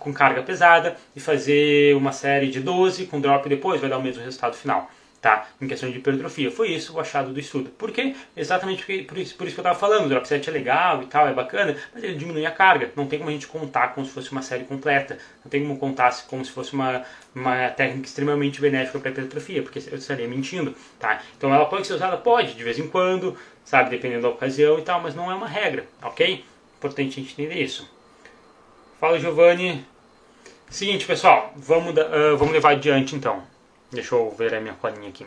com 0.00 0.12
carga 0.12 0.42
pesada 0.42 0.96
e 1.14 1.20
fazer 1.20 1.94
uma 1.94 2.12
série 2.12 2.48
de 2.48 2.60
12 2.60 3.06
com 3.06 3.20
drop 3.20 3.48
depois, 3.48 3.80
vai 3.80 3.88
dar 3.88 3.98
o 3.98 4.02
mesmo 4.02 4.22
resultado 4.22 4.56
final. 4.56 4.90
Tá? 5.20 5.46
Em 5.60 5.68
questão 5.68 5.90
de 5.90 5.98
hipertrofia. 5.98 6.50
Foi 6.50 6.70
isso 6.70 6.94
o 6.94 6.98
achado 7.00 7.30
do 7.30 7.38
estudo. 7.38 7.68
Por 7.68 7.92
quê? 7.92 8.16
Exatamente 8.34 8.78
porque, 8.78 9.02
por, 9.02 9.18
isso, 9.18 9.36
por 9.36 9.46
isso 9.46 9.54
que 9.54 9.60
eu 9.60 9.62
estava 9.62 9.78
falando. 9.78 10.06
O 10.06 10.08
drop 10.08 10.26
set 10.26 10.48
é 10.48 10.50
legal 10.50 11.02
e 11.02 11.06
tal, 11.06 11.28
é 11.28 11.34
bacana, 11.34 11.76
mas 11.92 12.02
ele 12.02 12.14
diminui 12.14 12.46
a 12.46 12.50
carga. 12.50 12.90
Não 12.96 13.06
tem 13.06 13.18
como 13.18 13.28
a 13.28 13.32
gente 13.34 13.46
contar 13.46 13.88
como 13.88 14.06
se 14.06 14.12
fosse 14.12 14.32
uma 14.32 14.40
série 14.40 14.64
completa. 14.64 15.18
Não 15.44 15.50
tem 15.50 15.60
como 15.60 15.78
contar 15.78 16.10
como 16.26 16.42
se 16.42 16.50
fosse 16.50 16.72
uma, 16.72 17.04
uma 17.34 17.68
técnica 17.68 18.06
extremamente 18.06 18.62
benéfica 18.62 18.98
para 18.98 19.10
hipertrofia, 19.10 19.62
porque 19.62 19.78
eu 19.90 19.98
estaria 19.98 20.26
mentindo. 20.26 20.74
Tá? 20.98 21.20
Então 21.36 21.54
ela 21.54 21.66
pode 21.66 21.86
ser 21.86 21.92
usada? 21.92 22.16
Pode, 22.16 22.54
de 22.54 22.64
vez 22.64 22.78
em 22.78 22.88
quando, 22.88 23.36
sabe? 23.62 23.90
Dependendo 23.90 24.22
da 24.22 24.30
ocasião 24.30 24.78
e 24.78 24.82
tal, 24.82 25.02
mas 25.02 25.14
não 25.14 25.30
é 25.30 25.34
uma 25.34 25.46
regra, 25.46 25.84
ok? 26.02 26.42
Importante 26.78 27.20
a 27.20 27.22
gente 27.22 27.32
entender 27.34 27.62
isso. 27.62 27.86
Fala, 29.00 29.18
Giovanni. 29.18 29.82
Seguinte, 30.68 31.06
pessoal, 31.06 31.54
vamos, 31.56 31.94
uh, 31.96 32.36
vamos 32.36 32.52
levar 32.52 32.72
adiante 32.72 33.16
então. 33.16 33.42
Deixa 33.90 34.14
eu 34.14 34.30
ver 34.30 34.54
a 34.54 34.60
minha 34.60 34.74
colinha 34.74 35.08
aqui. 35.08 35.26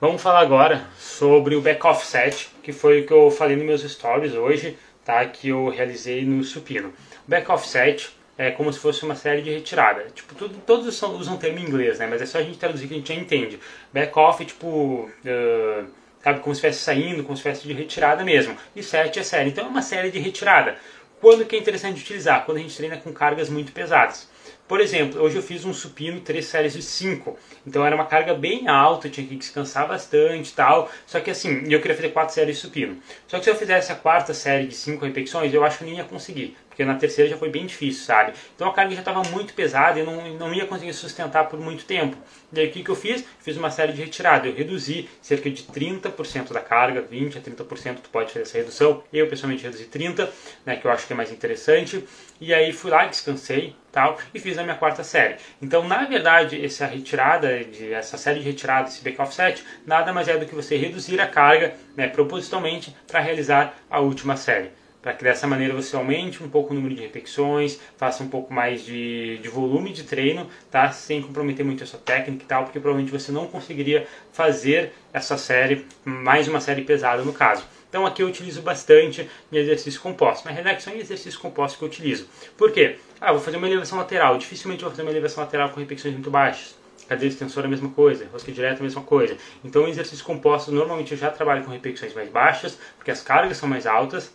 Vamos 0.00 0.22
falar 0.22 0.38
agora 0.38 0.86
sobre 0.96 1.56
o 1.56 1.60
back 1.60 1.84
offset, 1.84 2.50
que 2.62 2.72
foi 2.72 3.00
o 3.00 3.06
que 3.08 3.12
eu 3.12 3.32
falei 3.32 3.56
nos 3.56 3.66
meus 3.66 3.82
stories 3.82 4.32
hoje, 4.34 4.78
tá? 5.04 5.24
Que 5.24 5.48
eu 5.48 5.68
realizei 5.70 6.24
no 6.24 6.44
supino. 6.44 6.94
Back 7.26 7.50
offset 7.50 8.16
é 8.38 8.52
como 8.52 8.72
se 8.72 8.78
fosse 8.78 9.04
uma 9.04 9.16
série 9.16 9.42
de 9.42 9.50
retirada. 9.50 10.06
Tipo, 10.14 10.36
tudo, 10.36 10.56
todos 10.64 10.86
usam, 10.86 11.16
usam 11.16 11.36
termo 11.36 11.58
em 11.58 11.64
inglês, 11.64 11.98
né? 11.98 12.06
Mas 12.06 12.22
é 12.22 12.26
só 12.26 12.38
a 12.38 12.42
gente 12.42 12.58
traduzir 12.58 12.86
que 12.86 12.94
a 12.94 12.96
gente 12.96 13.12
já 13.12 13.20
entende. 13.20 13.58
Back 13.92 14.16
off, 14.16 14.44
tipo, 14.44 14.68
uh, 14.68 15.86
sabe, 16.22 16.38
como 16.38 16.54
se 16.54 16.60
estivesse 16.60 16.78
saindo, 16.78 17.24
como 17.24 17.36
se 17.36 17.40
estivesse 17.40 17.66
de 17.66 17.74
retirada 17.74 18.22
mesmo. 18.24 18.56
E 18.76 18.84
set 18.84 19.18
é 19.18 19.22
série. 19.24 19.50
Então 19.50 19.66
é 19.66 19.68
uma 19.68 19.82
série 19.82 20.12
de 20.12 20.20
retirada. 20.20 20.78
Quando 21.24 21.46
que 21.46 21.56
é 21.56 21.58
interessante 21.58 22.02
utilizar? 22.02 22.44
Quando 22.44 22.58
a 22.58 22.60
gente 22.60 22.76
treina 22.76 22.98
com 22.98 23.10
cargas 23.10 23.48
muito 23.48 23.72
pesadas. 23.72 24.28
Por 24.68 24.78
exemplo, 24.78 25.22
hoje 25.22 25.36
eu 25.36 25.42
fiz 25.42 25.64
um 25.64 25.72
supino 25.72 26.20
3 26.20 26.44
séries 26.44 26.74
de 26.74 26.82
5. 26.82 27.38
Então 27.66 27.82
era 27.82 27.96
uma 27.96 28.04
carga 28.04 28.34
bem 28.34 28.68
alta, 28.68 29.06
eu 29.06 29.10
tinha 29.10 29.26
que 29.26 29.34
descansar 29.34 29.88
bastante 29.88 30.50
e 30.50 30.52
tal. 30.52 30.90
Só 31.06 31.20
que 31.20 31.30
assim, 31.30 31.62
eu 31.72 31.80
queria 31.80 31.96
fazer 31.96 32.10
4 32.10 32.34
séries 32.34 32.56
de 32.56 32.60
supino. 32.60 32.98
Só 33.26 33.38
que 33.38 33.44
se 33.44 33.48
eu 33.48 33.56
fizesse 33.56 33.90
a 33.90 33.94
quarta 33.94 34.34
série 34.34 34.66
de 34.66 34.74
5 34.74 35.02
repetições, 35.02 35.54
eu 35.54 35.64
acho 35.64 35.78
que 35.78 35.84
nem 35.84 35.96
ia 35.96 36.04
conseguir. 36.04 36.58
Porque 36.74 36.84
na 36.84 36.96
terceira 36.96 37.30
já 37.30 37.36
foi 37.36 37.48
bem 37.48 37.64
difícil, 37.66 38.04
sabe? 38.04 38.32
Então 38.56 38.68
a 38.68 38.72
carga 38.74 38.92
já 38.92 39.00
estava 39.00 39.22
muito 39.30 39.54
pesada 39.54 40.00
e 40.00 40.02
não, 40.02 40.34
não 40.34 40.52
ia 40.52 40.66
conseguir 40.66 40.92
sustentar 40.92 41.48
por 41.48 41.60
muito 41.60 41.84
tempo. 41.84 42.16
E 42.52 42.58
aí 42.58 42.66
o 42.66 42.72
que, 42.72 42.82
que 42.82 42.90
eu 42.90 42.96
fiz? 42.96 43.24
Fiz 43.38 43.56
uma 43.56 43.70
série 43.70 43.92
de 43.92 44.02
retirada. 44.02 44.48
Eu 44.48 44.54
reduzi 44.54 45.08
cerca 45.22 45.48
de 45.48 45.62
30% 45.62 46.52
da 46.52 46.60
carga, 46.60 47.00
20% 47.00 47.36
a 47.36 47.40
30% 47.40 47.98
tu 48.02 48.10
pode 48.10 48.32
fazer 48.32 48.42
essa 48.42 48.58
redução. 48.58 49.04
Eu 49.12 49.28
pessoalmente 49.28 49.62
reduzi 49.62 49.84
30%, 49.84 50.28
né, 50.66 50.74
que 50.74 50.84
eu 50.84 50.90
acho 50.90 51.06
que 51.06 51.12
é 51.12 51.16
mais 51.16 51.30
interessante. 51.30 52.04
E 52.40 52.52
aí 52.52 52.72
fui 52.72 52.90
lá, 52.90 53.06
descansei 53.06 53.76
tal, 53.92 54.18
e 54.34 54.40
fiz 54.40 54.58
a 54.58 54.64
minha 54.64 54.74
quarta 54.74 55.04
série. 55.04 55.36
Então, 55.62 55.86
na 55.86 56.04
verdade, 56.04 56.62
essa 56.64 56.86
retirada, 56.86 57.62
de, 57.62 57.92
essa 57.92 58.18
série 58.18 58.40
de 58.40 58.46
retirada, 58.46 58.88
esse 58.88 59.00
back 59.04 59.20
offset, 59.22 59.62
nada 59.86 60.12
mais 60.12 60.26
é 60.26 60.36
do 60.36 60.44
que 60.44 60.54
você 60.56 60.76
reduzir 60.76 61.20
a 61.20 61.28
carga 61.28 61.74
né, 61.96 62.08
propositalmente 62.08 62.94
para 63.06 63.20
realizar 63.20 63.76
a 63.88 64.00
última 64.00 64.36
série 64.36 64.70
para 65.04 65.12
que 65.12 65.22
dessa 65.22 65.46
maneira 65.46 65.74
você 65.74 65.94
aumente 65.94 66.42
um 66.42 66.48
pouco 66.48 66.72
o 66.72 66.74
número 66.74 66.94
de 66.94 67.02
repetições, 67.02 67.78
faça 67.98 68.22
um 68.22 68.28
pouco 68.28 68.54
mais 68.54 68.82
de, 68.86 69.36
de 69.36 69.48
volume 69.50 69.92
de 69.92 70.02
treino, 70.02 70.48
tá? 70.70 70.90
Sem 70.92 71.20
comprometer 71.20 71.62
muito 71.62 71.84
a 71.84 71.86
sua 71.86 72.00
técnica 72.00 72.42
e 72.42 72.46
tal, 72.46 72.64
porque 72.64 72.80
provavelmente 72.80 73.12
você 73.12 73.30
não 73.30 73.46
conseguiria 73.46 74.08
fazer 74.32 74.94
essa 75.12 75.36
série, 75.36 75.84
mais 76.06 76.48
uma 76.48 76.58
série 76.58 76.80
pesada 76.80 77.22
no 77.22 77.34
caso. 77.34 77.66
Então 77.86 78.06
aqui 78.06 78.22
eu 78.22 78.28
utilizo 78.28 78.62
bastante 78.62 79.28
em 79.52 79.56
exercício 79.58 80.00
composto. 80.00 80.48
Realidade 80.48 80.82
são 80.82 80.94
em 80.94 81.00
exercício 81.00 81.38
composto 81.38 81.76
que 81.76 81.84
eu 81.84 81.88
utilizo. 81.88 82.26
Por 82.56 82.72
quê? 82.72 82.96
Ah, 83.20 83.30
vou 83.30 83.42
fazer 83.42 83.58
uma 83.58 83.66
elevação 83.66 83.98
lateral. 83.98 84.38
Dificilmente 84.38 84.80
vou 84.80 84.90
fazer 84.90 85.02
uma 85.02 85.10
elevação 85.10 85.44
lateral 85.44 85.68
com 85.68 85.80
repetições 85.80 86.14
muito 86.14 86.30
baixas. 86.30 86.76
Cadeira 87.06 87.34
extensora 87.34 87.66
é 87.66 87.68
a 87.68 87.70
mesma 87.70 87.90
coisa, 87.90 88.26
rosca 88.32 88.50
direta 88.50 88.76
é 88.76 88.80
a 88.80 88.82
mesma 88.82 89.02
coisa. 89.02 89.36
Então, 89.62 89.86
exercícios 89.86 90.22
compostos, 90.22 90.72
normalmente 90.72 91.12
eu 91.12 91.18
já 91.18 91.30
trabalho 91.30 91.62
com 91.62 91.70
repetições 91.70 92.14
mais 92.14 92.30
baixas, 92.30 92.78
porque 92.96 93.10
as 93.10 93.20
cargas 93.20 93.58
são 93.58 93.68
mais 93.68 93.86
altas, 93.86 94.32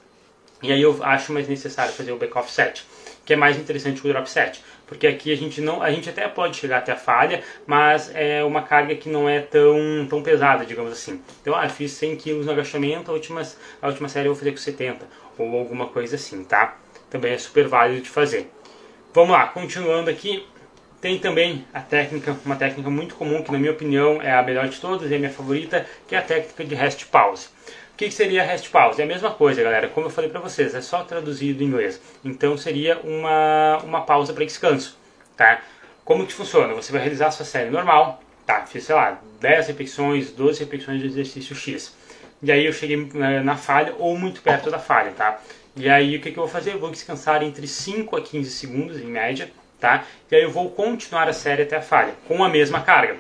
e 0.62 0.72
aí 0.72 0.82
eu 0.82 0.98
acho 1.04 1.32
mais 1.32 1.48
necessário 1.48 1.94
fazer 1.94 2.12
o 2.12 2.18
back 2.18 2.38
offset, 2.38 2.86
que 3.26 3.34
é 3.34 3.36
mais 3.36 3.58
interessante 3.58 4.02
que 4.02 4.08
o 4.08 4.12
drop 4.12 4.30
set, 4.30 4.62
porque 4.88 5.06
aqui 5.06 5.32
a 5.32 5.38
gente 5.38 5.62
não, 5.62 5.82
a 5.82 5.92
gente 5.92 6.10
até 6.10 6.28
pode 6.28 6.58
chegar 6.58 6.80
até 6.80 6.92
a 6.92 6.96
falha, 6.96 7.44
mas 7.68 8.12
é 8.14 8.44
uma 8.44 8.64
carga 8.64 8.96
que 8.96 9.08
não 9.08 9.30
é 9.30 9.40
tão, 9.40 10.08
tão 10.10 10.24
pesada, 10.24 10.66
digamos 10.66 10.92
assim. 10.92 11.22
Então, 11.42 11.56
ah, 11.56 11.70
fiz 11.70 11.92
100 11.92 12.18
kg 12.18 12.34
no 12.44 12.52
agachamento, 12.52 13.12
a 13.12 13.14
última, 13.14 13.44
a 13.82 13.88
última 13.88 14.10
série 14.10 14.28
eu 14.28 14.34
vou 14.34 14.40
fazer 14.40 14.52
com 14.52 14.58
70 14.58 15.06
ou 15.38 15.60
alguma 15.60 15.88
coisa 15.88 16.16
assim, 16.16 16.44
tá? 16.44 16.76
Também 17.10 17.34
é 17.34 17.38
super 17.38 17.68
válido 17.68 18.02
de 18.02 18.10
fazer. 18.10 18.52
Vamos 19.14 19.30
lá, 19.30 19.48
continuando 19.48 20.10
aqui, 20.10 20.46
tem 21.00 21.20
também 21.20 21.66
a 21.74 21.82
técnica, 21.82 22.36
uma 22.44 22.56
técnica 22.56 22.90
muito 22.90 23.16
comum 23.16 23.44
que 23.44 23.52
na 23.52 23.60
minha 23.60 23.72
opinião 23.72 24.22
é 24.22 24.34
a 24.34 24.42
melhor 24.42 24.68
de 24.68 24.80
todas, 24.82 25.12
é 25.12 25.16
a 25.16 25.20
minha 25.20 25.32
favorita, 25.32 25.86
que 26.08 26.16
é 26.16 26.18
a 26.18 26.22
técnica 26.22 26.66
de 26.66 26.76
rest 26.76 27.06
pause 27.06 27.48
que 28.08 28.12
seria 28.12 28.44
rest 28.44 28.70
pause? 28.70 29.02
É 29.02 29.04
a 29.04 29.08
mesma 29.08 29.32
coisa, 29.32 29.62
galera. 29.62 29.90
Como 29.90 30.08
eu 30.08 30.10
falei 30.10 30.30
para 30.30 30.40
vocês, 30.40 30.74
é 30.74 30.80
só 30.80 31.04
traduzir 31.04 31.54
do 31.54 31.64
inglês. 31.64 32.00
Então 32.24 32.58
seria 32.58 32.98
uma, 33.04 33.80
uma 33.84 34.02
pausa 34.02 34.32
para 34.32 34.46
descanso, 34.46 34.98
tá? 35.36 35.62
Como 36.06 36.26
que 36.26 36.34
funciona? 36.34 36.74
Você 36.74 36.94
vai 36.94 37.02
realizar 37.02 37.28
a 37.28 37.32
sua 37.32 37.46
série 37.46 37.70
normal, 37.70 38.24
tá? 38.46 38.66
Fiz, 38.66 38.86
sei 38.86 38.96
lá, 38.96 39.20
10 39.42 39.68
repetições, 39.68 40.32
12 40.32 40.62
repetições 40.62 41.02
de 41.02 41.08
exercício 41.08 41.54
X. 41.54 41.94
E 42.42 42.50
aí 42.50 42.66
eu 42.66 42.72
cheguei 42.72 43.10
na, 43.14 43.44
na 43.44 43.58
falha 43.58 43.94
ou 44.00 44.18
muito 44.18 44.42
perto 44.42 44.72
da 44.72 44.80
falha, 44.80 45.12
tá? 45.12 45.38
E 45.76 45.90
aí 45.90 46.16
o 46.16 46.22
que, 46.22 46.32
que 46.32 46.40
eu 46.40 46.44
vou 46.44 46.52
fazer? 46.52 46.74
Eu 46.74 46.80
vou 46.80 46.90
descansar 46.92 47.44
entre 47.44 47.68
5 47.68 48.16
a 48.16 48.22
15 48.22 48.50
segundos 48.50 48.98
em 48.98 49.08
média, 49.08 49.52
tá? 49.78 50.06
E 50.32 50.36
aí 50.38 50.44
eu 50.44 50.52
vou 50.52 50.70
continuar 50.70 51.28
a 51.28 51.34
série 51.34 51.64
até 51.64 51.76
a 51.76 51.82
falha, 51.82 52.14
com 52.30 52.42
a 52.42 52.48
mesma 52.48 52.80
carga. 52.80 53.18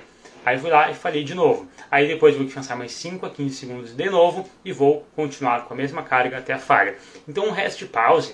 Aí 0.49 0.57
fui 0.57 0.71
lá 0.71 0.89
e 0.89 0.95
falei 0.95 1.23
de 1.23 1.35
novo. 1.35 1.69
Aí 1.91 2.07
depois 2.07 2.35
vou 2.35 2.43
descansar 2.43 2.75
mais 2.75 2.91
5 2.93 3.23
a 3.23 3.29
15 3.29 3.55
segundos 3.55 3.95
de 3.95 4.09
novo 4.09 4.49
e 4.65 4.71
vou 4.71 5.05
continuar 5.15 5.65
com 5.65 5.75
a 5.75 5.77
mesma 5.77 6.01
carga 6.01 6.39
até 6.39 6.53
a 6.53 6.57
falha. 6.57 6.95
Então 7.27 7.49
o 7.49 7.51
rest 7.51 7.85
pause 7.85 8.33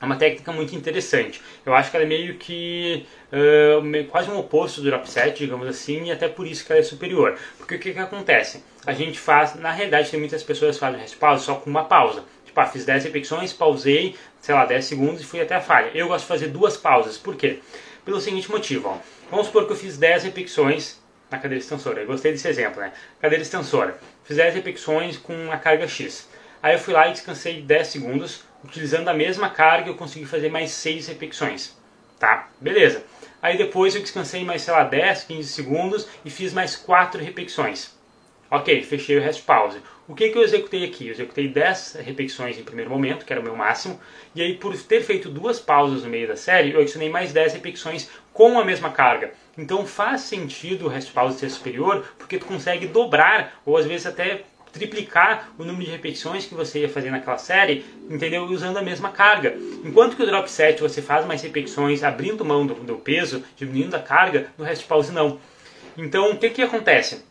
é 0.00 0.04
uma 0.04 0.16
técnica 0.16 0.50
muito 0.50 0.74
interessante. 0.74 1.40
Eu 1.64 1.74
acho 1.74 1.92
que 1.92 1.96
ela 1.96 2.04
é 2.04 2.08
meio 2.08 2.34
que 2.38 3.06
uh, 3.32 4.04
quase 4.08 4.28
um 4.28 4.36
oposto 4.36 4.80
do 4.80 4.90
drop 4.90 5.08
set, 5.08 5.38
digamos 5.38 5.68
assim, 5.68 6.06
e 6.06 6.10
até 6.10 6.26
por 6.26 6.44
isso 6.44 6.66
que 6.66 6.72
ela 6.72 6.80
é 6.80 6.84
superior. 6.84 7.38
Porque 7.56 7.76
o 7.76 7.78
que, 7.78 7.92
que 7.92 8.00
acontece? 8.00 8.64
A 8.84 8.92
gente 8.92 9.16
faz, 9.16 9.54
na 9.54 9.70
realidade, 9.70 10.10
tem 10.10 10.18
muitas 10.18 10.42
pessoas 10.42 10.74
que 10.74 10.80
fazem 10.80 10.98
rest 10.98 11.18
pause 11.18 11.44
só 11.44 11.54
com 11.54 11.70
uma 11.70 11.84
pausa. 11.84 12.24
Tipo, 12.44 12.58
ah, 12.58 12.66
fiz 12.66 12.84
10 12.84 13.04
repetições, 13.04 13.52
pausei, 13.52 14.16
sei 14.40 14.56
lá, 14.56 14.64
10 14.64 14.84
segundos 14.84 15.20
e 15.20 15.24
fui 15.24 15.40
até 15.40 15.54
a 15.54 15.60
falha. 15.60 15.92
Eu 15.94 16.08
gosto 16.08 16.22
de 16.22 16.28
fazer 16.28 16.48
duas 16.48 16.76
pausas. 16.76 17.16
Por 17.16 17.36
quê? 17.36 17.60
Pelo 18.04 18.20
seguinte 18.20 18.50
motivo. 18.50 18.88
Ó. 18.88 18.96
Vamos 19.30 19.46
supor 19.46 19.66
que 19.66 19.72
eu 19.72 19.76
fiz 19.76 19.96
10 19.96 20.24
repetições 20.24 20.97
na 21.30 21.38
cadeira 21.38 21.62
extensora. 21.62 22.00
Eu 22.00 22.06
gostei 22.06 22.32
desse 22.32 22.48
exemplo, 22.48 22.80
né? 22.80 22.92
Cadeira 23.20 23.42
extensora. 23.42 23.98
Fiz 24.24 24.36
10 24.36 24.54
repetições 24.54 25.16
com 25.16 25.50
a 25.52 25.56
carga 25.56 25.86
X. 25.86 26.28
Aí 26.62 26.74
eu 26.74 26.78
fui 26.78 26.94
lá 26.94 27.08
e 27.08 27.12
descansei 27.12 27.62
10 27.62 27.86
segundos. 27.86 28.44
Utilizando 28.64 29.08
a 29.08 29.14
mesma 29.14 29.50
carga, 29.50 29.88
eu 29.88 29.94
consegui 29.94 30.26
fazer 30.26 30.50
mais 30.50 30.70
6 30.72 31.08
repetições. 31.08 31.76
Tá? 32.18 32.48
Beleza. 32.60 33.04
Aí 33.40 33.56
depois 33.56 33.94
eu 33.94 34.00
descansei 34.00 34.44
mais, 34.44 34.62
sei 34.62 34.74
lá, 34.74 34.82
10, 34.82 35.24
15 35.24 35.48
segundos 35.48 36.08
e 36.24 36.30
fiz 36.30 36.52
mais 36.52 36.74
4 36.74 37.22
repetições. 37.22 37.96
Ok, 38.50 38.82
fechei 38.82 39.16
o 39.18 39.20
rest 39.20 39.44
pause. 39.44 39.80
O 40.08 40.14
que, 40.14 40.30
que 40.30 40.38
eu 40.38 40.42
executei 40.42 40.84
aqui? 40.84 41.06
Eu 41.06 41.12
executei 41.12 41.48
10 41.48 41.98
repetições 42.00 42.58
em 42.58 42.64
primeiro 42.64 42.90
momento, 42.90 43.26
que 43.26 43.32
era 43.32 43.42
o 43.42 43.44
meu 43.44 43.54
máximo, 43.54 44.00
e 44.34 44.40
aí 44.40 44.54
por 44.54 44.74
ter 44.82 45.02
feito 45.02 45.28
duas 45.28 45.60
pausas 45.60 46.02
no 46.02 46.08
meio 46.08 46.26
da 46.26 46.34
série, 46.34 46.72
eu 46.72 46.80
adicionei 46.80 47.10
mais 47.10 47.30
10 47.30 47.52
repetições 47.52 48.08
com 48.32 48.58
a 48.58 48.64
mesma 48.64 48.90
carga. 48.90 49.34
Então 49.58 49.84
faz 49.84 50.20
sentido 50.20 50.86
o 50.86 50.88
rest 50.88 51.12
pause 51.12 51.36
ser 51.36 51.50
superior, 51.50 52.06
porque 52.16 52.38
tu 52.38 52.46
consegue 52.46 52.86
dobrar, 52.86 53.60
ou 53.66 53.76
às 53.76 53.84
vezes 53.84 54.06
até 54.06 54.44
triplicar 54.72 55.50
o 55.58 55.64
número 55.64 55.84
de 55.84 55.90
repetições 55.90 56.46
que 56.46 56.54
você 56.54 56.80
ia 56.82 56.88
fazer 56.88 57.10
naquela 57.10 57.38
série, 57.38 57.84
entendeu? 58.08 58.44
Usando 58.44 58.76
a 58.76 58.82
mesma 58.82 59.10
carga. 59.10 59.56
Enquanto 59.84 60.14
que 60.14 60.22
o 60.22 60.26
drop 60.26 60.48
set 60.48 60.80
você 60.80 61.02
faz 61.02 61.26
mais 61.26 61.42
repetições 61.42 62.04
abrindo 62.04 62.44
mão 62.44 62.66
do, 62.66 62.74
do 62.74 62.96
peso, 62.96 63.42
diminuindo 63.56 63.96
a 63.96 64.00
carga, 64.00 64.46
no 64.56 64.64
rest 64.64 64.86
pause 64.86 65.10
não. 65.10 65.40
Então 65.96 66.30
o 66.30 66.38
que 66.38 66.50
que 66.50 66.62
acontece? 66.62 67.24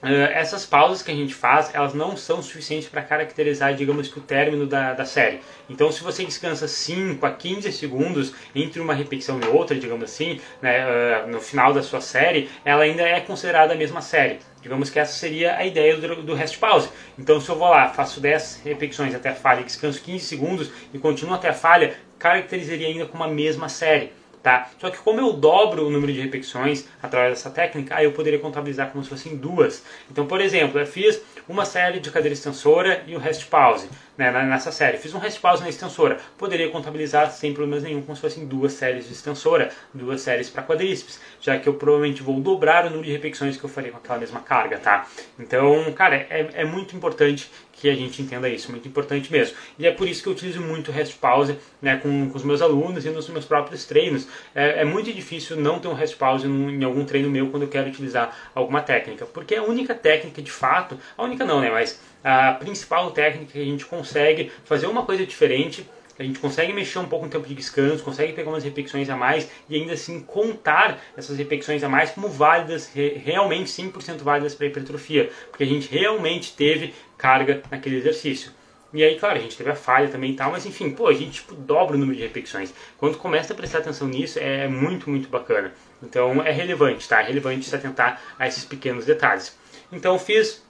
Uh, 0.00 0.30
essas 0.32 0.64
pausas 0.64 1.02
que 1.02 1.10
a 1.10 1.14
gente 1.14 1.34
faz, 1.34 1.74
elas 1.74 1.92
não 1.92 2.16
são 2.16 2.40
suficientes 2.40 2.88
para 2.88 3.02
caracterizar, 3.02 3.74
digamos 3.74 4.06
que 4.06 4.18
o 4.18 4.22
término 4.22 4.64
da, 4.64 4.94
da 4.94 5.04
série. 5.04 5.40
Então, 5.68 5.90
se 5.90 6.04
você 6.04 6.24
descansa 6.24 6.68
5 6.68 7.26
a 7.26 7.32
15 7.32 7.72
segundos 7.72 8.32
entre 8.54 8.80
uma 8.80 8.94
repetição 8.94 9.40
e 9.40 9.46
outra, 9.48 9.76
digamos 9.76 10.04
assim, 10.04 10.40
né, 10.62 10.86
uh, 10.86 11.28
no 11.28 11.40
final 11.40 11.72
da 11.72 11.82
sua 11.82 12.00
série, 12.00 12.48
ela 12.64 12.84
ainda 12.84 13.02
é 13.02 13.18
considerada 13.20 13.74
a 13.74 13.76
mesma 13.76 14.00
série. 14.00 14.38
Digamos 14.62 14.88
que 14.88 15.00
essa 15.00 15.12
seria 15.12 15.56
a 15.56 15.66
ideia 15.66 15.96
do, 15.96 16.22
do 16.22 16.34
rest 16.34 16.58
pause. 16.58 16.88
Então, 17.18 17.40
se 17.40 17.48
eu 17.48 17.56
vou 17.56 17.68
lá, 17.68 17.88
faço 17.88 18.20
10 18.20 18.62
repetições 18.64 19.14
até 19.16 19.30
a 19.30 19.34
falha, 19.34 19.64
descanso 19.64 20.00
15 20.00 20.24
segundos 20.24 20.70
e 20.94 20.98
continuo 20.98 21.34
até 21.34 21.48
a 21.48 21.54
falha, 21.54 21.96
caracterizaria 22.18 22.86
ainda 22.86 23.06
como 23.06 23.24
a 23.24 23.28
mesma 23.28 23.68
série. 23.68 24.12
Tá? 24.48 24.70
Só 24.80 24.88
que 24.88 24.96
como 24.96 25.20
eu 25.20 25.34
dobro 25.34 25.86
o 25.86 25.90
número 25.90 26.10
de 26.10 26.22
repetições 26.22 26.86
através 27.02 27.34
dessa 27.34 27.50
técnica, 27.50 27.94
aí 27.94 28.06
eu 28.06 28.12
poderia 28.12 28.38
contabilizar 28.38 28.90
como 28.90 29.04
se 29.04 29.10
fossem 29.10 29.36
duas. 29.36 29.84
Então, 30.10 30.26
por 30.26 30.40
exemplo, 30.40 30.80
eu 30.80 30.86
fiz 30.86 31.20
uma 31.46 31.66
série 31.66 32.00
de 32.00 32.10
cadeira 32.10 32.32
extensora 32.32 33.04
e 33.06 33.14
o 33.14 33.18
rest 33.18 33.44
pause 33.50 33.90
né, 34.18 34.32
nessa 34.32 34.72
série. 34.72 34.98
Fiz 34.98 35.14
um 35.14 35.18
rest 35.18 35.40
pause 35.40 35.62
na 35.62 35.68
extensora. 35.68 36.18
Poderia 36.36 36.68
contabilizar 36.70 37.30
sem 37.30 37.54
problemas 37.54 37.84
nenhum 37.84 38.02
como 38.02 38.16
se 38.16 38.20
fossem 38.20 38.44
duas 38.44 38.72
séries 38.72 39.06
de 39.06 39.12
extensora, 39.12 39.70
duas 39.94 40.20
séries 40.20 40.50
para 40.50 40.64
quadríceps, 40.64 41.20
já 41.40 41.56
que 41.56 41.68
eu 41.68 41.74
provavelmente 41.74 42.20
vou 42.20 42.40
dobrar 42.40 42.86
o 42.86 42.90
número 42.90 43.06
de 43.06 43.12
repetições 43.12 43.56
que 43.56 43.64
eu 43.64 43.70
faria 43.70 43.92
com 43.92 43.98
aquela 43.98 44.18
mesma 44.18 44.40
carga, 44.40 44.78
tá? 44.78 45.06
Então, 45.38 45.90
cara, 45.92 46.16
é, 46.16 46.48
é 46.52 46.64
muito 46.64 46.96
importante 46.96 47.48
que 47.80 47.88
a 47.88 47.94
gente 47.94 48.20
entenda 48.20 48.48
isso, 48.48 48.72
muito 48.72 48.88
importante 48.88 49.30
mesmo. 49.30 49.56
E 49.78 49.86
é 49.86 49.92
por 49.92 50.08
isso 50.08 50.20
que 50.20 50.28
eu 50.28 50.32
utilizo 50.32 50.60
muito 50.60 50.90
rest 50.90 51.16
pause 51.18 51.56
né, 51.80 51.96
com, 51.96 52.28
com 52.28 52.36
os 52.36 52.42
meus 52.42 52.60
alunos 52.60 53.06
e 53.06 53.10
nos 53.10 53.28
meus 53.28 53.44
próprios 53.44 53.84
treinos. 53.84 54.26
É, 54.52 54.80
é 54.80 54.84
muito 54.84 55.12
difícil 55.12 55.56
não 55.56 55.78
ter 55.78 55.86
um 55.86 55.94
rest 55.94 56.16
pause 56.16 56.46
em 56.48 56.82
algum 56.82 57.04
treino 57.04 57.30
meu 57.30 57.50
quando 57.50 57.62
eu 57.62 57.68
quero 57.68 57.88
utilizar 57.88 58.36
alguma 58.52 58.82
técnica, 58.82 59.26
porque 59.26 59.54
é 59.54 59.58
a 59.58 59.62
única 59.62 59.94
técnica 59.94 60.42
de 60.42 60.50
fato, 60.50 60.98
a 61.16 61.22
única 61.22 61.44
não, 61.44 61.60
né, 61.60 61.70
mas 61.70 62.00
a 62.22 62.52
principal 62.54 63.10
técnica 63.10 63.52
que 63.52 63.60
a 63.60 63.64
gente 63.64 63.86
consegue 63.86 64.50
fazer 64.64 64.86
uma 64.86 65.04
coisa 65.04 65.24
diferente 65.24 65.86
a 66.18 66.24
gente 66.24 66.40
consegue 66.40 66.72
mexer 66.72 66.98
um 66.98 67.06
pouco 67.06 67.26
no 67.26 67.30
tempo 67.30 67.46
de 67.46 67.54
descanso, 67.54 68.02
consegue 68.02 68.32
pegar 68.32 68.50
umas 68.50 68.64
repetições 68.64 69.08
a 69.08 69.16
mais 69.16 69.48
e 69.68 69.76
ainda 69.76 69.92
assim 69.92 70.18
contar 70.20 71.00
essas 71.16 71.38
repetições 71.38 71.84
a 71.84 71.88
mais 71.88 72.10
como 72.10 72.28
válidas, 72.28 72.90
realmente 72.92 73.70
100% 73.70 74.18
válidas 74.18 74.54
para 74.54 74.66
hipertrofia, 74.66 75.30
porque 75.48 75.62
a 75.62 75.66
gente 75.66 75.88
realmente 75.88 76.54
teve 76.54 76.92
carga 77.16 77.62
naquele 77.70 77.96
exercício. 77.96 78.50
E 78.92 79.04
aí, 79.04 79.18
claro, 79.18 79.38
a 79.38 79.40
gente 79.40 79.56
teve 79.56 79.70
a 79.70 79.74
falha 79.74 80.08
também 80.08 80.32
e 80.32 80.34
tal, 80.34 80.50
mas 80.50 80.64
enfim, 80.64 80.90
pô, 80.90 81.08
a 81.08 81.12
gente 81.12 81.42
tipo, 81.42 81.54
dobra 81.54 81.94
o 81.94 81.98
número 81.98 82.16
de 82.16 82.22
repetições. 82.22 82.72
Quando 82.96 83.18
começa 83.18 83.52
a 83.52 83.56
prestar 83.56 83.78
atenção 83.78 84.08
nisso, 84.08 84.38
é 84.38 84.66
muito, 84.66 85.10
muito 85.10 85.28
bacana. 85.28 85.72
Então 86.02 86.42
é 86.42 86.50
relevante, 86.50 87.06
tá? 87.06 87.20
É 87.20 87.26
relevante 87.26 87.68
se 87.68 87.76
atentar 87.76 88.20
a 88.38 88.48
esses 88.48 88.64
pequenos 88.64 89.04
detalhes. 89.04 89.56
Então 89.92 90.18
fiz 90.18 90.64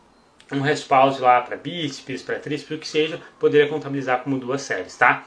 um 0.52 0.60
respaldo 0.60 1.20
lá 1.22 1.40
para 1.40 1.56
bíceps, 1.56 2.22
para 2.22 2.38
tríceps, 2.38 2.76
o 2.76 2.78
que 2.78 2.88
seja, 2.88 3.20
poderia 3.38 3.68
contabilizar 3.68 4.22
como 4.22 4.38
duas 4.38 4.62
séries, 4.62 4.96
tá? 4.96 5.24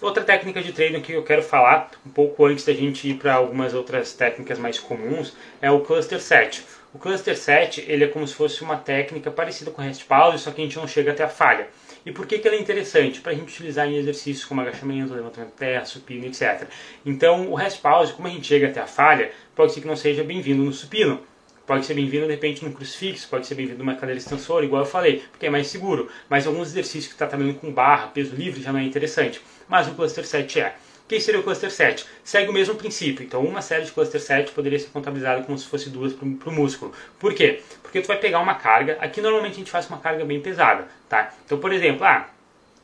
Outra 0.00 0.24
técnica 0.24 0.60
de 0.60 0.72
treino 0.72 1.00
que 1.00 1.12
eu 1.12 1.22
quero 1.22 1.42
falar 1.42 1.90
um 2.04 2.10
pouco 2.10 2.44
antes 2.44 2.64
da 2.64 2.72
gente 2.72 3.08
ir 3.08 3.14
para 3.14 3.34
algumas 3.34 3.72
outras 3.72 4.12
técnicas 4.12 4.58
mais 4.58 4.80
comuns 4.80 5.32
é 5.60 5.70
o 5.70 5.80
cluster 5.80 6.20
set. 6.20 6.64
O 6.92 6.98
cluster 6.98 7.38
set 7.38 7.84
ele 7.86 8.04
é 8.04 8.08
como 8.08 8.26
se 8.26 8.34
fosse 8.34 8.62
uma 8.62 8.76
técnica 8.76 9.30
parecida 9.30 9.70
com 9.70 9.80
o 9.80 9.84
rest 9.84 10.04
pause, 10.04 10.42
só 10.42 10.50
que 10.50 10.60
a 10.60 10.64
gente 10.64 10.76
não 10.76 10.88
chega 10.88 11.12
até 11.12 11.22
a 11.22 11.28
falha. 11.28 11.68
E 12.04 12.10
por 12.10 12.26
que, 12.26 12.38
que 12.38 12.48
ela 12.48 12.56
é 12.56 12.60
interessante? 12.60 13.20
Para 13.20 13.30
a 13.30 13.34
gente 13.34 13.52
utilizar 13.52 13.86
em 13.86 13.96
exercícios 13.96 14.44
como 14.44 14.60
agachamento, 14.60 15.14
levantamento 15.14 15.50
de 15.50 15.56
terra, 15.56 15.84
supino, 15.84 16.26
etc. 16.26 16.66
Então, 17.06 17.48
o 17.48 17.54
rest 17.54 17.80
pause, 17.80 18.12
como 18.12 18.26
a 18.26 18.30
gente 18.30 18.46
chega 18.46 18.66
até 18.66 18.80
a 18.80 18.86
falha, 18.88 19.30
pode 19.54 19.72
ser 19.72 19.82
que 19.82 19.86
não 19.86 19.94
seja 19.94 20.24
bem-vindo 20.24 20.64
no 20.64 20.72
supino. 20.72 21.22
Pode 21.64 21.86
ser 21.86 21.94
bem-vindo, 21.94 22.26
de 22.26 22.32
repente, 22.32 22.64
no 22.64 22.72
crucifixo, 22.72 23.28
pode 23.28 23.46
ser 23.46 23.54
bem-vindo 23.54 23.78
numa 23.78 23.94
cadeira 23.94 24.18
extensora, 24.18 24.64
igual 24.64 24.82
eu 24.82 24.86
falei, 24.86 25.22
porque 25.30 25.46
é 25.46 25.50
mais 25.50 25.68
seguro. 25.68 26.08
Mas 26.28 26.44
alguns 26.44 26.68
exercícios 26.68 27.06
que 27.06 27.12
está 27.12 27.24
trabalhando 27.24 27.60
com 27.60 27.70
barra, 27.70 28.08
peso 28.08 28.34
livre, 28.34 28.60
já 28.60 28.72
não 28.72 28.80
é 28.80 28.82
interessante. 28.82 29.40
Mas 29.68 29.86
o 29.86 29.94
cluster 29.94 30.26
set 30.26 30.58
é. 30.58 30.74
O 31.04 31.08
que 31.08 31.20
seria 31.20 31.40
o 31.40 31.44
cluster 31.44 31.70
set? 31.70 32.04
Segue 32.24 32.50
o 32.50 32.52
mesmo 32.52 32.74
princípio. 32.74 33.24
Então, 33.24 33.44
uma 33.44 33.62
série 33.62 33.84
de 33.84 33.92
cluster 33.92 34.20
set 34.20 34.50
poderia 34.50 34.78
ser 34.78 34.88
contabilizada 34.88 35.42
como 35.44 35.56
se 35.56 35.66
fosse 35.66 35.88
duas 35.88 36.12
para 36.12 36.48
o 36.48 36.52
músculo. 36.52 36.92
Por 37.20 37.32
quê? 37.32 37.62
Porque 37.80 38.00
tu 38.00 38.08
vai 38.08 38.18
pegar 38.18 38.40
uma 38.40 38.56
carga. 38.56 38.98
Aqui, 39.00 39.20
normalmente, 39.20 39.52
a 39.52 39.58
gente 39.58 39.70
faz 39.70 39.88
uma 39.88 39.98
carga 39.98 40.24
bem 40.24 40.40
pesada. 40.40 40.88
Tá? 41.08 41.32
Então, 41.44 41.58
por 41.58 41.72
exemplo, 41.72 42.04
ah, 42.04 42.28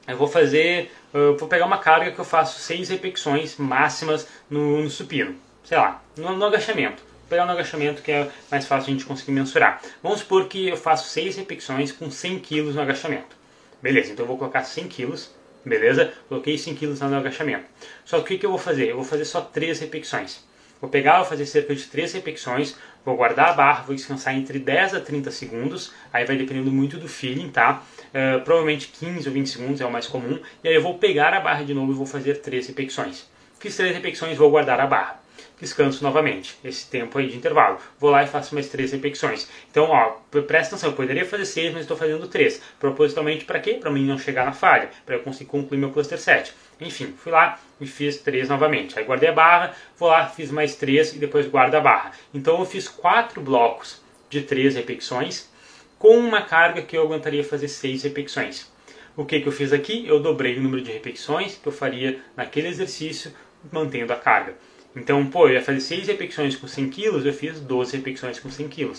eu 0.07 0.17
vou 0.17 0.29
fazer, 0.29 0.93
eu 1.13 1.37
vou 1.37 1.49
pegar 1.49 1.67
uma 1.67 1.79
carga 1.79 2.13
que 2.13 2.19
eu 2.19 2.25
faço 2.25 2.61
seis 2.61 2.89
repetições 2.91 3.57
máximas 3.57 4.29
no, 4.49 4.83
no 4.83 4.91
supino. 4.91 5.35
Sei 5.65 5.77
lá, 5.77 6.01
no, 6.17 6.37
no 6.37 6.45
agachamento. 6.45 7.08
Pegar 7.29 7.45
no 7.45 7.53
agachamento 7.53 8.03
que 8.03 8.11
é 8.11 8.31
mais 8.51 8.67
fácil 8.67 8.91
a 8.91 8.93
gente 8.93 9.05
conseguir 9.05 9.33
mensurar. 9.33 9.83
Vamos 10.03 10.21
supor 10.21 10.49
que 10.49 10.69
eu 10.69 10.77
faço 10.77 11.09
seis 11.09 11.37
repetições 11.37 11.93
com 11.93 12.11
100 12.11 12.39
kg 12.41 12.63
no 12.73 12.81
agachamento. 12.81 13.37
Beleza, 13.83 14.13
então 14.13 14.25
eu 14.25 14.29
vou 14.29 14.39
colocar 14.39 14.65
100 14.65 14.89
kg 14.89 15.39
beleza? 15.69 16.13
Coloquei 16.29 16.57
5 16.57 16.79
kg 16.79 17.05
no 17.05 17.17
agachamento. 17.17 17.65
Só 18.05 18.21
que 18.21 18.35
o 18.35 18.39
que 18.39 18.47
eu 18.47 18.51
vou 18.51 18.59
fazer? 18.59 18.91
Eu 18.91 18.97
vou 18.97 19.05
fazer 19.05 19.25
só 19.25 19.41
3 19.41 19.81
repetições. 19.81 20.47
Vou 20.81 20.89
pegar, 20.89 21.19
vou 21.19 21.27
fazer 21.27 21.45
cerca 21.45 21.75
de 21.75 21.85
3 21.85 22.15
repetições, 22.15 22.77
vou 23.05 23.17
guardar 23.17 23.49
a 23.49 23.53
barra, 23.53 23.83
vou 23.83 23.97
descansar 23.97 24.37
entre 24.37 24.61
10 24.61 24.95
a 24.95 25.01
30 25.01 25.31
segundos, 25.33 25.93
aí 26.13 26.25
vai 26.25 26.37
dependendo 26.37 26.71
muito 26.71 26.97
do 26.97 27.09
feeling, 27.09 27.51
tá? 27.51 27.83
Uh, 28.09 28.41
provavelmente 28.43 28.89
15 28.89 29.27
ou 29.27 29.35
20 29.35 29.47
segundos 29.49 29.81
é 29.81 29.87
o 29.87 29.91
mais 29.91 30.07
comum, 30.07 30.41
e 30.63 30.69
aí 30.69 30.75
eu 30.75 30.83
vou 30.83 30.97
pegar 30.97 31.35
a 31.35 31.41
barra 31.41 31.65
de 31.65 31.75
novo 31.75 31.91
e 31.91 31.95
vou 31.97 32.07
fazer 32.07 32.41
3 32.41 32.69
repetições. 32.69 33.27
Fiz 33.59 33.77
3 33.77 33.93
repetições, 33.93 34.39
vou 34.39 34.49
guardar 34.51 34.79
a 34.79 34.87
barra 34.87 35.21
descanso 35.61 36.03
novamente, 36.03 36.59
esse 36.65 36.89
tempo 36.89 37.19
aí 37.19 37.29
de 37.29 37.37
intervalo. 37.37 37.79
Vou 37.99 38.11
lá 38.11 38.23
e 38.23 38.27
faço 38.27 38.55
mais 38.55 38.69
três 38.69 38.93
repetições. 38.93 39.49
Então, 39.71 39.85
ó, 39.85 40.17
presta 40.43 40.75
atenção, 40.75 40.91
eu 40.91 40.97
poderia 40.97 41.25
fazer 41.25 41.45
seis, 41.45 41.73
mas 41.73 41.83
estou 41.83 41.97
fazendo 41.97 42.27
três. 42.29 42.61
Propositalmente 42.79 43.45
para 43.45 43.61
quê? 43.61 43.75
Para 43.75 43.91
mim 43.91 44.07
não 44.07 44.19
chegar 44.19 44.45
na 44.45 44.53
falha, 44.53 44.91
para 45.05 45.17
eu 45.17 45.21
conseguir 45.21 45.51
concluir 45.51 45.79
meu 45.79 45.91
cluster 45.91 46.19
7. 46.19 46.53
Enfim, 46.81 47.15
fui 47.19 47.33
lá 47.33 47.59
e 47.81 47.87
fiz 47.87 48.19
três 48.19 48.49
novamente. 48.49 48.99
Aí 48.99 49.05
guardei 49.05 49.29
a 49.29 49.33
barra, 49.33 49.75
vou 49.99 50.09
lá, 50.09 50.27
fiz 50.27 50.51
mais 50.51 50.77
três 50.77 51.13
e 51.13 51.19
depois 51.19 51.47
guardo 51.47 51.75
a 51.75 51.81
barra. 51.81 52.13
Então 52.33 52.59
eu 52.59 52.65
fiz 52.65 52.89
quatro 52.89 53.41
blocos 53.41 54.01
de 54.31 54.43
três 54.43 54.77
repetições 54.77 55.49
com 55.99 56.17
uma 56.17 56.43
carga 56.43 56.83
que 56.83 56.97
eu 56.97 57.03
aguentaria 57.03 57.43
fazer 57.43 57.69
seis 57.69 58.05
repetições. 58.05 58.71
O 59.17 59.25
que, 59.25 59.41
que 59.41 59.49
eu 59.49 59.53
fiz 59.53 59.73
aqui? 59.73 60.07
Eu 60.07 60.21
dobrei 60.21 60.57
o 60.57 60.63
número 60.63 60.81
de 60.81 60.93
repetições 60.93 61.57
que 61.57 61.67
eu 61.67 61.73
faria 61.73 62.21
naquele 62.37 62.69
exercício 62.69 63.33
mantendo 63.73 64.13
a 64.13 64.17
carga. 64.17 64.55
Então, 64.99 65.25
pô, 65.27 65.47
eu 65.47 65.55
ia 65.55 65.63
fazer 65.63 65.81
6 65.81 66.09
repetições 66.09 66.57
com 66.57 66.67
100 66.67 66.91
kg, 66.91 67.25
eu 67.25 67.33
fiz 67.33 67.61
12 67.61 67.97
repetições 67.97 68.41
com 68.41 68.51
100 68.51 68.69
kg. 68.69 68.93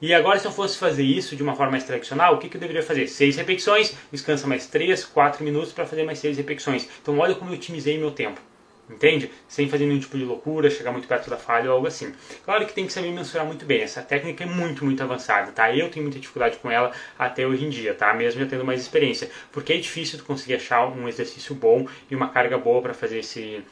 E 0.00 0.14
agora, 0.14 0.38
se 0.38 0.46
eu 0.46 0.52
fosse 0.52 0.78
fazer 0.78 1.02
isso 1.02 1.36
de 1.36 1.42
uma 1.42 1.54
forma 1.54 1.72
mais 1.72 1.84
tradicional, 1.84 2.34
o 2.34 2.38
que, 2.38 2.48
que 2.48 2.56
eu 2.56 2.60
deveria 2.60 2.82
fazer? 2.82 3.06
6 3.06 3.36
repetições, 3.36 3.94
descansa 4.10 4.46
mais 4.46 4.66
3, 4.66 5.04
4 5.04 5.44
minutos 5.44 5.72
para 5.72 5.84
fazer 5.84 6.04
mais 6.04 6.18
6 6.20 6.38
repetições. 6.38 6.88
Então, 7.02 7.18
olha 7.18 7.34
como 7.34 7.50
eu 7.50 7.56
otimizei 7.56 7.98
meu 7.98 8.10
tempo. 8.10 8.40
Entende? 8.88 9.30
Sem 9.46 9.68
fazer 9.68 9.84
nenhum 9.84 10.00
tipo 10.00 10.16
de 10.16 10.24
loucura, 10.24 10.70
chegar 10.70 10.92
muito 10.92 11.06
perto 11.06 11.28
da 11.28 11.36
falha 11.36 11.68
ou 11.68 11.76
algo 11.76 11.86
assim. 11.86 12.10
Claro 12.42 12.64
que 12.64 12.72
tem 12.72 12.86
que 12.86 12.92
saber 12.92 13.12
mensurar 13.12 13.44
muito 13.44 13.66
bem. 13.66 13.82
Essa 13.82 14.00
técnica 14.00 14.44
é 14.44 14.46
muito, 14.46 14.82
muito 14.82 15.02
avançada, 15.02 15.52
tá? 15.52 15.74
Eu 15.74 15.90
tenho 15.90 16.04
muita 16.04 16.18
dificuldade 16.18 16.56
com 16.56 16.70
ela 16.70 16.90
até 17.18 17.46
hoje 17.46 17.66
em 17.66 17.68
dia, 17.68 17.92
tá? 17.92 18.14
Mesmo 18.14 18.40
já 18.40 18.46
tendo 18.46 18.64
mais 18.64 18.80
experiência. 18.80 19.28
Porque 19.52 19.74
é 19.74 19.76
difícil 19.76 20.18
tu 20.18 20.24
conseguir 20.24 20.54
achar 20.54 20.86
um 20.86 21.06
exercício 21.06 21.54
bom 21.54 21.86
e 22.10 22.16
uma 22.16 22.30
carga 22.30 22.56
boa 22.56 22.80
para 22.80 22.94
fazer 22.94 23.18
esse, 23.18 23.62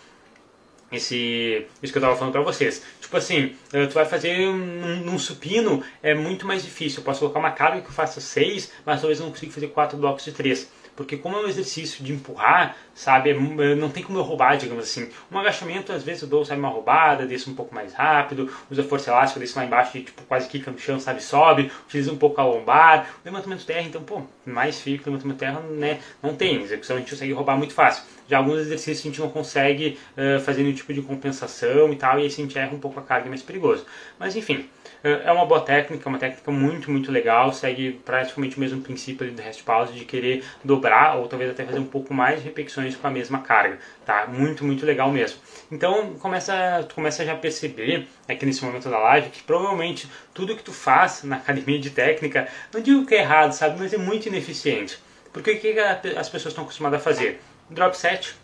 esse 0.91 1.67
isso 1.83 1.93
que 1.93 1.99
eu 1.99 2.01
estava 2.01 2.17
falando 2.17 2.33
para 2.33 2.43
vocês. 2.43 2.83
Tipo 3.01 3.17
assim, 3.17 3.55
eh, 3.73 3.87
tu 3.87 3.95
vai 3.95 4.05
fazer 4.05 4.37
num, 4.37 4.97
num, 5.05 5.19
supino 5.19 5.83
é 6.03 6.15
muito 6.15 6.47
mais 6.47 6.63
difícil. 6.63 7.01
Eu 7.01 7.05
posso 7.05 7.21
colocar 7.21 7.39
uma 7.39 7.51
carga 7.51 7.81
que 7.81 7.89
eu 7.89 7.93
faça 7.93 8.21
seis, 8.21 8.71
mas 8.85 9.01
talvez 9.01 9.19
eu 9.19 9.27
não 9.27 9.33
consiga 9.33 9.53
fazer 9.53 9.69
quatro 9.69 9.99
blocos 9.99 10.25
de 10.25 10.33
três. 10.33 10.71
Porque 10.97 11.17
como 11.17 11.37
é 11.37 11.41
um 11.45 11.49
exercício 11.49 12.03
de 12.03 12.13
empurrar, 12.13 12.77
sabe, 12.95 13.31
é 13.31 13.33
é, 13.35 13.75
não 13.75 13.91
tem 13.91 14.03
como 14.03 14.19
eu 14.19 14.23
roubar, 14.23 14.57
digamos 14.57 14.85
assim. 14.85 15.09
Um 15.31 15.39
agachamento, 15.39 15.93
às 15.93 16.03
vezes 16.03 16.23
eu 16.23 16.29
dou, 16.29 16.45
sabe, 16.45 16.59
uma 16.59 16.71
roubada, 16.71 17.27
desço 17.27 17.51
um 17.51 17.55
pouco 17.55 17.75
mais 17.75 17.93
rápido, 17.93 18.51
usa 18.71 18.83
força 18.83 19.11
elástica, 19.11 19.39
desço 19.39 19.59
lá 19.59 19.65
embaixo 19.65 19.97
e, 19.99 20.03
tipo, 20.03 20.23
quase 20.23 20.49
quica 20.49 20.71
no 20.71 20.79
chão, 20.79 20.99
sabe, 20.99 21.23
sobe, 21.23 21.71
utiliza 21.87 22.11
um 22.11 22.17
pouco 22.17 22.41
a 22.41 22.45
lombar. 22.45 23.07
O 23.23 23.29
levantamento 23.29 23.67
terra, 23.67 23.83
então, 23.83 24.03
pô, 24.03 24.23
mais 24.45 24.81
fica, 24.81 25.11
levantamento 25.11 25.37
de 25.37 25.41
terra, 25.41 25.61
né, 25.61 26.01
não 26.23 26.35
tem. 26.35 26.63
Execução 26.63 26.97
a 26.97 26.99
gente 26.99 27.11
consegue 27.11 27.33
roubar 27.33 27.57
muito 27.57 27.75
fácil. 27.75 28.03
Já 28.29 28.39
alguns 28.39 28.59
exercícios 28.61 29.01
a 29.01 29.09
gente 29.09 29.21
não 29.21 29.29
consegue 29.29 29.99
uh, 30.17 30.41
fazer 30.41 30.63
nenhum 30.63 30.75
tipo 30.75 30.93
de 30.93 31.03
compensação 31.03 31.93
e 31.93 31.97
tal, 31.97 32.19
e 32.19 32.23
aí 32.23 32.27
a 32.27 32.31
gente 32.31 32.59
erra 32.59 32.75
um 32.75 32.81
pouco 32.81 32.99
a 32.99 33.03
carga, 33.03 33.27
é 33.27 33.29
mais 33.29 33.43
perigoso. 33.43 33.85
Mas, 34.19 34.35
enfim, 34.35 34.69
é 35.03 35.31
uma 35.31 35.45
boa 35.47 35.61
técnica, 35.61 36.09
uma 36.09 36.19
técnica 36.19 36.51
muito, 36.51 36.91
muito 36.91 37.13
legal, 37.13 37.53
segue 37.53 38.01
praticamente 38.05 38.57
o 38.57 38.61
mesmo 38.61 38.81
princípio 38.81 39.31
do 39.31 39.41
rest 39.43 39.63
pause 39.63 39.93
de 39.93 40.05
querer 40.05 40.45
dobrar 40.65 41.17
ou 41.19 41.29
talvez 41.29 41.51
até 41.51 41.65
fazer 41.65 41.79
um 41.79 41.87
pouco 41.87 42.13
mais 42.13 42.41
de 42.41 42.45
repetições 42.47 42.97
com 42.97 43.07
a 43.07 43.11
mesma 43.11 43.39
carga, 43.41 43.79
tá? 44.05 44.27
Muito, 44.27 44.65
muito 44.65 44.85
legal 44.85 45.11
mesmo. 45.11 45.39
Então, 45.71 46.15
começa, 46.15 46.85
tu 46.89 46.95
começa 46.95 47.25
já 47.25 47.33
a 47.33 47.37
perceber 47.37 48.09
aqui 48.29 48.47
nesse 48.47 48.65
momento 48.65 48.89
da 48.89 48.99
live 48.99 49.31
que 49.31 49.43
provavelmente 49.43 50.11
tudo 50.33 50.57
que 50.57 50.63
tu 50.63 50.73
faz 50.73 51.23
na 51.23 51.37
academia 51.37 51.79
de 51.79 51.91
técnica, 51.91 52.49
não 52.73 52.81
digo 52.81 53.07
que 53.07 53.15
é 53.15 53.21
errado, 53.21 53.53
sabe, 53.53 53.79
mas 53.79 53.93
é 53.93 53.99
muito 53.99 54.27
ineficiente. 54.27 54.99
Porque 55.33 55.53
o 55.53 55.61
que 55.61 55.79
as 55.79 56.29
pessoas 56.29 56.53
estão 56.53 56.65
acostumadas 56.65 57.01
a 57.01 57.03
fazer? 57.03 57.41
Drop 57.69 57.97
set, 57.97 58.35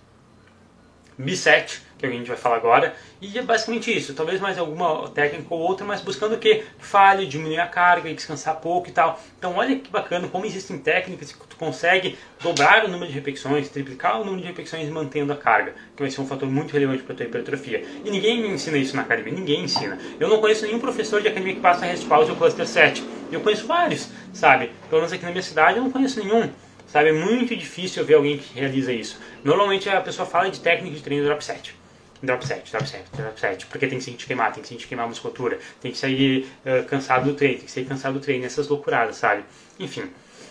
B7, 1.19 1.81
que 2.09 2.17
a 2.17 2.19
gente 2.19 2.29
vai 2.29 2.37
falar 2.37 2.57
agora, 2.57 2.95
e 3.21 3.39
é 3.39 3.43
basicamente 3.43 3.97
isso. 3.97 4.15
Talvez 4.15 4.41
mais 4.41 4.59
alguma 4.59 5.09
técnica 5.11 5.47
ou 5.55 5.61
outra, 5.61 5.87
mas 5.87 6.01
buscando 6.01 6.35
o 6.35 6.39
que? 6.39 6.65
Falhe, 6.79 7.27
diminuir 7.27 7.61
a 7.61 7.67
carga, 7.67 8.13
descansar 8.13 8.57
pouco 8.57 8.89
e 8.89 8.93
tal. 8.93 9.21
Então 9.39 9.57
olha 9.57 9.77
que 9.77 9.91
bacana 9.91 10.29
como 10.29 10.45
existem 10.45 10.79
técnicas 10.79 11.33
que 11.33 11.47
tu 11.47 11.57
consegue 11.57 12.19
dobrar 12.43 12.85
o 12.85 12.89
número 12.89 13.07
de 13.07 13.15
repetições, 13.15 13.69
triplicar 13.69 14.21
o 14.21 14.25
número 14.25 14.43
de 14.43 14.49
repetições 14.49 14.89
mantendo 14.89 15.33
a 15.33 15.37
carga, 15.37 15.75
que 15.97 16.03
vai 16.03 16.11
ser 16.11 16.21
um 16.21 16.27
fator 16.27 16.49
muito 16.49 16.73
relevante 16.73 17.03
para 17.03 17.15
a 17.15 17.17
tua 17.17 17.27
hipertrofia. 17.27 17.85
E 18.05 18.11
ninguém 18.11 18.45
ensina 18.47 18.77
isso 18.77 18.97
na 18.97 19.03
academia, 19.03 19.33
ninguém 19.33 19.65
ensina. 19.65 19.99
Eu 20.19 20.29
não 20.29 20.41
conheço 20.41 20.67
nenhum 20.67 20.79
professor 20.79 21.21
de 21.21 21.29
academia 21.29 21.55
que 21.55 21.61
passa 21.61 21.87
rest 21.87 22.07
pause 22.07 22.31
ou 22.31 22.37
cluster 22.37 22.67
7. 22.67 23.05
Eu 23.31 23.41
conheço 23.41 23.67
vários, 23.67 24.09
sabe? 24.33 24.71
Pelo 24.89 25.03
menos 25.03 25.13
aqui 25.13 25.25
na 25.25 25.31
minha 25.31 25.43
cidade 25.43 25.79
eu 25.79 25.85
não 25.85 25.91
conheço 25.91 26.21
nenhum. 26.21 26.51
Sabe, 26.93 27.09
é 27.09 27.13
muito 27.13 27.57
difícil 27.57 28.05
ver 28.05 28.15
alguém 28.15 28.37
que 28.37 28.53
realiza 28.59 28.93
isso. 28.93 29.19
Normalmente 29.43 29.89
a 29.89 29.99
pessoa 30.03 30.27
fala 30.27 30.51
de 30.51 30.61
técnica 30.61 30.95
de 30.95 31.03
treino 31.03 31.25
drop 31.25 31.43
set. 31.43 31.75
Drop 32.23 32.47
set, 32.47 32.70
drop 32.70 32.89
set, 32.89 33.05
drop 33.16 33.41
set. 33.41 33.66
Porque 33.66 33.87
tem 33.89 33.99
que 33.99 34.05
sentir 34.05 34.27
queimar, 34.27 34.53
tem 34.53 34.62
que 34.62 34.68
sentir 34.68 34.87
queimar 34.87 35.07
a 35.07 35.09
musculatura, 35.09 35.59
tem 35.81 35.91
que 35.91 35.99
sair 35.99 36.49
uh, 36.64 36.85
cansado 36.85 37.25
do 37.25 37.35
treino, 37.35 37.57
tem 37.57 37.64
que 37.64 37.73
sair 37.73 37.85
cansado 37.85 38.14
do 38.14 38.20
treino, 38.20 38.45
essas 38.45 38.68
loucuradas, 38.68 39.16
sabe? 39.16 39.45
Enfim, 39.79 40.09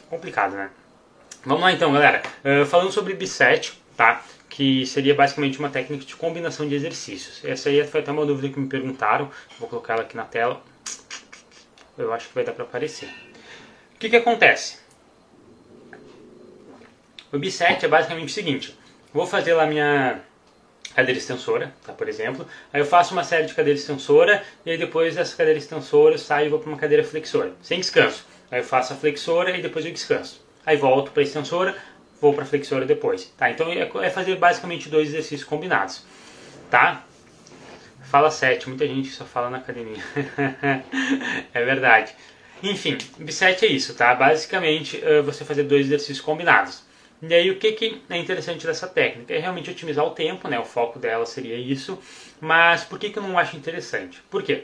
complicado, 0.10 0.56
né? 0.56 0.70
Vamos 1.46 1.62
lá 1.62 1.72
então, 1.72 1.94
galera. 1.94 2.22
Uh, 2.44 2.66
falando 2.66 2.92
sobre 2.92 3.16
B7, 3.16 3.74
tá? 3.96 4.22
Que 4.50 4.86
seria 4.86 5.16
basicamente 5.16 5.60
uma 5.60 5.70
técnica 5.70 6.04
de 6.04 6.16
combinação 6.16 6.68
de 6.68 6.76
exercícios. 6.76 7.44
Essa 7.46 7.70
aí 7.70 7.88
foi 7.88 8.02
até 8.02 8.12
uma 8.12 8.26
dúvida 8.26 8.54
que 8.54 8.60
me 8.60 8.68
perguntaram. 8.68 9.32
Vou 9.58 9.70
colocar 9.70 9.94
ela 9.94 10.02
aqui 10.02 10.18
na 10.18 10.26
tela. 10.26 10.62
Eu 11.98 12.12
acho 12.14 12.28
que 12.28 12.36
vai 12.36 12.44
dar 12.44 12.52
para 12.52 12.66
aparecer. 12.66 13.08
O 13.96 13.98
que, 13.98 14.10
que 14.10 14.16
acontece? 14.18 14.78
O 17.32 17.38
B7 17.38 17.84
é 17.84 17.88
basicamente 17.88 18.28
o 18.28 18.34
seguinte: 18.34 18.78
vou 19.14 19.26
fazer 19.26 19.54
lá 19.54 19.66
minha 19.66 20.22
cadeira 20.96 21.18
extensora, 21.18 21.74
tá, 21.86 21.94
por 21.94 22.08
exemplo. 22.08 22.48
Aí 22.72 22.82
eu 22.82 22.86
faço 22.86 23.14
uma 23.14 23.24
série 23.24 23.46
de 23.46 23.54
cadeira 23.54 23.78
extensora 23.78 24.44
e 24.66 24.72
aí 24.72 24.78
depois 24.78 25.16
dessa 25.16 25.36
cadeira 25.36 25.58
extensora 25.58 26.16
eu 26.16 26.20
saio 26.20 26.48
e 26.48 26.50
vou 26.50 26.60
para 26.60 26.70
uma 26.70 26.78
cadeira 26.78 27.04
flexora, 27.04 27.54
sem 27.62 27.80
descanso. 27.80 28.26
Aí 28.50 28.60
eu 28.60 28.64
faço 28.64 28.94
a 28.94 28.96
flexora 28.96 29.56
e 29.58 29.62
depois 29.62 29.86
eu 29.86 29.92
descanso. 29.92 30.46
Aí 30.66 30.78
volto 30.78 31.12
para 31.12 31.22
a 31.22 31.24
extensora, 31.24 31.76
vou 32.20 32.34
para 32.34 32.44
a 32.44 32.46
flexora 32.46 32.86
depois. 32.86 33.26
Tá? 33.38 33.50
Então 33.50 33.72
é, 33.72 33.90
é 34.06 34.10
fazer 34.10 34.36
basicamente 34.36 34.90
dois 34.90 35.10
exercícios 35.10 35.44
combinados. 35.44 36.04
Tá? 36.70 37.04
Fala 38.04 38.30
7, 38.30 38.68
muita 38.68 38.86
gente 38.86 39.10
só 39.10 39.24
fala 39.24 39.50
na 39.50 39.58
academia. 39.58 40.04
é 41.54 41.66
verdade. 41.66 42.14
Enfim, 42.62 42.98
B7 43.20 43.64
é 43.64 43.68
isso, 43.68 43.96
tá? 43.96 44.14
Basicamente 44.14 45.02
você 45.26 45.44
fazer 45.44 45.64
dois 45.64 45.88
exercícios 45.88 46.22
combinados. 46.22 46.84
E 47.22 47.34
aí 47.34 47.52
o 47.52 47.58
que, 47.60 47.72
que 47.74 48.02
é 48.10 48.18
interessante 48.18 48.66
dessa 48.66 48.88
técnica? 48.88 49.34
É 49.34 49.40
realmente 49.40 49.70
otimizar 49.70 50.06
o 50.06 50.12
tempo, 50.12 50.48
né? 50.48 50.60
O 50.60 50.66
foco 50.66 50.98
dela 50.98 51.26
seria 51.26 51.56
isso. 51.56 52.00
Mas 52.40 52.84
por 52.84 52.98
que, 52.98 53.10
que 53.12 53.20
eu 53.20 53.24
não 53.24 53.38
acho 53.38 53.56
interessante? 53.56 54.22
Por 54.30 54.42
quê? 54.42 54.64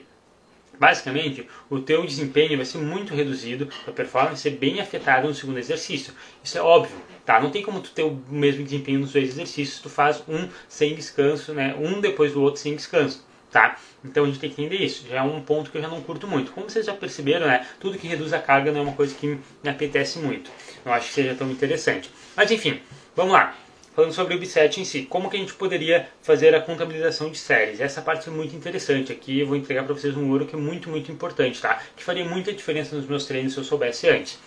Basicamente, 0.79 1.47
o 1.69 1.79
teu 1.79 2.05
desempenho 2.05 2.55
vai 2.55 2.65
ser 2.65 2.77
muito 2.79 3.13
reduzido, 3.13 3.67
a 3.87 3.91
performance 3.91 4.41
ser 4.41 4.51
bem 4.51 4.79
afetada 4.79 5.27
no 5.27 5.33
segundo 5.33 5.57
exercício. 5.57 6.13
Isso 6.43 6.57
é 6.57 6.61
óbvio, 6.61 6.95
tá? 7.25 7.39
Não 7.39 7.49
tem 7.49 7.63
como 7.63 7.81
tu 7.81 7.91
ter 7.91 8.03
o 8.03 8.19
mesmo 8.29 8.63
desempenho 8.63 8.99
nos 8.99 9.11
dois 9.13 9.29
exercícios, 9.29 9.79
tu 9.81 9.89
faz 9.89 10.23
um 10.27 10.47
sem 10.67 10.93
descanso, 10.95 11.53
né? 11.53 11.75
Um 11.79 11.99
depois 11.99 12.33
do 12.33 12.41
outro 12.41 12.61
sem 12.61 12.75
descanso. 12.75 13.25
tá? 13.51 13.77
Então 14.03 14.23
a 14.23 14.27
gente 14.27 14.39
tem 14.39 14.49
que 14.49 14.61
entender 14.61 14.83
isso. 14.83 15.07
Já 15.07 15.17
é 15.17 15.21
um 15.21 15.41
ponto 15.41 15.71
que 15.71 15.77
eu 15.77 15.81
já 15.81 15.87
não 15.87 16.01
curto 16.01 16.27
muito. 16.27 16.51
Como 16.51 16.69
vocês 16.69 16.85
já 16.85 16.93
perceberam, 16.93 17.47
né? 17.47 17.65
Tudo 17.79 17.97
que 17.97 18.07
reduz 18.07 18.33
a 18.33 18.39
carga 18.39 18.71
não 18.71 18.81
é 18.81 18.83
uma 18.83 18.93
coisa 18.93 19.15
que 19.15 19.27
me 19.63 19.69
apetece 19.69 20.19
muito. 20.19 20.51
Não 20.87 20.93
acho 20.93 21.09
que 21.09 21.15
seja 21.15 21.35
tão 21.35 21.51
interessante. 21.51 22.09
Mas 22.33 22.49
enfim, 22.49 22.79
vamos 23.13 23.33
lá. 23.33 23.53
Falando 23.93 24.13
sobre 24.13 24.35
o 24.35 24.39
B7 24.39 24.77
em 24.77 24.85
si, 24.85 25.01
como 25.01 25.29
que 25.29 25.35
a 25.35 25.39
gente 25.39 25.53
poderia 25.53 26.07
fazer 26.21 26.55
a 26.55 26.61
contabilização 26.61 27.29
de 27.29 27.37
séries? 27.37 27.81
Essa 27.81 28.01
parte 28.01 28.29
é 28.29 28.31
muito 28.31 28.55
interessante. 28.55 29.11
Aqui 29.11 29.41
eu 29.41 29.47
vou 29.47 29.57
entregar 29.57 29.83
para 29.83 29.93
vocês 29.93 30.15
um 30.15 30.31
ouro 30.31 30.45
que 30.45 30.55
é 30.55 30.57
muito, 30.57 30.89
muito 30.89 31.11
importante, 31.11 31.59
tá? 31.59 31.81
Que 31.93 32.01
faria 32.05 32.23
muita 32.23 32.53
diferença 32.53 32.95
nos 32.95 33.05
meus 33.05 33.25
treinos 33.25 33.51
se 33.51 33.59
eu 33.59 33.65
soubesse 33.65 34.07
antes. 34.07 34.39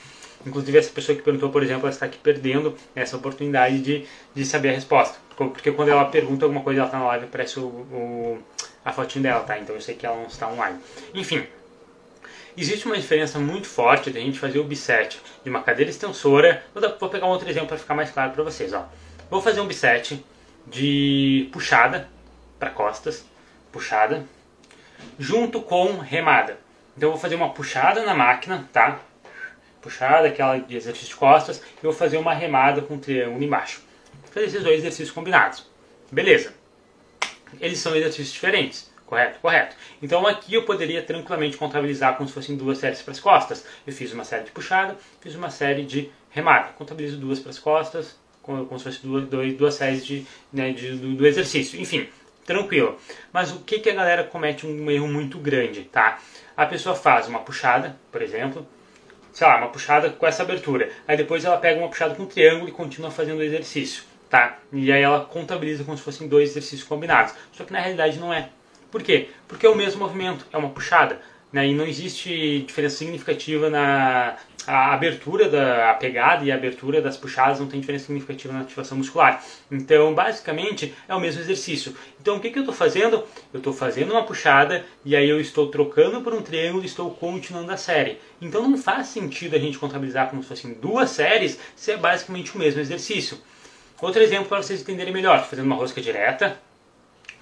Inclusive 0.47 0.78
essa 0.78 0.91
pessoa 0.91 1.14
que 1.14 1.22
perguntou, 1.22 1.51
por 1.51 1.62
exemplo, 1.62 1.82
ela 1.82 1.91
está 1.91 2.07
aqui 2.07 2.16
perdendo 2.16 2.74
essa 2.95 3.18
oportunidade 3.18 3.80
de, 3.80 4.07
de 4.34 4.45
saber 4.47 4.70
a 4.70 4.72
resposta. 4.72 5.18
Porque 5.36 5.70
quando 5.72 5.91
ela 5.91 6.07
pergunta 6.07 6.47
alguma 6.47 6.62
coisa, 6.62 6.80
ela 6.80 6.88
está 6.88 6.99
na 6.99 7.07
live, 7.09 7.26
aparece 7.26 7.61
o, 7.61 7.66
o, 7.66 8.38
a 8.82 8.93
fotinho 8.95 9.24
dela, 9.24 9.41
tá? 9.41 9.59
Então 9.59 9.74
eu 9.74 9.80
sei 9.82 9.95
que 9.95 10.07
ela 10.07 10.16
não 10.16 10.26
está 10.26 10.49
online. 10.49 10.78
Enfim, 11.12 11.45
existe 12.57 12.86
uma 12.86 12.96
diferença 12.96 13.38
muito 13.38 13.66
forte 13.66 14.11
da 14.11 14.20
gente 14.20 14.38
fazer 14.38 14.59
o 14.59 14.64
bisete 14.64 15.20
de 15.42 15.51
uma 15.51 15.62
cadeira 15.62 15.90
extensora. 15.90 16.62
Vou 16.98 17.09
pegar 17.09 17.26
um 17.26 17.30
outro 17.30 17.48
exemplo 17.48 17.68
para 17.68 17.78
ficar 17.78 17.94
mais 17.94 18.11
claro 18.11 18.32
para 18.32 18.42
vocês. 18.42 18.72
Ó. 18.72 18.86
Vou 19.30 19.40
fazer 19.40 19.61
um 19.61 19.66
bisete 19.66 20.24
de 20.66 21.48
puxada 21.53 22.09
para 22.59 22.70
costas, 22.70 23.24
puxada, 23.72 24.24
junto 25.18 25.62
com 25.62 25.98
remada. 25.98 26.59
Então 26.96 27.09
eu 27.09 27.12
vou 27.12 27.20
fazer 27.20 27.36
uma 27.36 27.51
puxada 27.51 28.05
na 28.05 28.14
máquina, 28.14 28.68
tá? 28.72 29.01
Puxada, 29.80 30.28
aquela 30.28 30.59
de 30.59 30.76
exercício 30.76 31.09
de 31.09 31.16
costas, 31.16 31.62
e 31.78 31.82
vou 31.82 31.92
fazer 31.92 32.18
uma 32.18 32.34
remada 32.34 32.82
com 32.82 32.94
um 32.94 32.98
triângulo 32.98 33.42
embaixo. 33.42 33.82
Vou 34.22 34.32
fazer 34.32 34.46
esses 34.46 34.62
dois 34.62 34.80
exercícios 34.80 35.11
combinados. 35.11 35.66
Beleza. 36.12 36.53
Eles 37.59 37.78
são 37.78 37.96
exercícios 37.96 38.32
diferentes. 38.32 38.89
Correto? 39.11 39.40
Correto. 39.40 39.76
Então 40.00 40.24
aqui 40.24 40.54
eu 40.54 40.64
poderia 40.64 41.02
tranquilamente 41.02 41.56
contabilizar 41.56 42.16
como 42.16 42.28
se 42.28 42.34
fossem 42.34 42.56
duas 42.56 42.78
séries 42.78 43.02
para 43.02 43.11
as 43.11 43.18
costas. 43.18 43.66
Eu 43.84 43.92
fiz 43.92 44.12
uma 44.12 44.22
série 44.22 44.44
de 44.44 44.52
puxada, 44.52 44.96
fiz 45.20 45.34
uma 45.34 45.50
série 45.50 45.84
de 45.84 46.12
remada. 46.30 46.68
Contabilizo 46.74 47.16
duas 47.16 47.40
para 47.40 47.50
as 47.50 47.58
costas, 47.58 48.16
como, 48.40 48.78
se 48.78 48.84
fossem 48.84 49.00
duas, 49.02 49.28
duas, 49.28 49.52
duas 49.54 49.74
séries 49.74 50.06
de, 50.06 50.24
né, 50.52 50.70
de 50.70 50.92
do, 50.92 51.16
do, 51.16 51.26
exercício. 51.26 51.80
Enfim, 51.80 52.08
tranquilo. 52.46 52.96
Mas 53.32 53.50
o 53.50 53.58
que, 53.58 53.80
que 53.80 53.90
a 53.90 53.94
galera 53.94 54.22
comete 54.22 54.64
um 54.64 54.88
erro 54.88 55.08
muito 55.08 55.38
grande, 55.38 55.82
tá? 55.82 56.20
A 56.56 56.64
pessoa 56.64 56.94
faz 56.94 57.26
uma 57.26 57.40
puxada, 57.40 57.96
por 58.12 58.22
exemplo, 58.22 58.64
sei 59.32 59.44
lá, 59.44 59.56
uma 59.56 59.70
puxada 59.70 60.11
com 60.11 60.24
essa 60.24 60.44
abertura. 60.44 60.88
Aí 61.08 61.16
depois 61.16 61.44
ela 61.44 61.58
pega 61.58 61.80
uma 61.80 61.88
puxada 61.88 62.14
com 62.14 62.26
triângulo 62.26 62.68
e 62.68 62.72
continua 62.72 63.11
fazendo 63.11 63.38
o 63.38 63.42
exercício, 63.42 64.04
tá? 64.28 64.56
E 64.72 64.92
aí 64.92 65.02
ela 65.02 65.24
contabiliza 65.24 65.82
como 65.82 65.96
se 65.96 66.04
fossem 66.04 66.28
dois 66.28 66.50
exercícios 66.50 66.84
combinados. 66.84 67.34
Só 67.50 67.64
que 67.64 67.72
na 67.72 67.80
realidade 67.80 68.16
não 68.16 68.32
é. 68.32 68.50
Por 68.91 69.03
quê? 69.03 69.28
Porque 69.47 69.66
é 69.66 69.68
o 69.68 69.74
mesmo 69.74 70.01
movimento, 70.01 70.47
é 70.53 70.57
uma 70.57 70.70
puxada. 70.70 71.20
Né? 71.53 71.68
E 71.68 71.74
não 71.74 71.84
existe 71.84 72.61
diferença 72.61 72.97
significativa 72.97 73.68
na 73.68 74.36
a 74.66 74.93
abertura 74.93 75.49
da 75.49 75.91
a 75.91 75.95
pegada 75.95 76.45
e 76.45 76.53
a 76.53 76.55
abertura 76.55 77.01
das 77.01 77.16
puxadas 77.16 77.59
não 77.59 77.66
tem 77.66 77.80
diferença 77.80 78.07
significativa 78.07 78.53
na 78.53 78.61
ativação 78.61 78.99
muscular. 78.99 79.43
Então, 79.70 80.14
basicamente, 80.14 80.95
é 81.09 81.14
o 81.14 81.20
mesmo 81.20 81.41
exercício. 81.41 81.97
Então, 82.20 82.36
o 82.36 82.41
que, 82.41 82.51
que 82.51 82.59
eu 82.59 82.62
estou 82.62 82.74
fazendo? 82.74 83.24
Eu 83.53 83.59
estou 83.59 83.72
fazendo 83.72 84.12
uma 84.12 84.24
puxada 84.24 84.84
e 85.05 85.16
aí 85.16 85.28
eu 85.28 85.41
estou 85.41 85.68
trocando 85.68 86.20
por 86.20 86.34
um 86.34 86.43
triângulo 86.43 86.82
e 86.82 86.86
estou 86.86 87.11
continuando 87.11 87.72
a 87.72 87.76
série. 87.76 88.18
Então, 88.41 88.68
não 88.68 88.78
faz 88.78 89.09
sentido 89.09 89.57
a 89.57 89.59
gente 89.59 89.78
contabilizar 89.78 90.28
como 90.28 90.43
se 90.43 90.49
fossem 90.49 90.74
duas 90.74 91.11
séries 91.11 91.59
se 91.74 91.93
é 91.93 91.97
basicamente 91.97 92.55
o 92.55 92.59
mesmo 92.59 92.80
exercício. 92.80 93.38
Outro 94.01 94.22
exemplo 94.22 94.47
para 94.47 94.62
vocês 94.62 94.80
entenderem 94.80 95.12
melhor: 95.12 95.45
fazendo 95.45 95.66
uma 95.66 95.76
rosca 95.76 96.01
direta, 96.01 96.59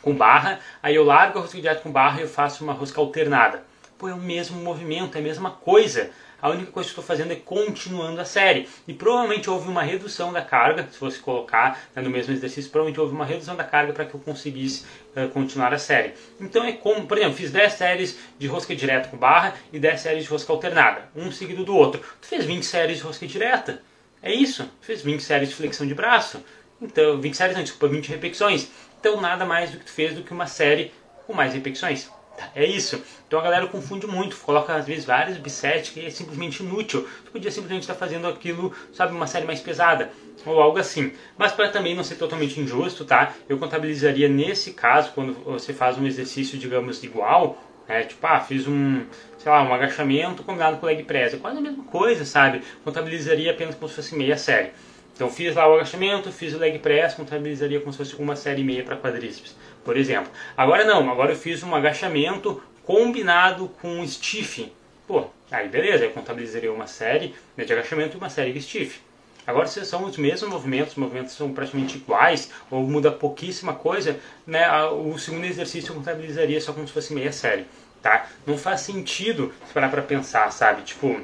com 0.02 0.14
barra, 0.14 0.60
aí 0.82 0.94
eu 0.94 1.04
largo 1.04 1.38
a 1.38 1.42
rosca 1.42 1.60
direta 1.60 1.80
com 1.80 1.90
barra 1.90 2.20
e 2.20 2.22
eu 2.22 2.28
faço 2.28 2.64
uma 2.64 2.72
rosca 2.72 3.00
alternada. 3.00 3.62
Pô, 3.96 4.08
é 4.08 4.14
o 4.14 4.18
mesmo 4.18 4.60
movimento, 4.60 5.16
é 5.16 5.20
a 5.20 5.22
mesma 5.22 5.50
coisa. 5.50 6.10
A 6.40 6.50
única 6.50 6.70
coisa 6.70 6.86
que 6.86 6.92
estou 6.92 7.02
fazendo 7.02 7.32
é 7.32 7.36
continuando 7.36 8.20
a 8.20 8.24
série. 8.24 8.68
E 8.86 8.94
provavelmente 8.94 9.50
houve 9.50 9.68
uma 9.68 9.82
redução 9.82 10.32
da 10.32 10.40
carga, 10.40 10.86
se 10.88 10.96
fosse 10.96 11.18
colocar 11.18 11.80
né, 11.96 12.00
no 12.00 12.08
mesmo 12.08 12.32
exercício, 12.32 12.70
provavelmente 12.70 13.00
houve 13.00 13.12
uma 13.12 13.24
redução 13.24 13.56
da 13.56 13.64
carga 13.64 13.92
para 13.92 14.04
que 14.04 14.14
eu 14.14 14.20
conseguisse 14.20 14.84
uh, 15.16 15.28
continuar 15.30 15.74
a 15.74 15.78
série. 15.78 16.14
Então 16.40 16.64
é 16.64 16.72
como, 16.72 17.08
por 17.08 17.18
exemplo, 17.18 17.34
fiz 17.34 17.50
10 17.50 17.72
séries 17.72 18.18
de 18.38 18.46
rosca 18.46 18.74
direta 18.76 19.08
com 19.08 19.16
barra 19.16 19.54
e 19.72 19.80
10 19.80 20.00
séries 20.00 20.24
de 20.24 20.30
rosca 20.30 20.52
alternada, 20.52 21.08
um 21.16 21.32
seguido 21.32 21.64
do 21.64 21.74
outro. 21.74 22.00
Tu 22.20 22.28
fez 22.28 22.44
20 22.44 22.62
séries 22.64 22.98
de 22.98 23.02
rosca 23.02 23.26
direta. 23.26 23.82
É 24.22 24.32
isso. 24.32 24.64
Tu 24.80 24.86
fez 24.86 25.02
20 25.02 25.20
séries 25.20 25.48
de 25.48 25.56
flexão 25.56 25.86
de 25.86 25.94
braço. 25.94 26.40
Então, 26.80 27.20
20 27.20 27.36
séries, 27.36 27.56
não, 27.56 27.62
desculpa, 27.62 27.88
20 27.88 28.08
repetições. 28.08 28.70
Então 29.00 29.20
nada 29.20 29.44
mais 29.44 29.70
do 29.70 29.78
que 29.78 29.84
tu 29.84 29.92
fez 29.92 30.14
do 30.14 30.22
que 30.22 30.32
uma 30.32 30.46
série 30.46 30.92
com 31.26 31.32
mais 31.32 31.54
repetições. 31.54 32.10
Tá, 32.36 32.50
é 32.54 32.64
isso. 32.64 33.02
Então 33.26 33.40
a 33.40 33.42
galera 33.42 33.66
confunde 33.66 34.06
muito, 34.06 34.36
coloca 34.36 34.72
às 34.74 34.86
vezes 34.86 35.04
vários 35.04 35.36
bisets 35.36 35.90
que 35.90 36.06
é 36.06 36.10
simplesmente 36.10 36.62
inútil. 36.62 37.06
Tu 37.24 37.32
podia 37.32 37.50
simplesmente 37.50 37.82
estar 37.82 37.94
fazendo 37.94 38.28
aquilo, 38.28 38.72
sabe, 38.92 39.12
uma 39.12 39.26
série 39.26 39.44
mais 39.44 39.60
pesada 39.60 40.10
ou 40.46 40.60
algo 40.60 40.78
assim. 40.78 41.12
Mas 41.36 41.52
para 41.52 41.68
também 41.68 41.94
não 41.94 42.04
ser 42.04 42.14
totalmente 42.14 42.60
injusto, 42.60 43.04
tá? 43.04 43.34
Eu 43.48 43.58
contabilizaria 43.58 44.28
nesse 44.28 44.72
caso, 44.72 45.12
quando 45.14 45.32
você 45.44 45.72
faz 45.72 45.98
um 45.98 46.06
exercício, 46.06 46.56
digamos, 46.56 47.02
igual, 47.02 47.58
né? 47.88 48.04
Tipo, 48.04 48.26
ah, 48.26 48.40
fiz 48.40 48.68
um, 48.68 49.04
sei 49.36 49.50
lá, 49.50 49.62
um 49.62 49.74
agachamento 49.74 50.42
combinado 50.44 50.76
com 50.76 50.86
leg 50.86 51.02
press. 51.02 51.34
É 51.34 51.38
quase 51.38 51.58
a 51.58 51.60
mesma 51.60 51.84
coisa, 51.84 52.24
sabe? 52.24 52.62
Contabilizaria 52.84 53.50
apenas 53.50 53.74
como 53.74 53.88
se 53.88 53.96
fosse 53.96 54.14
meia 54.14 54.36
série. 54.36 54.70
Então 55.18 55.28
fiz 55.28 55.56
lá 55.56 55.68
o 55.68 55.74
agachamento, 55.74 56.30
fiz 56.30 56.54
o 56.54 56.58
leg 56.58 56.78
press, 56.78 57.14
contabilizaria 57.14 57.80
como 57.80 57.90
se 57.90 57.98
fosse 57.98 58.14
uma 58.14 58.36
série 58.36 58.60
e 58.60 58.64
meia 58.64 58.84
para 58.84 58.96
quadríceps, 58.96 59.52
por 59.84 59.96
exemplo. 59.96 60.30
Agora 60.56 60.84
não, 60.84 61.10
agora 61.10 61.32
eu 61.32 61.36
fiz 61.36 61.60
um 61.64 61.74
agachamento 61.74 62.62
combinado 62.84 63.68
com 63.82 64.06
stiff. 64.06 64.72
Pô, 65.08 65.24
aí 65.50 65.68
beleza, 65.68 66.04
eu 66.04 66.12
contabilizaria 66.12 66.72
uma 66.72 66.86
série 66.86 67.34
de 67.56 67.72
agachamento 67.72 68.16
e 68.16 68.18
uma 68.18 68.30
série 68.30 68.52
de 68.52 68.62
stiff. 68.62 69.00
Agora, 69.44 69.66
se 69.66 69.84
são 69.84 70.04
os 70.04 70.16
mesmos 70.16 70.50
movimentos, 70.50 70.92
os 70.92 70.98
movimentos 70.98 71.32
são 71.32 71.52
praticamente 71.52 71.96
iguais, 71.96 72.52
ou 72.70 72.84
muda 72.84 73.10
pouquíssima 73.10 73.74
coisa, 73.74 74.20
né, 74.46 74.70
o 74.84 75.18
segundo 75.18 75.46
exercício 75.46 75.90
eu 75.90 75.96
contabilizaria 75.96 76.60
só 76.60 76.72
como 76.72 76.86
se 76.86 76.92
fosse 76.92 77.12
meia 77.12 77.32
série, 77.32 77.64
tá? 78.00 78.28
Não 78.46 78.56
faz 78.56 78.82
sentido 78.82 79.52
parar 79.74 79.88
para 79.88 80.02
pensar, 80.02 80.52
sabe? 80.52 80.82
Tipo, 80.82 81.20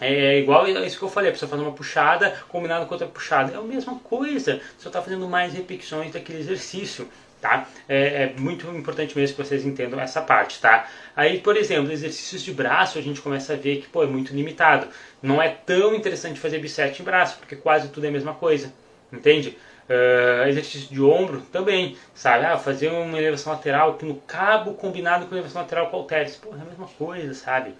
é 0.00 0.38
igual 0.38 0.68
isso 0.68 0.98
que 0.98 1.04
eu 1.04 1.08
falei, 1.08 1.30
a 1.30 1.32
pessoa 1.32 1.54
uma 1.56 1.72
puxada 1.72 2.36
combinado 2.48 2.86
com 2.86 2.94
outra 2.94 3.08
puxada. 3.08 3.52
É 3.52 3.56
a 3.56 3.62
mesma 3.62 3.98
coisa, 3.98 4.60
só 4.78 4.88
está 4.88 5.02
fazendo 5.02 5.26
mais 5.28 5.52
repetições 5.52 6.12
daquele 6.12 6.38
exercício. 6.38 7.08
Tá? 7.40 7.68
É, 7.88 8.24
é, 8.24 8.34
muito 8.36 8.66
importante 8.66 9.16
mesmo 9.16 9.36
que 9.36 9.44
vocês 9.44 9.64
entendam 9.64 10.00
essa 10.00 10.20
parte, 10.20 10.60
tá? 10.60 10.88
Aí, 11.14 11.38
por 11.38 11.56
exemplo, 11.56 11.92
exercícios 11.92 12.42
de 12.42 12.52
braço, 12.52 12.98
a 12.98 13.00
gente 13.00 13.20
começa 13.20 13.52
a 13.52 13.56
ver 13.56 13.80
que, 13.80 13.86
pô, 13.86 14.02
é 14.02 14.08
muito 14.08 14.34
limitado. 14.34 14.88
Não 15.22 15.40
é 15.40 15.48
tão 15.48 15.94
interessante 15.94 16.40
fazer 16.40 16.58
bicep 16.58 17.00
em 17.00 17.04
braço, 17.04 17.38
porque 17.38 17.54
quase 17.54 17.90
tudo 17.90 18.06
é 18.06 18.08
a 18.08 18.12
mesma 18.12 18.34
coisa, 18.34 18.72
entende? 19.12 19.56
Uh, 19.88 20.48
exercício 20.48 20.92
de 20.92 21.00
ombro 21.00 21.40
também, 21.52 21.96
sabe? 22.12 22.44
Ah, 22.44 22.58
fazer 22.58 22.88
uma 22.88 23.16
elevação 23.16 23.52
lateral 23.52 23.96
no 24.02 24.16
cabo 24.16 24.74
combinado 24.74 25.26
com 25.26 25.34
elevação 25.36 25.62
lateral 25.62 25.90
com 25.90 25.96
halteres. 25.96 26.34
Pô, 26.34 26.50
é 26.50 26.60
a 26.60 26.64
mesma 26.64 26.88
coisa, 26.88 27.32
sabe? 27.34 27.72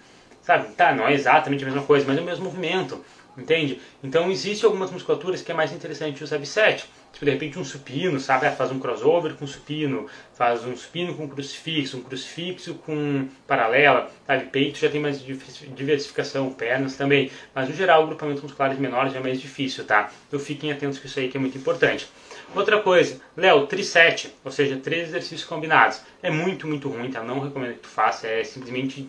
Sabe? 0.49 0.73
Tá, 0.73 0.95
não 0.95 1.07
é 1.07 1.13
exatamente 1.13 1.63
a 1.63 1.67
mesma 1.67 1.83
coisa, 1.83 2.07
mas 2.07 2.17
é 2.17 2.21
o 2.21 2.25
mesmo 2.25 2.45
movimento. 2.45 3.05
Entende? 3.37 3.79
Então 4.03 4.31
existe 4.31 4.65
algumas 4.65 4.89
musculaturas 4.89 5.43
que 5.43 5.51
é 5.51 5.53
mais 5.53 5.71
interessante 5.71 6.23
usar 6.23 6.39
bisete. 6.39 6.89
Tipo, 7.13 7.25
de 7.25 7.31
repente 7.31 7.59
um 7.59 7.63
supino, 7.63 8.19
sabe? 8.19 8.47
Ah, 8.47 8.51
faz 8.51 8.71
um 8.71 8.79
crossover 8.79 9.35
com 9.35 9.45
supino, 9.45 10.07
faz 10.33 10.65
um 10.65 10.75
supino 10.75 11.13
com 11.13 11.29
crucifixo, 11.29 11.97
um 11.97 12.01
crucifixo 12.01 12.73
com 12.83 13.27
paralela, 13.45 14.09
sabe? 14.25 14.45
Peito 14.45 14.79
já 14.79 14.89
tem 14.89 14.99
mais 14.99 15.23
diversificação, 15.23 16.51
pernas 16.51 16.97
também. 16.97 17.29
Mas 17.53 17.69
no 17.69 17.75
geral, 17.75 18.07
grupamentos 18.07 18.41
musculares 18.41 18.79
menores 18.79 19.13
já 19.13 19.19
é 19.19 19.21
mais 19.21 19.39
difícil, 19.39 19.85
tá? 19.85 20.09
Então 20.27 20.39
fiquem 20.39 20.71
atentos 20.71 20.97
com 20.97 21.05
isso 21.05 21.19
aí 21.19 21.29
que 21.29 21.37
é 21.37 21.39
muito 21.39 21.59
importante. 21.59 22.09
Outra 22.55 22.79
coisa, 22.79 23.21
Léo, 23.37 23.67
trisete, 23.67 24.33
ou 24.43 24.51
seja, 24.51 24.77
três 24.77 25.09
exercícios 25.09 25.43
combinados. 25.43 26.01
É 26.23 26.31
muito, 26.31 26.65
muito 26.65 26.89
ruim, 26.89 27.11
tá? 27.11 27.21
Não 27.21 27.39
recomendo 27.39 27.73
que 27.73 27.81
tu 27.81 27.87
faça, 27.89 28.25
é 28.25 28.43
simplesmente 28.43 29.07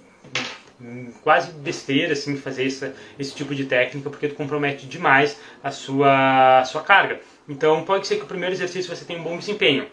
quase 1.22 1.52
besteira 1.52 2.12
assim 2.12 2.36
fazer 2.36 2.64
esse, 2.64 2.92
esse 3.18 3.34
tipo 3.34 3.54
de 3.54 3.66
técnica 3.66 4.08
porque 4.08 4.28
tu 4.28 4.34
compromete 4.34 4.86
demais 4.86 5.38
a 5.62 5.70
sua, 5.70 6.60
a 6.60 6.64
sua 6.64 6.82
carga. 6.82 7.20
Então 7.48 7.84
pode 7.84 8.06
ser 8.06 8.16
que 8.16 8.22
o 8.22 8.26
primeiro 8.26 8.54
exercício 8.54 8.94
você 8.94 9.04
tenha 9.04 9.18
um 9.18 9.22
bom 9.22 9.36
desempenho, 9.36 9.86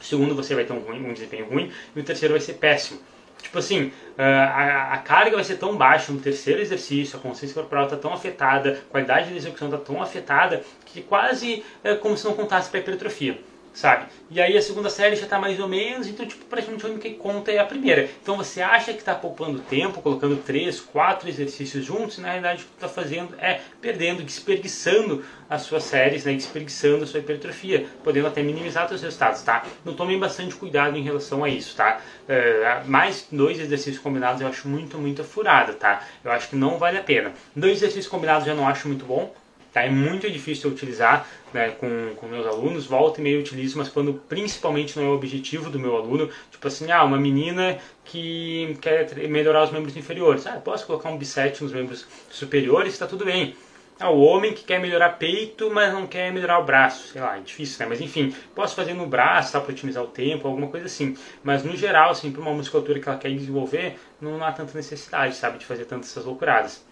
o 0.00 0.04
segundo 0.04 0.34
você 0.34 0.54
vai 0.54 0.64
ter 0.64 0.72
um, 0.72 0.80
ruim, 0.80 1.04
um 1.04 1.12
desempenho 1.12 1.48
ruim 1.48 1.72
e 1.94 2.00
o 2.00 2.04
terceiro 2.04 2.34
vai 2.34 2.40
ser 2.40 2.54
péssimo. 2.54 3.00
Tipo 3.42 3.58
assim, 3.58 3.90
a, 4.16 4.94
a, 4.94 4.98
carga 4.98 5.34
vai 5.34 5.44
ser 5.44 5.56
tão 5.56 5.76
baixa 5.76 6.12
no 6.12 6.20
terceiro 6.20 6.60
exercício, 6.60 7.18
a 7.18 7.20
consciência 7.20 7.54
corporal 7.54 7.84
está 7.84 7.96
tão 7.96 8.12
afetada, 8.12 8.80
a 8.88 8.90
qualidade 8.90 9.30
de 9.30 9.36
execução 9.36 9.68
está 9.68 9.78
tão 9.78 10.00
afetada 10.00 10.62
que 10.86 11.02
quase 11.02 11.64
é 11.82 11.96
como 11.96 12.16
se 12.16 12.24
não 12.24 12.34
contasse 12.34 12.70
para 12.70 12.78
hipertrofia. 12.78 13.38
Sabe? 13.72 14.06
E 14.30 14.40
aí 14.40 14.56
a 14.56 14.62
segunda 14.62 14.90
série 14.90 15.16
já 15.16 15.24
está 15.24 15.38
mais 15.38 15.58
ou 15.60 15.68
menos, 15.68 16.06
então 16.06 16.26
tipo, 16.26 16.44
praticamente 16.46 16.84
a 16.84 16.88
única 16.88 17.08
que 17.08 17.14
conta 17.14 17.50
é 17.50 17.58
a 17.58 17.64
primeira. 17.64 18.08
Então 18.22 18.36
você 18.36 18.60
acha 18.60 18.92
que 18.92 18.98
está 18.98 19.14
poupando 19.14 19.58
tempo, 19.60 20.00
colocando 20.02 20.36
três, 20.36 20.80
quatro 20.80 21.28
exercícios 21.28 21.84
juntos, 21.84 22.18
e 22.18 22.20
na 22.20 22.28
realidade 22.28 22.62
o 22.62 22.66
que 22.66 22.74
está 22.74 22.88
fazendo 22.88 23.34
é 23.38 23.60
perdendo, 23.80 24.22
desperdiçando 24.22 25.24
as 25.48 25.62
suas 25.62 25.84
séries, 25.84 26.24
né, 26.24 26.32
desperdiçando 26.32 27.04
a 27.04 27.06
sua 27.06 27.20
hipertrofia, 27.20 27.86
podendo 28.02 28.26
até 28.26 28.42
minimizar 28.42 28.88
seus 28.88 29.02
resultados, 29.02 29.42
tá? 29.42 29.64
Então 29.82 29.94
tomem 29.94 30.18
bastante 30.18 30.54
cuidado 30.54 30.96
em 30.96 31.02
relação 31.02 31.44
a 31.44 31.48
isso, 31.48 31.76
tá? 31.76 32.00
Uh, 32.22 32.88
mais 32.88 33.26
dois 33.30 33.60
exercícios 33.60 33.98
combinados 33.98 34.40
eu 34.40 34.48
acho 34.48 34.66
muito, 34.66 34.96
muito 34.96 35.22
furado, 35.24 35.74
tá? 35.74 36.02
Eu 36.24 36.30
acho 36.32 36.48
que 36.48 36.56
não 36.56 36.78
vale 36.78 36.98
a 36.98 37.02
pena. 37.02 37.32
Dois 37.54 37.78
exercícios 37.78 38.08
combinados 38.08 38.46
já 38.46 38.54
não 38.54 38.66
acho 38.66 38.88
muito 38.88 39.04
bom, 39.04 39.34
Tá? 39.72 39.82
É 39.82 39.90
muito 39.90 40.30
difícil 40.30 40.68
eu 40.68 40.74
utilizar 40.74 41.26
né, 41.52 41.70
com, 41.70 42.14
com 42.16 42.26
meus 42.26 42.46
alunos, 42.46 42.86
volta 42.86 43.20
e 43.20 43.22
meio 43.22 43.40
utilizo, 43.40 43.78
mas 43.78 43.88
quando 43.88 44.14
principalmente 44.28 44.98
não 44.98 45.06
é 45.06 45.08
o 45.08 45.14
objetivo 45.14 45.70
do 45.70 45.78
meu 45.78 45.96
aluno, 45.96 46.28
tipo 46.50 46.68
assim, 46.68 46.90
ah, 46.90 47.02
uma 47.04 47.18
menina 47.18 47.78
que 48.04 48.76
quer 48.80 49.08
melhorar 49.28 49.64
os 49.64 49.70
membros 49.70 49.96
inferiores, 49.96 50.46
ah, 50.46 50.60
posso 50.62 50.86
colocar 50.86 51.08
um 51.08 51.16
bisete 51.16 51.62
nos 51.62 51.72
membros 51.72 52.06
superiores, 52.30 52.92
está 52.92 53.06
tudo 53.06 53.24
bem. 53.24 53.54
Ah, 53.98 54.10
o 54.10 54.20
homem 54.20 54.52
que 54.52 54.64
quer 54.64 54.80
melhorar 54.80 55.10
peito, 55.10 55.70
mas 55.70 55.92
não 55.92 56.06
quer 56.06 56.32
melhorar 56.32 56.58
o 56.58 56.64
braço, 56.64 57.08
sei 57.08 57.20
lá, 57.22 57.38
é 57.38 57.40
difícil, 57.40 57.78
né? 57.78 57.86
Mas 57.88 58.00
enfim, 58.00 58.34
posso 58.54 58.74
fazer 58.74 58.94
no 58.94 59.06
braço, 59.06 59.52
tá, 59.52 59.60
para 59.60 59.72
otimizar 59.72 60.02
o 60.02 60.08
tempo, 60.08 60.48
alguma 60.48 60.66
coisa 60.66 60.86
assim. 60.86 61.16
Mas 61.42 61.62
no 61.62 61.76
geral, 61.76 62.10
assim, 62.10 62.32
para 62.32 62.40
uma 62.40 62.52
musculatura 62.52 62.98
que 62.98 63.08
ela 63.08 63.18
quer 63.18 63.30
desenvolver, 63.30 63.96
não 64.20 64.42
há 64.44 64.50
tanta 64.50 64.76
necessidade, 64.76 65.36
sabe, 65.36 65.58
de 65.58 65.66
fazer 65.66 65.84
tantas 65.84 66.10
essas 66.10 66.24
loucuradas. 66.24 66.84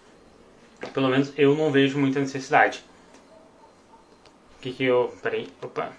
Pelo 0.93 1.09
menos 1.09 1.31
eu 1.37 1.55
não 1.55 1.71
vejo 1.71 1.97
muita 1.97 2.19
necessidade. 2.19 2.83
O 4.57 4.61
que 4.61 4.71
que 4.71 4.83
eu... 4.83 5.15
Peraí, 5.21 5.47
opa. 5.61 5.91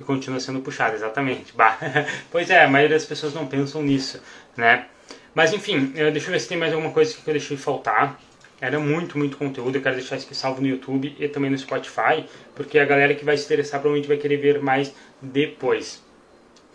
E 0.00 0.04
continua 0.04 0.40
sendo 0.40 0.60
puxado, 0.60 0.94
exatamente. 0.94 1.52
Bah. 1.52 1.78
pois 2.32 2.48
é, 2.48 2.64
a 2.64 2.68
maioria 2.68 2.96
das 2.96 3.04
pessoas 3.04 3.34
não 3.34 3.46
pensam 3.46 3.82
nisso, 3.82 4.20
né? 4.56 4.86
Mas 5.34 5.52
enfim, 5.52 5.86
deixa 5.86 6.28
eu 6.28 6.32
ver 6.32 6.40
se 6.40 6.48
tem 6.48 6.58
mais 6.58 6.72
alguma 6.72 6.92
coisa 6.92 7.14
que 7.14 7.28
eu 7.28 7.32
deixei 7.32 7.56
faltar. 7.56 8.18
Era 8.60 8.78
muito, 8.78 9.16
muito 9.16 9.36
conteúdo. 9.36 9.76
Eu 9.76 9.82
quero 9.82 9.96
deixar 9.96 10.16
isso 10.16 10.26
aqui 10.26 10.34
salvo 10.34 10.60
no 10.60 10.66
YouTube 10.66 11.14
e 11.18 11.28
também 11.28 11.50
no 11.50 11.56
Spotify, 11.56 12.26
porque 12.54 12.78
a 12.78 12.84
galera 12.84 13.14
que 13.14 13.24
vai 13.24 13.36
se 13.36 13.44
interessar 13.44 13.80
provavelmente 13.80 14.08
vai 14.08 14.16
querer 14.16 14.36
ver 14.36 14.60
mais 14.60 14.92
depois. 15.20 16.02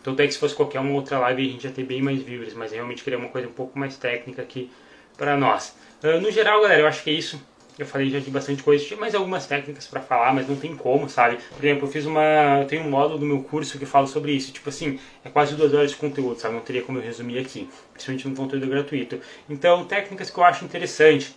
Tanto 0.05 0.21
é 0.21 0.27
que 0.27 0.33
se 0.33 0.39
fosse 0.39 0.53
qualquer 0.53 0.79
uma 0.79 0.93
outra 0.93 1.17
live 1.17 1.47
a 1.47 1.51
gente 1.51 1.63
ia 1.63 1.71
ter 1.71 1.83
bem 1.83 1.99
mais 1.99 2.21
views, 2.21 2.53
mas 2.53 2.71
realmente 2.71 3.03
queria 3.03 3.17
uma 3.17 3.29
coisa 3.29 3.47
um 3.47 3.51
pouco 3.51 3.77
mais 3.77 3.97
técnica 3.97 4.43
aqui 4.43 4.69
para 5.17 5.35
nós. 5.35 5.75
Uh, 6.03 6.21
no 6.21 6.29
geral, 6.29 6.61
galera, 6.61 6.81
eu 6.81 6.87
acho 6.87 7.03
que 7.03 7.09
é 7.09 7.13
isso. 7.13 7.41
Eu 7.77 7.87
falei 7.87 8.11
já 8.11 8.19
de 8.19 8.29
bastante 8.29 8.61
coisa, 8.61 8.85
tinha 8.85 8.99
mais 8.99 9.15
algumas 9.15 9.47
técnicas 9.47 9.87
para 9.87 9.99
falar, 9.99 10.31
mas 10.31 10.47
não 10.47 10.55
tem 10.55 10.77
como, 10.77 11.09
sabe? 11.09 11.39
Por 11.57 11.65
exemplo, 11.65 11.87
eu 11.87 11.91
fiz 11.91 12.05
uma. 12.05 12.59
Eu 12.61 12.67
tenho 12.67 12.83
um 12.83 12.89
módulo 12.89 13.17
do 13.17 13.25
meu 13.25 13.41
curso 13.41 13.79
que 13.79 13.85
fala 13.87 14.05
sobre 14.05 14.31
isso. 14.31 14.53
Tipo 14.53 14.69
assim, 14.69 14.99
é 15.23 15.29
quase 15.29 15.55
duas 15.55 15.73
horas 15.73 15.89
de 15.89 15.97
conteúdo, 15.97 16.39
sabe? 16.39 16.53
Não 16.53 16.61
teria 16.61 16.83
como 16.83 16.99
eu 16.99 17.03
resumir 17.03 17.39
aqui, 17.39 17.67
principalmente 17.91 18.27
no 18.27 18.35
conteúdo 18.35 18.67
gratuito. 18.67 19.19
Então, 19.49 19.85
técnicas 19.85 20.29
que 20.29 20.37
eu 20.37 20.43
acho 20.43 20.63
interessante. 20.63 21.35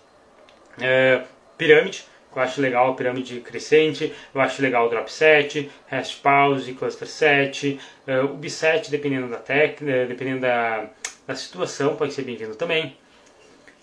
É, 0.78 1.24
pirâmide, 1.56 2.04
eu 2.38 2.42
acho 2.42 2.60
legal 2.60 2.90
a 2.90 2.94
pirâmide 2.94 3.40
crescente, 3.40 4.12
eu 4.32 4.40
acho 4.40 4.62
legal 4.62 4.86
o 4.86 4.88
drop 4.88 5.10
set, 5.12 5.68
rest 5.88 6.22
pause, 6.22 6.72
cluster 6.72 7.08
set, 7.08 7.80
uh, 8.06 8.26
o 8.26 8.36
biset 8.36 8.90
dependendo 8.90 9.28
da 9.28 9.38
técnica, 9.38 10.06
dependendo 10.06 10.42
da, 10.42 10.88
da 11.26 11.34
situação, 11.34 11.96
pode 11.96 12.12
ser 12.12 12.22
bem-vindo 12.22 12.54
também. 12.54 12.96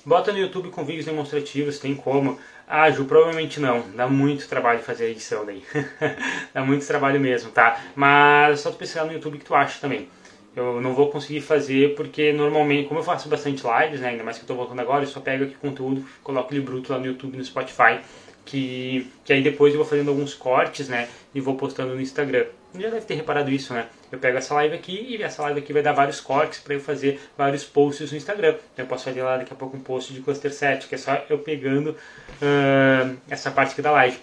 Bota 0.06 0.32
no 0.32 0.40
YouTube 0.40 0.70
com 0.70 0.86
vídeos 0.86 1.06
demonstrativos, 1.06 1.80
tem 1.80 1.96
como. 1.96 2.40
Ah, 2.68 2.90
Ju, 2.90 3.06
provavelmente 3.06 3.60
não. 3.60 3.84
Dá 3.96 4.08
muito 4.08 4.48
trabalho 4.48 4.80
fazer 4.80 5.06
a 5.06 5.10
edição 5.10 5.46
daí. 5.46 5.64
Dá 6.54 6.64
muito 6.64 6.86
trabalho 6.86 7.20
mesmo, 7.20 7.52
tá? 7.52 7.82
Mas 7.96 8.62
só 8.62 8.72
tu 8.72 8.78
pesquisar 8.78 9.06
no 9.06 9.14
YouTube 9.14 9.40
que 9.40 9.46
tu 9.46 9.54
acha 9.54 9.80
também. 9.82 10.08
Eu 10.56 10.80
não 10.80 10.94
vou 10.94 11.10
conseguir 11.10 11.42
fazer 11.42 11.96
porque 11.96 12.32
normalmente, 12.32 12.88
como 12.88 13.02
eu 13.02 13.04
faço 13.04 13.28
bastante 13.28 13.64
lives, 13.64 14.00
né, 14.00 14.10
ainda 14.10 14.24
mais 14.24 14.38
que 14.38 14.44
eu 14.44 14.48
tô 14.48 14.56
voltando 14.56 14.80
agora, 14.80 15.04
eu 15.04 15.08
só 15.08 15.20
pego 15.20 15.44
aqui 15.44 15.56
conteúdo, 15.56 16.06
coloco 16.24 16.54
ele 16.54 16.62
bruto 16.62 16.94
lá 16.94 17.00
no 17.00 17.06
YouTube, 17.06 17.36
no 17.36 17.44
Spotify 17.44 18.00
que, 18.46 19.12
que 19.24 19.34
aí 19.34 19.42
depois 19.42 19.74
eu 19.74 19.80
vou 19.80 19.88
fazendo 19.88 20.10
alguns 20.10 20.34
cortes, 20.34 20.88
né, 20.88 21.10
e 21.34 21.42
vou 21.42 21.56
postando 21.56 21.96
no 21.96 22.02
Instagram. 22.02 22.46
Já 22.80 22.90
deve 22.90 23.06
ter 23.06 23.16
reparado 23.16 23.50
isso, 23.52 23.74
né? 23.74 23.88
Eu 24.12 24.20
pego 24.20 24.38
essa 24.38 24.54
live 24.56 24.76
aqui 24.76 25.06
e 25.10 25.24
essa 25.24 25.42
live 25.44 25.60
aqui 25.60 25.72
vai 25.72 25.82
dar 25.82 25.94
vários 25.94 26.20
cortes 26.20 26.60
para 26.60 26.74
eu 26.74 26.80
fazer 26.80 27.20
vários 27.38 27.64
posts 27.64 28.12
no 28.12 28.18
Instagram. 28.18 28.56
Então 28.74 28.84
eu 28.84 28.86
posso 28.86 29.06
fazer 29.06 29.24
lá 29.24 29.38
daqui 29.38 29.54
a 29.54 29.56
pouco 29.56 29.78
um 29.78 29.80
post 29.80 30.14
de 30.14 30.20
cluster 30.22 30.54
7, 30.54 30.88
que 30.88 30.96
é 30.96 30.98
só 30.98 31.24
eu 31.30 31.40
pegando 31.40 31.92
uh, 31.92 33.18
essa 33.30 33.50
parte 33.50 33.72
aqui 33.72 33.82
da 33.82 33.92
live. 33.92 34.18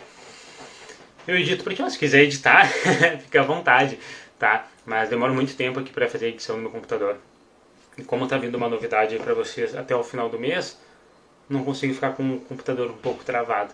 Eu 1.27 1.37
edito 1.37 1.65
porque, 1.65 1.89
se 1.89 1.99
quiser 1.99 2.23
editar, 2.23 2.67
fica 3.23 3.41
à 3.41 3.45
vontade, 3.45 3.99
tá? 4.39 4.67
Mas 4.85 5.09
demora 5.09 5.33
muito 5.33 5.55
tempo 5.57 5.79
aqui 5.81 5.93
para 5.93 6.09
fazer 6.09 6.27
a 6.27 6.29
edição 6.29 6.57
no 6.57 6.63
meu 6.63 6.71
computador. 6.71 7.17
E 7.97 8.03
como 8.03 8.27
tá 8.27 8.37
vindo 8.37 8.57
uma 8.57 8.69
novidade 8.69 9.17
para 9.19 9.33
vocês 9.33 9.75
até 9.77 9.95
o 9.95 10.03
final 10.03 10.29
do 10.29 10.39
mês, 10.39 10.79
não 11.49 11.65
consigo 11.65 11.95
ficar 11.95 12.13
com 12.13 12.35
o 12.35 12.41
computador 12.41 12.91
um 12.91 12.97
pouco 12.97 13.25
travado. 13.25 13.73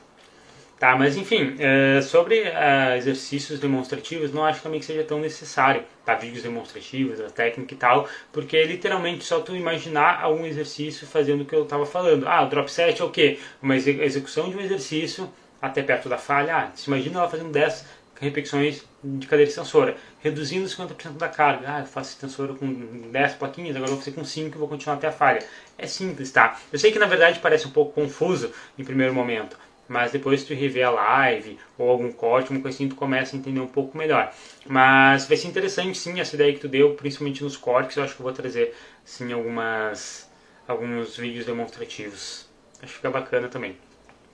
Tá, 0.79 0.95
mas 0.95 1.17
enfim, 1.17 1.57
é, 1.59 2.01
sobre 2.01 2.41
uh, 2.41 2.97
exercícios 2.97 3.59
demonstrativos, 3.59 4.33
não 4.33 4.45
acho 4.45 4.63
também 4.63 4.79
que 4.79 4.87
seja 4.87 5.03
tão 5.03 5.19
necessário, 5.19 5.83
tá? 6.05 6.15
Vídeos 6.15 6.45
demonstrativos, 6.45 7.21
a 7.21 7.29
técnica 7.29 7.75
e 7.75 7.77
tal, 7.77 8.09
porque 8.33 8.57
é 8.57 8.65
literalmente 8.65 9.25
só 9.25 9.41
tu 9.41 9.57
imaginar 9.57 10.23
algum 10.23 10.47
exercício 10.47 11.05
fazendo 11.05 11.41
o 11.41 11.45
que 11.45 11.55
eu 11.55 11.65
estava 11.65 11.85
falando. 11.85 12.29
Ah, 12.29 12.45
o 12.45 12.49
drop 12.49 12.71
set 12.71 13.03
é 13.03 13.05
o 13.05 13.11
quê? 13.11 13.41
Uma 13.61 13.75
execução 13.77 14.51
de 14.51 14.57
um 14.57 14.61
exercício 14.61 15.29
até 15.61 15.83
perto 15.83 16.09
da 16.09 16.17
falha. 16.17 16.55
Ah, 16.55 16.71
se 16.77 16.89
imagina 16.89 17.19
ela 17.19 17.29
fazendo 17.29 17.51
10 17.51 17.85
repetições 18.21 18.85
de 19.03 19.27
cadeira 19.27 19.51
extensora, 19.51 19.97
reduzindo 20.21 20.67
50% 20.67 21.17
da 21.17 21.29
carga. 21.29 21.67
Ah, 21.69 21.81
eu 21.81 21.87
faço 21.87 22.11
extensora 22.11 22.55
com 22.55 23.11
10 23.11 23.35
plaquinhas, 23.35 23.75
agora 23.75 23.91
vou 23.91 23.99
fazer 23.99 24.13
com 24.13 24.25
5 24.25 24.57
e 24.57 24.59
vou 24.59 24.69
continuar 24.69 24.97
até 24.97 25.09
a 25.09 25.13
falha. 25.13 25.41
É 25.77 25.87
simples, 25.89 26.31
tá? 26.31 26.59
Eu 26.73 26.79
sei 26.79 26.93
que 26.93 26.99
na 27.01 27.07
verdade 27.07 27.41
parece 27.41 27.67
um 27.67 27.71
pouco 27.71 27.93
confuso 27.93 28.53
em 28.79 28.85
primeiro 28.85 29.15
momento, 29.15 29.57
mas 29.89 30.13
depois 30.13 30.45
tu 30.45 30.55
rever 30.55 30.87
a 30.87 30.91
live 30.91 31.59
ou 31.79 31.89
algum 31.89 32.13
corte, 32.13 32.51
uma 32.51 32.61
coisa 32.61 32.77
assim, 32.77 32.89
tu 32.89 32.95
começa 32.95 33.35
a 33.35 33.39
entender 33.39 33.61
um 33.61 33.67
pouco 33.67 33.97
melhor. 33.97 34.33
Mas 34.67 35.27
vai 35.27 35.37
ser 35.37 35.49
interessante 35.49 35.97
sim 35.97 36.21
essa 36.21 36.35
ideia 36.37 36.53
que 36.53 36.61
tu 36.61 36.69
deu, 36.69 36.95
principalmente 36.95 37.43
nos 37.43 37.57
cortes, 37.57 37.97
eu 37.97 38.05
acho 38.05 38.15
que 38.15 38.21
eu 38.21 38.25
vou 38.25 38.33
trazer 38.33 38.75
sim 39.05 39.33
algumas 39.33 40.29
alguns 40.67 41.17
vídeos 41.17 41.47
demonstrativos. 41.47 42.47
Acho 42.83 42.93
que 42.93 42.97
fica 42.97 43.11
bacana 43.11 43.49
também, 43.49 43.77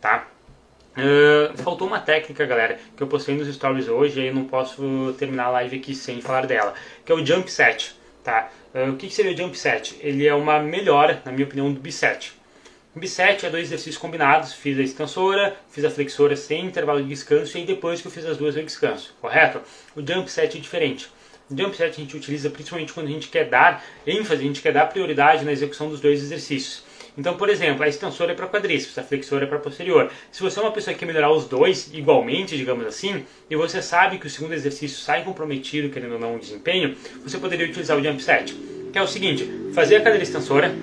tá? 0.01 0.27
Uh, 0.97 1.57
faltou 1.63 1.89
uma 1.89 1.99
técnica, 1.99 2.45
galera, 2.47 2.79
que 2.97 3.03
eu 3.03 3.07
postei 3.07 3.37
nos 3.37 3.53
stories 3.53 3.89
hoje 3.89 4.21
e 4.21 4.27
eu 4.29 4.35
não 4.35 4.45
posso 4.45 5.15
terminar 5.19 5.47
a 5.47 5.51
live 5.51 5.79
aqui 5.79 5.95
sem 5.95 6.21
falar 6.21 6.47
dela, 6.47 6.75
que 7.05 7.11
é 7.11 7.15
o 7.15 7.25
jump 7.25 7.51
set, 7.51 7.97
tá? 8.23 8.49
Uh, 8.75 8.91
o 8.91 8.97
que, 8.97 9.11
seria 9.11 9.33
o 9.33 9.37
jump 9.37 9.57
set? 9.57 9.97
Ele 10.01 10.27
é 10.27 10.35
uma 10.35 10.61
melhora, 10.61 11.21
na 11.25 11.33
minha 11.33 11.45
opinião, 11.45 11.73
do 11.73 11.81
biset. 11.81 12.33
B7 12.97 13.45
é 13.45 13.51
dois 13.51 13.65
exercícios 13.65 13.99
combinados, 13.99 14.53
fiz 14.53 14.79
a 14.79 14.83
extensora, 14.83 15.57
fiz 15.69 15.85
a 15.85 15.91
flexora 15.91 16.37
sem 16.37 16.67
intervalo 16.67 17.03
de 17.03 17.09
descanso 17.09 17.57
e 17.57 17.61
aí 17.61 17.67
depois 17.67 18.01
que 18.01 18.07
eu 18.07 18.13
fiz 18.13 18.25
as 18.25 18.37
duas 18.37 18.57
eu 18.57 18.63
descanso, 18.63 19.13
correto? 19.21 19.61
O 19.97 20.01
jump 20.01 20.31
set 20.31 20.57
é 20.57 20.61
diferente. 20.61 21.09
O 21.51 21.59
jump 21.59 21.77
set 21.77 21.91
a 21.91 22.01
gente 22.01 22.17
utiliza 22.17 22.51
principalmente 22.51 22.93
quando 22.93 23.09
a 23.09 23.11
gente 23.11 23.29
quer 23.29 23.49
dar 23.49 23.85
ênfase, 24.07 24.43
a 24.43 24.47
gente 24.47 24.63
quer 24.63 24.73
dar 24.73 24.87
prioridade 24.87 25.45
na 25.45 25.51
execução 25.51 25.89
dos 25.89 26.01
dois 26.01 26.23
exercícios. 26.23 26.85
Então, 27.19 27.37
por 27.37 27.49
exemplo, 27.49 27.83
a 27.83 27.89
extensora 27.89 28.31
é 28.31 28.35
para 28.35 28.47
quadríceps, 28.47 28.97
a 28.97 29.03
flexora 29.03 29.45
é 29.45 29.49
para 29.49 29.59
posterior. 29.59 30.11
Se 30.31 30.41
você 30.41 30.61
é 30.61 30.63
uma 30.63 30.73
pessoa 30.73 30.95
que 30.95 31.01
quer 31.01 31.07
melhorar 31.07 31.33
os 31.33 31.47
dois 31.47 31.91
igualmente, 31.93 32.57
digamos 32.57 32.87
assim, 32.87 33.25
e 33.51 33.57
você 33.57 33.83
sabe 33.83 34.19
que 34.19 34.27
o 34.27 34.31
segundo 34.31 34.53
exercício 34.53 34.99
sai 34.99 35.25
comprometido, 35.25 35.91
querendo 35.91 36.13
ou 36.13 36.19
não, 36.21 36.37
o 36.37 36.39
desempenho, 36.39 36.97
você 37.25 37.39
poderia 37.39 37.67
utilizar 37.67 37.99
o 37.99 38.03
jump 38.03 38.23
set, 38.23 38.55
que 38.93 38.99
é 38.99 39.03
o 39.03 39.07
seguinte, 39.07 39.49
fazer 39.75 39.97
a 39.97 40.01
cadeira 40.01 40.23
extensora, 40.23 40.75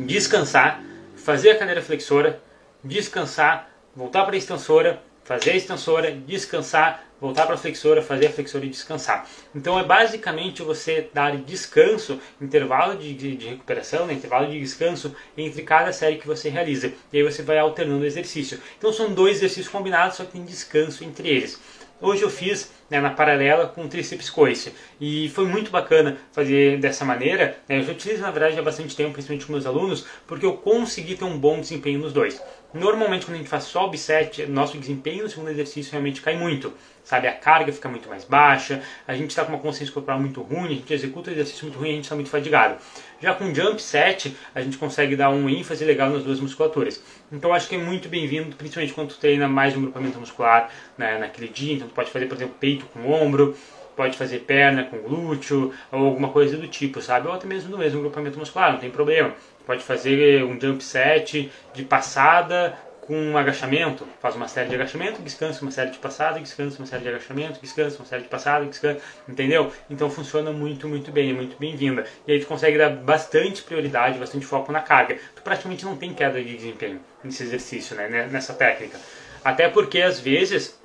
descansar, 0.00 0.85
fazer 1.26 1.50
a 1.50 1.58
cadeira 1.58 1.82
flexora, 1.82 2.40
descansar, 2.84 3.68
voltar 3.96 4.24
para 4.24 4.36
a 4.36 4.38
extensora, 4.38 5.02
fazer 5.24 5.50
a 5.50 5.56
extensora, 5.56 6.12
descansar, 6.12 7.04
voltar 7.20 7.46
para 7.46 7.56
a 7.56 7.58
flexora, 7.58 8.00
fazer 8.00 8.28
a 8.28 8.30
flexora 8.30 8.64
e 8.64 8.68
descansar. 8.68 9.28
Então 9.52 9.76
é 9.76 9.82
basicamente 9.82 10.62
você 10.62 11.10
dar 11.12 11.36
descanso, 11.36 12.20
intervalo 12.40 12.96
de, 12.96 13.12
de, 13.12 13.34
de, 13.34 13.48
recuperação, 13.48 14.06
né, 14.06 14.12
intervalo 14.12 14.48
de 14.48 14.60
descanso 14.60 15.16
entre 15.36 15.62
cada 15.62 15.92
série 15.92 16.18
que 16.18 16.28
você 16.28 16.48
realiza. 16.48 16.92
E 17.12 17.16
aí 17.16 17.24
você 17.24 17.42
vai 17.42 17.58
alternando 17.58 18.04
o 18.04 18.06
exercício. 18.06 18.60
Então 18.78 18.92
são 18.92 19.12
dois 19.12 19.38
exercícios 19.38 19.68
combinados, 19.68 20.18
só 20.18 20.24
que 20.24 20.30
tem 20.30 20.44
descanso 20.44 21.02
entre 21.02 21.28
eles. 21.28 21.60
Hoje 22.00 22.22
eu 22.22 22.28
fiz 22.28 22.70
né, 22.90 23.00
na 23.00 23.08
paralela 23.08 23.68
com 23.68 23.84
o 23.84 23.88
tríceps 23.88 24.28
coice 24.28 24.74
e 25.00 25.30
foi 25.30 25.46
muito 25.46 25.70
bacana 25.70 26.18
fazer 26.30 26.78
dessa 26.78 27.06
maneira. 27.06 27.58
Né, 27.66 27.78
eu 27.78 27.84
já 27.84 27.92
utilizo 27.92 28.20
na 28.20 28.30
verdade 28.30 28.58
há 28.58 28.62
bastante 28.62 28.94
tempo, 28.94 29.12
principalmente 29.12 29.46
com 29.46 29.52
meus 29.52 29.64
alunos, 29.64 30.06
porque 30.26 30.44
eu 30.44 30.58
consegui 30.58 31.16
ter 31.16 31.24
um 31.24 31.38
bom 31.38 31.58
desempenho 31.58 31.98
nos 31.98 32.12
dois. 32.12 32.40
Normalmente 32.76 33.24
quando 33.24 33.36
a 33.36 33.38
gente 33.38 33.48
faz 33.48 33.64
só 33.64 33.86
o 33.86 33.90
biset, 33.90 34.46
nosso 34.46 34.76
desempenho 34.76 35.24
no 35.24 35.30
segundo 35.30 35.50
exercício 35.50 35.90
realmente 35.90 36.20
cai 36.20 36.36
muito, 36.36 36.74
sabe? 37.02 37.26
A 37.26 37.32
carga 37.32 37.72
fica 37.72 37.88
muito 37.88 38.06
mais 38.06 38.24
baixa, 38.24 38.82
a 39.08 39.14
gente 39.14 39.30
está 39.30 39.44
com 39.44 39.52
uma 39.52 39.58
consciência 39.58 39.94
corporal 39.94 40.20
muito 40.20 40.42
ruim, 40.42 40.66
a 40.66 40.68
gente 40.74 40.92
executa 40.92 41.30
um 41.30 41.32
exercício 41.32 41.64
muito 41.64 41.78
ruim, 41.78 41.88
a 41.88 41.92
gente 41.92 42.04
está 42.04 42.14
muito 42.14 42.28
fadigado. 42.28 42.76
Já 43.18 43.32
com 43.32 43.54
jump 43.54 43.80
set, 43.80 44.36
a 44.54 44.60
gente 44.60 44.76
consegue 44.76 45.16
dar 45.16 45.30
um 45.30 45.48
ênfase 45.48 45.86
legal 45.86 46.10
nas 46.10 46.22
duas 46.22 46.38
musculaturas. 46.38 47.02
Então 47.32 47.54
acho 47.54 47.66
que 47.66 47.76
é 47.76 47.78
muito 47.78 48.10
bem-vindo, 48.10 48.54
principalmente 48.54 48.92
quando 48.92 49.08
tu 49.08 49.18
treina 49.18 49.48
mais 49.48 49.74
um 49.74 49.80
grupamento 49.80 50.18
muscular 50.20 50.70
né, 50.98 51.16
naquele 51.16 51.48
dia. 51.48 51.74
Então 51.74 51.88
tu 51.88 51.94
pode 51.94 52.10
fazer, 52.10 52.26
por 52.26 52.36
exemplo, 52.36 52.56
peito 52.60 52.84
com 52.92 53.10
ombro, 53.10 53.56
pode 53.96 54.16
fazer 54.16 54.40
perna 54.40 54.84
com 54.84 54.98
glúteo, 54.98 55.72
ou 55.90 56.06
alguma 56.06 56.28
coisa 56.28 56.56
do 56.56 56.68
tipo, 56.68 57.00
sabe? 57.00 57.26
Ou 57.26 57.34
até 57.34 57.46
mesmo 57.46 57.70
no 57.70 57.78
mesmo 57.78 58.00
grupamento 58.00 58.38
muscular, 58.38 58.72
não 58.72 58.78
tem 58.78 58.90
problema. 58.90 59.32
Pode 59.64 59.82
fazer 59.82 60.44
um 60.44 60.60
jump 60.60 60.84
set 60.84 61.50
de 61.74 61.82
passada 61.82 62.76
com 63.06 63.16
um 63.16 63.38
agachamento, 63.38 64.06
faz 64.20 64.34
uma 64.34 64.48
série 64.48 64.68
de 64.68 64.74
agachamento, 64.74 65.22
descansa 65.22 65.62
uma 65.62 65.70
série 65.70 65.90
de 65.90 65.98
passada, 65.98 66.40
descansa 66.40 66.78
uma 66.78 66.86
série 66.86 67.02
de 67.04 67.08
agachamento, 67.08 67.60
descansa 67.60 67.98
uma 67.98 68.04
série 68.04 68.22
de 68.22 68.28
passada, 68.28 68.64
descansa, 68.66 69.00
entendeu? 69.28 69.72
Então 69.88 70.10
funciona 70.10 70.50
muito, 70.50 70.88
muito 70.88 71.12
bem, 71.12 71.30
é 71.30 71.32
muito 71.32 71.56
bem-vinda. 71.56 72.04
E 72.26 72.32
aí 72.32 72.40
tu 72.40 72.46
consegue 72.46 72.76
dar 72.76 72.90
bastante 72.90 73.62
prioridade, 73.62 74.18
bastante 74.18 74.44
foco 74.44 74.72
na 74.72 74.80
carga. 74.80 75.18
Tu 75.36 75.42
praticamente 75.42 75.84
não 75.84 75.96
tem 75.96 76.12
queda 76.12 76.42
de 76.42 76.56
desempenho 76.56 77.00
nesse 77.22 77.44
exercício, 77.44 77.94
né, 77.94 78.28
nessa 78.30 78.52
técnica. 78.52 78.98
Até 79.44 79.68
porque 79.68 80.00
às 80.02 80.18
vezes 80.18 80.76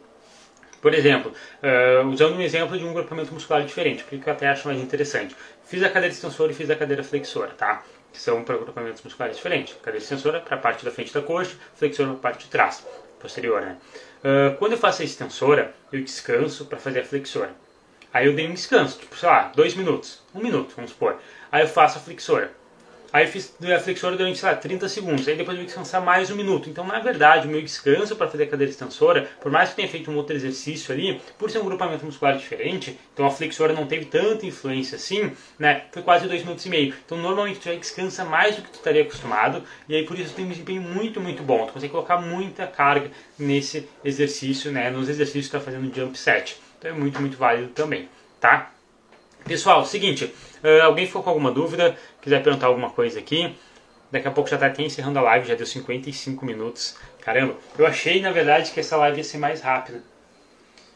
por 0.82 0.94
exemplo, 0.94 1.32
uh, 1.62 2.08
usando 2.08 2.36
um 2.36 2.42
exemplo 2.42 2.78
de 2.78 2.84
um 2.84 2.94
grupamento 2.94 3.34
muscular 3.34 3.64
diferente, 3.64 4.04
porque 4.04 4.28
eu 4.28 4.34
até 4.34 4.50
acho 4.50 4.68
mais 4.68 4.82
interessante. 4.82 5.36
Fiz 5.64 5.84
a 5.84 5.90
cadeira 5.90 6.14
extensora 6.14 6.52
e 6.52 6.56
fiz 6.56 6.70
a 6.70 6.76
cadeira 6.76 7.04
flexora, 7.04 7.52
tá? 7.56 7.84
Que 8.12 8.20
são 8.20 8.44
para 8.44 8.58
grupamentos 8.58 9.02
musculares 9.04 9.38
diferentes. 9.38 9.76
Cadeira 9.76 10.04
extensora 10.04 10.40
para 10.40 10.56
a 10.56 10.60
parte 10.60 10.84
da 10.84 10.92
frente 10.92 11.14
da 11.14 11.22
coxa, 11.22 11.56
flexora 11.76 12.10
para 12.10 12.18
a 12.18 12.22
parte 12.22 12.46
de 12.46 12.52
trás, 12.52 12.86
posterior, 13.20 13.62
né? 13.62 13.78
Uh, 14.24 14.58
quando 14.58 14.74
eu 14.74 14.78
faço 14.78 15.02
a 15.02 15.06
extensora, 15.06 15.74
eu 15.92 16.02
descanso 16.02 16.66
para 16.66 16.80
fazer 16.80 17.02
a 17.02 17.06
flexora. 17.06 17.52
Aí 18.14 18.26
eu 18.26 18.34
dei 18.34 18.48
um 18.48 18.54
descanso, 18.54 19.00
tipo, 19.00 19.16
sei 19.16 19.30
lá, 19.30 19.52
dois 19.56 19.76
minutos, 19.76 20.22
um 20.34 20.42
minuto, 20.42 20.74
vamos 20.76 20.92
supor. 20.92 21.18
Aí 21.52 21.62
eu 21.62 21.68
faço 21.68 22.00
a 22.00 22.02
flexora. 22.02 22.52
Aí 23.14 23.28
fiz 23.28 23.54
a 23.62 23.80
flexora 23.80 24.16
durante, 24.16 24.40
sei 24.40 24.50
lá, 24.50 24.56
30 24.56 24.88
segundos. 24.88 25.28
Aí 25.28 25.36
depois 25.36 25.58
eu 25.58 25.64
vou 25.64 25.66
descansar 25.66 26.02
mais 26.02 26.32
um 26.32 26.36
minuto. 26.36 26.70
Então, 26.70 26.86
na 26.88 27.00
verdade, 27.00 27.46
o 27.46 27.52
meu 27.52 27.62
descanso 27.62 28.16
para 28.16 28.30
fazer 28.30 28.46
a 28.46 28.48
cadeira 28.48 28.72
extensora, 28.72 29.30
por 29.42 29.52
mais 29.52 29.72
que 29.72 29.76
tenha 29.76 29.88
feito 29.90 30.10
um 30.10 30.16
outro 30.16 30.34
exercício 30.34 30.94
ali, 30.94 31.22
por 31.38 31.52
ser 31.52 31.60
um 31.60 31.66
grupamento 31.66 32.06
muscular 32.06 32.38
diferente, 32.38 32.98
então 33.14 33.26
a 33.26 33.30
flexora 33.30 33.74
não 33.74 33.86
teve 33.86 34.06
tanta 34.06 34.46
influência 34.46 34.96
assim, 34.96 35.32
né? 35.60 35.84
Foi 35.92 36.02
quase 36.02 36.26
dois 36.26 36.42
minutos 36.42 36.66
e 36.66 36.70
meio. 36.70 36.96
Então, 37.06 37.18
normalmente 37.18 37.60
tu 37.60 37.66
já 37.66 37.76
descansa 37.76 38.24
mais 38.24 38.56
do 38.56 38.62
que 38.62 38.70
tu 38.70 38.76
estaria 38.76 39.02
acostumado. 39.02 39.62
E 39.90 39.96
aí, 39.96 40.06
por 40.06 40.18
isso, 40.18 40.30
tu 40.30 40.36
tem 40.38 40.46
um 40.46 40.50
desempenho 40.50 40.82
muito, 40.82 41.20
muito 41.20 41.44
bom. 41.44 41.66
Tu 41.66 41.74
consegue 41.74 41.92
colocar 41.92 42.18
muita 42.18 42.66
carga 42.66 43.12
nesse 43.38 43.90
exercício, 44.06 44.72
né? 44.72 44.90
Nos 44.90 45.10
exercícios 45.10 45.48
que 45.48 45.52
tu 45.52 45.58
está 45.58 45.72
fazendo 45.72 45.94
jump 45.94 46.18
set. 46.18 46.58
Então, 46.80 46.90
é 46.90 46.94
muito, 46.94 47.20
muito 47.20 47.36
válido 47.36 47.68
também, 47.74 48.08
tá? 48.40 48.72
Pessoal, 49.44 49.84
seguinte, 49.84 50.32
alguém 50.84 51.08
ficou 51.08 51.24
com 51.24 51.32
alguma 51.32 51.50
dúvida, 51.50 51.98
quiser 52.22 52.44
perguntar 52.44 52.68
alguma 52.68 52.90
coisa 52.90 53.20
aqui, 53.20 53.56
daqui 54.12 54.28
a 54.28 54.32
pouco 54.32 54.50
já 54.50 54.56
está 54.56 54.68
até 54.68 54.84
encerrando 54.84 55.20
a 55.20 55.22
live, 55.24 55.48
já 55.48 55.56
deu 55.56 55.66
55 55.66 56.46
minutos. 56.46 56.98
Caramba, 57.22 57.56
eu 57.78 57.86
achei 57.86 58.22
na 58.22 58.32
verdade 58.32 58.72
que 58.72 58.80
essa 58.80 58.96
live 58.98 59.18
ia 59.18 59.24
ser 59.24 59.38
mais 59.38 59.62
rápida. 59.62 60.04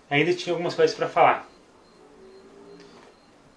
Ainda 0.10 0.34
tinha 0.34 0.54
algumas 0.54 0.76
coisas 0.76 0.96
para 0.96 1.10
falar. 1.10 1.50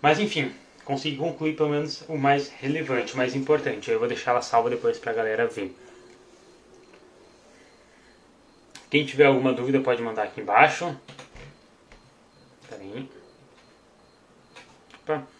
Mas 0.00 0.18
enfim, 0.18 0.52
consegui 0.84 1.16
concluir 1.16 1.56
pelo 1.56 1.70
menos 1.70 2.02
o 2.08 2.16
mais 2.16 2.48
relevante, 2.48 3.14
o 3.14 3.16
mais 3.16 3.34
importante. 3.34 3.90
Eu 3.90 3.98
vou 3.98 4.08
deixar 4.08 4.30
ela 4.30 4.42
salva 4.42 4.70
depois 4.70 4.98
para 4.98 5.12
a 5.12 5.14
galera 5.14 5.46
ver. 5.46 5.76
Quem 8.90 9.04
tiver 9.04 9.26
alguma 9.26 9.52
dúvida 9.52 9.80
pode 9.80 10.00
mandar 10.00 10.22
aqui 10.22 10.40
embaixo. 10.40 10.98
Peraí. 12.70 13.08
Opa. 15.02 15.37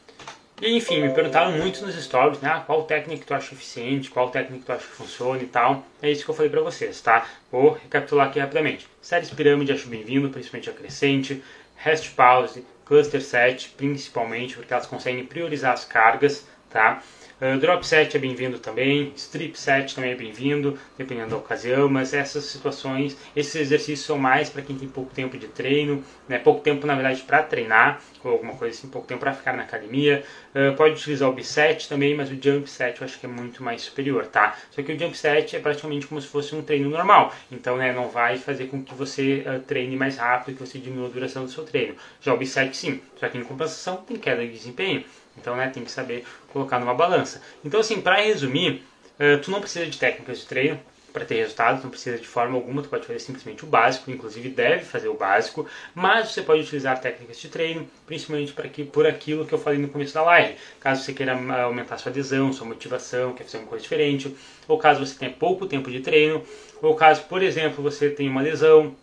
E 0.61 0.77
enfim, 0.77 1.01
me 1.01 1.15
perguntaram 1.15 1.53
muito 1.53 1.87
nos 1.87 1.95
stories, 1.95 2.41
né? 2.41 2.51
Ah, 2.51 2.61
qual 2.61 2.83
técnica 2.83 3.25
tu 3.25 3.33
acha 3.33 3.55
eficiente, 3.55 4.11
qual 4.11 4.29
técnica 4.29 4.65
tu 4.67 4.73
acha 4.73 4.87
que 4.87 4.93
funciona 4.93 5.41
e 5.41 5.47
tal. 5.47 5.85
É 6.03 6.11
isso 6.11 6.25
que 6.25 6.31
eu 6.31 6.35
falei 6.35 6.51
pra 6.51 6.61
vocês, 6.61 7.01
tá? 7.01 7.27
Vou 7.51 7.75
recapitular 7.75 8.27
aqui 8.27 8.41
rapidamente. 8.41 8.89
Séries 9.01 9.31
pirâmide 9.31 9.73
acho 9.73 9.87
bem-vindo, 9.87 10.29
principalmente 10.31 10.69
a 10.69 10.73
crescente. 10.73 11.43
Rest 11.77 12.11
pause, 12.17 12.65
cluster 12.85 13.23
set, 13.23 13.69
principalmente, 13.77 14.57
porque 14.57 14.73
elas 14.73 14.87
conseguem 14.87 15.25
priorizar 15.25 15.75
as 15.75 15.85
cargas, 15.85 16.45
tá? 16.69 17.03
Uh, 17.41 17.57
drop 17.57 17.87
set 17.87 18.17
é 18.17 18.19
bem-vindo 18.19 18.59
também, 18.59 19.13
strip 19.15 19.57
set 19.57 19.95
também 19.95 20.11
é 20.11 20.15
bem-vindo, 20.17 20.77
dependendo 20.97 21.31
da 21.31 21.37
ocasião, 21.37 21.89
mas 21.89 22.13
essas 22.13 22.45
situações, 22.47 23.17
esses 23.37 23.55
exercícios 23.55 24.05
são 24.05 24.19
mais 24.19 24.51
para 24.51 24.61
quem 24.61 24.77
tem 24.77 24.89
pouco 24.89 25.15
tempo 25.15 25.39
de 25.39 25.47
treino, 25.47 26.03
né, 26.29 26.41
pouco 26.41 26.61
tempo 26.63 26.85
na 26.85 26.97
verdade 26.97 27.23
para 27.23 27.41
treinar, 27.45 28.03
ou 28.25 28.33
alguma 28.33 28.55
coisa 28.55 28.77
assim, 28.77 28.89
pouco 28.89 29.07
tempo 29.07 29.21
para 29.21 29.33
ficar 29.33 29.53
na 29.53 29.63
academia. 29.63 30.25
Uh, 30.53 30.75
pode 30.75 30.95
utilizar 30.95 31.29
o 31.29 31.33
biset 31.33 31.89
também, 31.89 32.13
mas 32.13 32.29
o 32.29 32.35
jump 32.35 32.69
set 32.69 33.01
eu 33.01 33.05
acho 33.05 33.21
que 33.21 33.27
é 33.27 33.29
muito 33.29 33.63
mais 33.63 33.83
superior, 33.83 34.27
tá? 34.27 34.57
Só 34.73 34.83
que 34.83 34.93
o 34.93 34.99
jump 34.99 35.17
set 35.17 35.55
é 35.55 35.61
praticamente 35.61 36.09
como 36.09 36.21
se 36.21 36.27
fosse 36.27 36.57
um 36.57 36.63
treino 36.63 36.91
normal, 36.91 37.33
então 37.53 37.77
né, 37.77 37.93
não 37.93 38.09
vai 38.09 38.37
fazer 38.37 38.67
com 38.67 38.83
que 38.83 38.93
você 38.97 39.45
uh, 39.47 39.61
treine 39.61 39.95
mais 39.95 40.17
rápido, 40.17 40.57
que 40.57 40.67
você 40.67 40.79
diminua 40.81 41.07
a 41.07 41.11
duração 41.11 41.45
do 41.45 41.51
seu 41.53 41.63
treino. 41.63 41.95
Já 42.21 42.35
o 42.35 42.37
biset 42.37 42.77
sim, 42.77 43.01
só 43.17 43.29
que 43.29 43.39
em 43.39 43.45
compensação 43.45 43.99
tem 43.99 44.17
queda 44.17 44.45
de 44.45 44.51
desempenho. 44.51 45.05
Então, 45.41 45.57
né, 45.57 45.69
tem 45.69 45.85
que 45.85 45.91
saber 45.91 46.25
colocar 46.53 46.79
numa 46.79 46.95
balança. 46.95 47.41
Então, 47.65 47.81
assim, 47.81 48.01
para 48.01 48.17
resumir, 48.21 48.83
uh, 49.19 49.41
tu 49.43 49.51
não 49.51 49.61
precisa 49.61 49.87
de 49.87 49.99
técnicas 49.99 50.41
de 50.41 50.47
treino 50.47 50.81
para 51.13 51.25
ter 51.25 51.37
resultado, 51.37 51.83
não 51.83 51.91
precisa 51.91 52.19
de 52.19 52.27
forma 52.27 52.55
alguma, 52.55 52.83
tu 52.83 52.89
pode 52.89 53.07
fazer 53.07 53.19
simplesmente 53.19 53.65
o 53.65 53.67
básico, 53.67 54.11
inclusive 54.11 54.49
deve 54.49 54.85
fazer 54.85 55.09
o 55.09 55.15
básico, 55.15 55.67
mas 55.95 56.31
você 56.31 56.43
pode 56.43 56.63
utilizar 56.63 57.01
técnicas 57.01 57.39
de 57.39 57.49
treino, 57.49 57.89
principalmente 58.07 58.53
para 58.53 58.69
que, 58.69 58.85
por 58.85 59.07
aquilo 59.07 59.47
que 59.47 59.53
eu 59.53 59.59
falei 59.59 59.79
no 59.79 59.89
começo 59.89 60.15
da 60.15 60.23
live. 60.23 60.57
Caso 60.79 61.03
você 61.03 61.13
queira 61.13 61.35
ah, 61.35 61.63
aumentar 61.63 61.99
sua 61.99 62.11
adesão, 62.11 62.53
sua 62.53 62.67
motivação, 62.67 63.33
quer 63.33 63.45
fazer 63.45 63.59
uma 63.59 63.67
coisa 63.67 63.83
diferente, 63.83 64.35
ou 64.67 64.79
caso 64.79 65.05
você 65.05 65.19
tenha 65.19 65.33
pouco 65.33 65.67
tempo 65.67 65.91
de 65.91 66.01
treino, 66.01 66.43
ou 66.81 66.95
caso, 66.95 67.23
por 67.23 67.43
exemplo, 67.43 67.83
você 67.83 68.11
tenha 68.11 68.31
uma 68.31 68.43
lesão, 68.43 68.95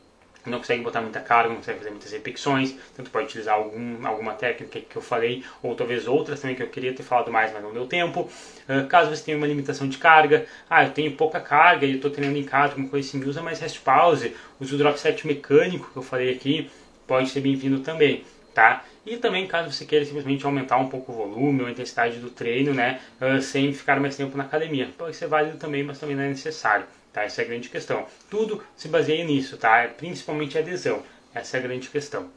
não 0.49 0.59
consegue 0.59 0.81
botar 0.83 1.01
muita 1.01 1.19
carga, 1.19 1.49
não 1.49 1.57
consegue 1.57 1.79
fazer 1.79 1.89
muitas 1.91 2.11
repetições, 2.11 2.75
então 2.93 3.05
pode 3.05 3.25
utilizar 3.25 3.55
algum, 3.55 4.05
alguma 4.05 4.33
técnica 4.33 4.79
que 4.79 4.95
eu 4.95 5.01
falei, 5.01 5.43
ou 5.61 5.75
talvez 5.75 6.07
outras 6.07 6.39
também 6.39 6.55
que 6.55 6.63
eu 6.63 6.67
queria 6.67 6.93
ter 6.93 7.03
falado 7.03 7.31
mais, 7.31 7.51
mas 7.51 7.63
não 7.63 7.73
deu 7.73 7.85
tempo. 7.87 8.29
Uh, 8.67 8.87
caso 8.87 9.09
você 9.09 9.23
tenha 9.23 9.37
uma 9.37 9.47
limitação 9.47 9.87
de 9.87 9.97
carga, 9.97 10.45
ah, 10.69 10.83
eu 10.83 10.91
tenho 10.91 11.11
pouca 11.13 11.39
carga 11.39 11.85
e 11.85 11.91
eu 11.91 11.95
estou 11.95 12.11
treinando 12.11 12.37
em 12.37 12.43
casa, 12.43 12.73
alguma 12.73 12.89
coisa 12.89 13.07
assim, 13.07 13.23
usa 13.23 13.41
mais 13.41 13.59
rest 13.59 13.79
pause, 13.81 14.35
usa 14.59 14.75
o 14.75 14.77
drop 14.77 14.99
set 14.99 15.25
mecânico 15.25 15.89
que 15.91 15.97
eu 15.97 16.03
falei 16.03 16.31
aqui, 16.31 16.69
pode 17.07 17.29
ser 17.29 17.41
bem-vindo 17.41 17.79
também, 17.79 18.23
tá? 18.53 18.83
E 19.05 19.17
também 19.17 19.45
caso 19.47 19.71
você 19.71 19.85
queira 19.85 20.03
simplesmente 20.03 20.45
aumentar 20.45 20.77
um 20.77 20.89
pouco 20.89 21.11
o 21.11 21.15
volume 21.15 21.61
ou 21.61 21.67
a 21.67 21.71
intensidade 21.71 22.17
do 22.17 22.29
treino, 22.29 22.73
né, 22.73 22.99
uh, 23.21 23.41
sem 23.41 23.71
ficar 23.73 23.99
mais 23.99 24.15
tempo 24.15 24.35
na 24.35 24.43
academia, 24.43 24.89
pode 24.97 25.15
ser 25.15 25.27
válido 25.27 25.57
também, 25.57 25.83
mas 25.83 25.99
também 25.99 26.15
não 26.15 26.23
é 26.23 26.29
necessário. 26.29 26.85
Tá? 27.15 27.23
Essa 27.23 27.43
é 27.43 27.45
a 27.45 27.47
grande 27.47 27.69
questão. 27.69 28.05
Tudo 28.29 28.61
se 28.75 28.89
baseia 28.89 29.23
nisso, 29.23 29.55
tá? 29.55 29.77
É 29.77 29.87
principalmente 29.87 30.57
a 30.57 30.61
adesão. 30.61 31.01
Essa 31.33 31.55
é 31.55 31.59
a 31.61 31.63
grande 31.63 31.87
questão. 31.87 32.29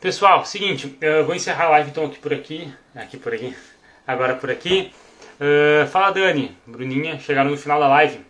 Pessoal, 0.00 0.44
seguinte, 0.44 0.98
eu 1.00 1.24
vou 1.24 1.36
encerrar 1.36 1.66
a 1.66 1.70
live 1.70 1.90
então 1.90 2.06
aqui 2.06 2.18
por 2.18 2.34
aqui, 2.34 2.74
aqui 2.96 3.16
por 3.16 3.32
aqui, 3.32 3.54
agora 4.04 4.34
por 4.34 4.50
aqui. 4.50 4.92
Uh, 5.40 5.86
fala 5.86 6.10
Dani, 6.10 6.58
Bruninha, 6.66 7.20
chegaram 7.20 7.50
no 7.50 7.56
final 7.56 7.78
da 7.78 7.86
live. 7.86 8.26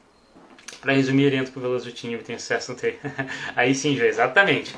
Para 0.84 0.92
resumir, 0.92 1.32
entro 1.32 1.50
pro 1.50 1.62
Velozutinho 1.62 2.18
e 2.20 2.22
tem 2.22 2.38
sucesso 2.38 2.72
no 2.72 2.76
treino. 2.76 2.98
aí 3.56 3.74
sim, 3.74 3.96
já, 3.96 4.04
exatamente. 4.04 4.76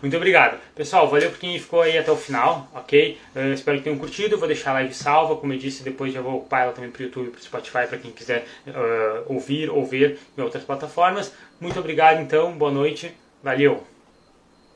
Muito 0.00 0.16
obrigado. 0.16 0.56
Pessoal, 0.72 1.08
valeu 1.08 1.30
por 1.30 1.40
quem 1.40 1.58
ficou 1.58 1.82
aí 1.82 1.98
até 1.98 2.12
o 2.12 2.16
final, 2.16 2.70
ok? 2.72 3.18
Uh, 3.34 3.52
espero 3.52 3.78
que 3.78 3.82
tenham 3.82 3.98
curtido. 3.98 4.38
Vou 4.38 4.46
deixar 4.46 4.70
a 4.70 4.74
live 4.74 4.94
salva, 4.94 5.34
como 5.34 5.52
eu 5.52 5.58
disse, 5.58 5.82
depois 5.82 6.14
já 6.14 6.20
vou 6.20 6.36
ocupar 6.36 6.62
ela 6.62 6.72
também 6.72 6.92
pro 6.92 7.02
YouTube 7.02 7.30
pro 7.30 7.42
Spotify 7.42 7.88
para 7.88 7.98
quem 7.98 8.12
quiser 8.12 8.46
uh, 8.68 9.32
ouvir 9.34 9.68
ou 9.68 9.84
ver 9.84 10.20
em 10.38 10.40
outras 10.40 10.62
plataformas. 10.62 11.32
Muito 11.60 11.76
obrigado 11.80 12.20
então, 12.20 12.52
boa 12.52 12.70
noite, 12.70 13.12
valeu! 13.42 13.97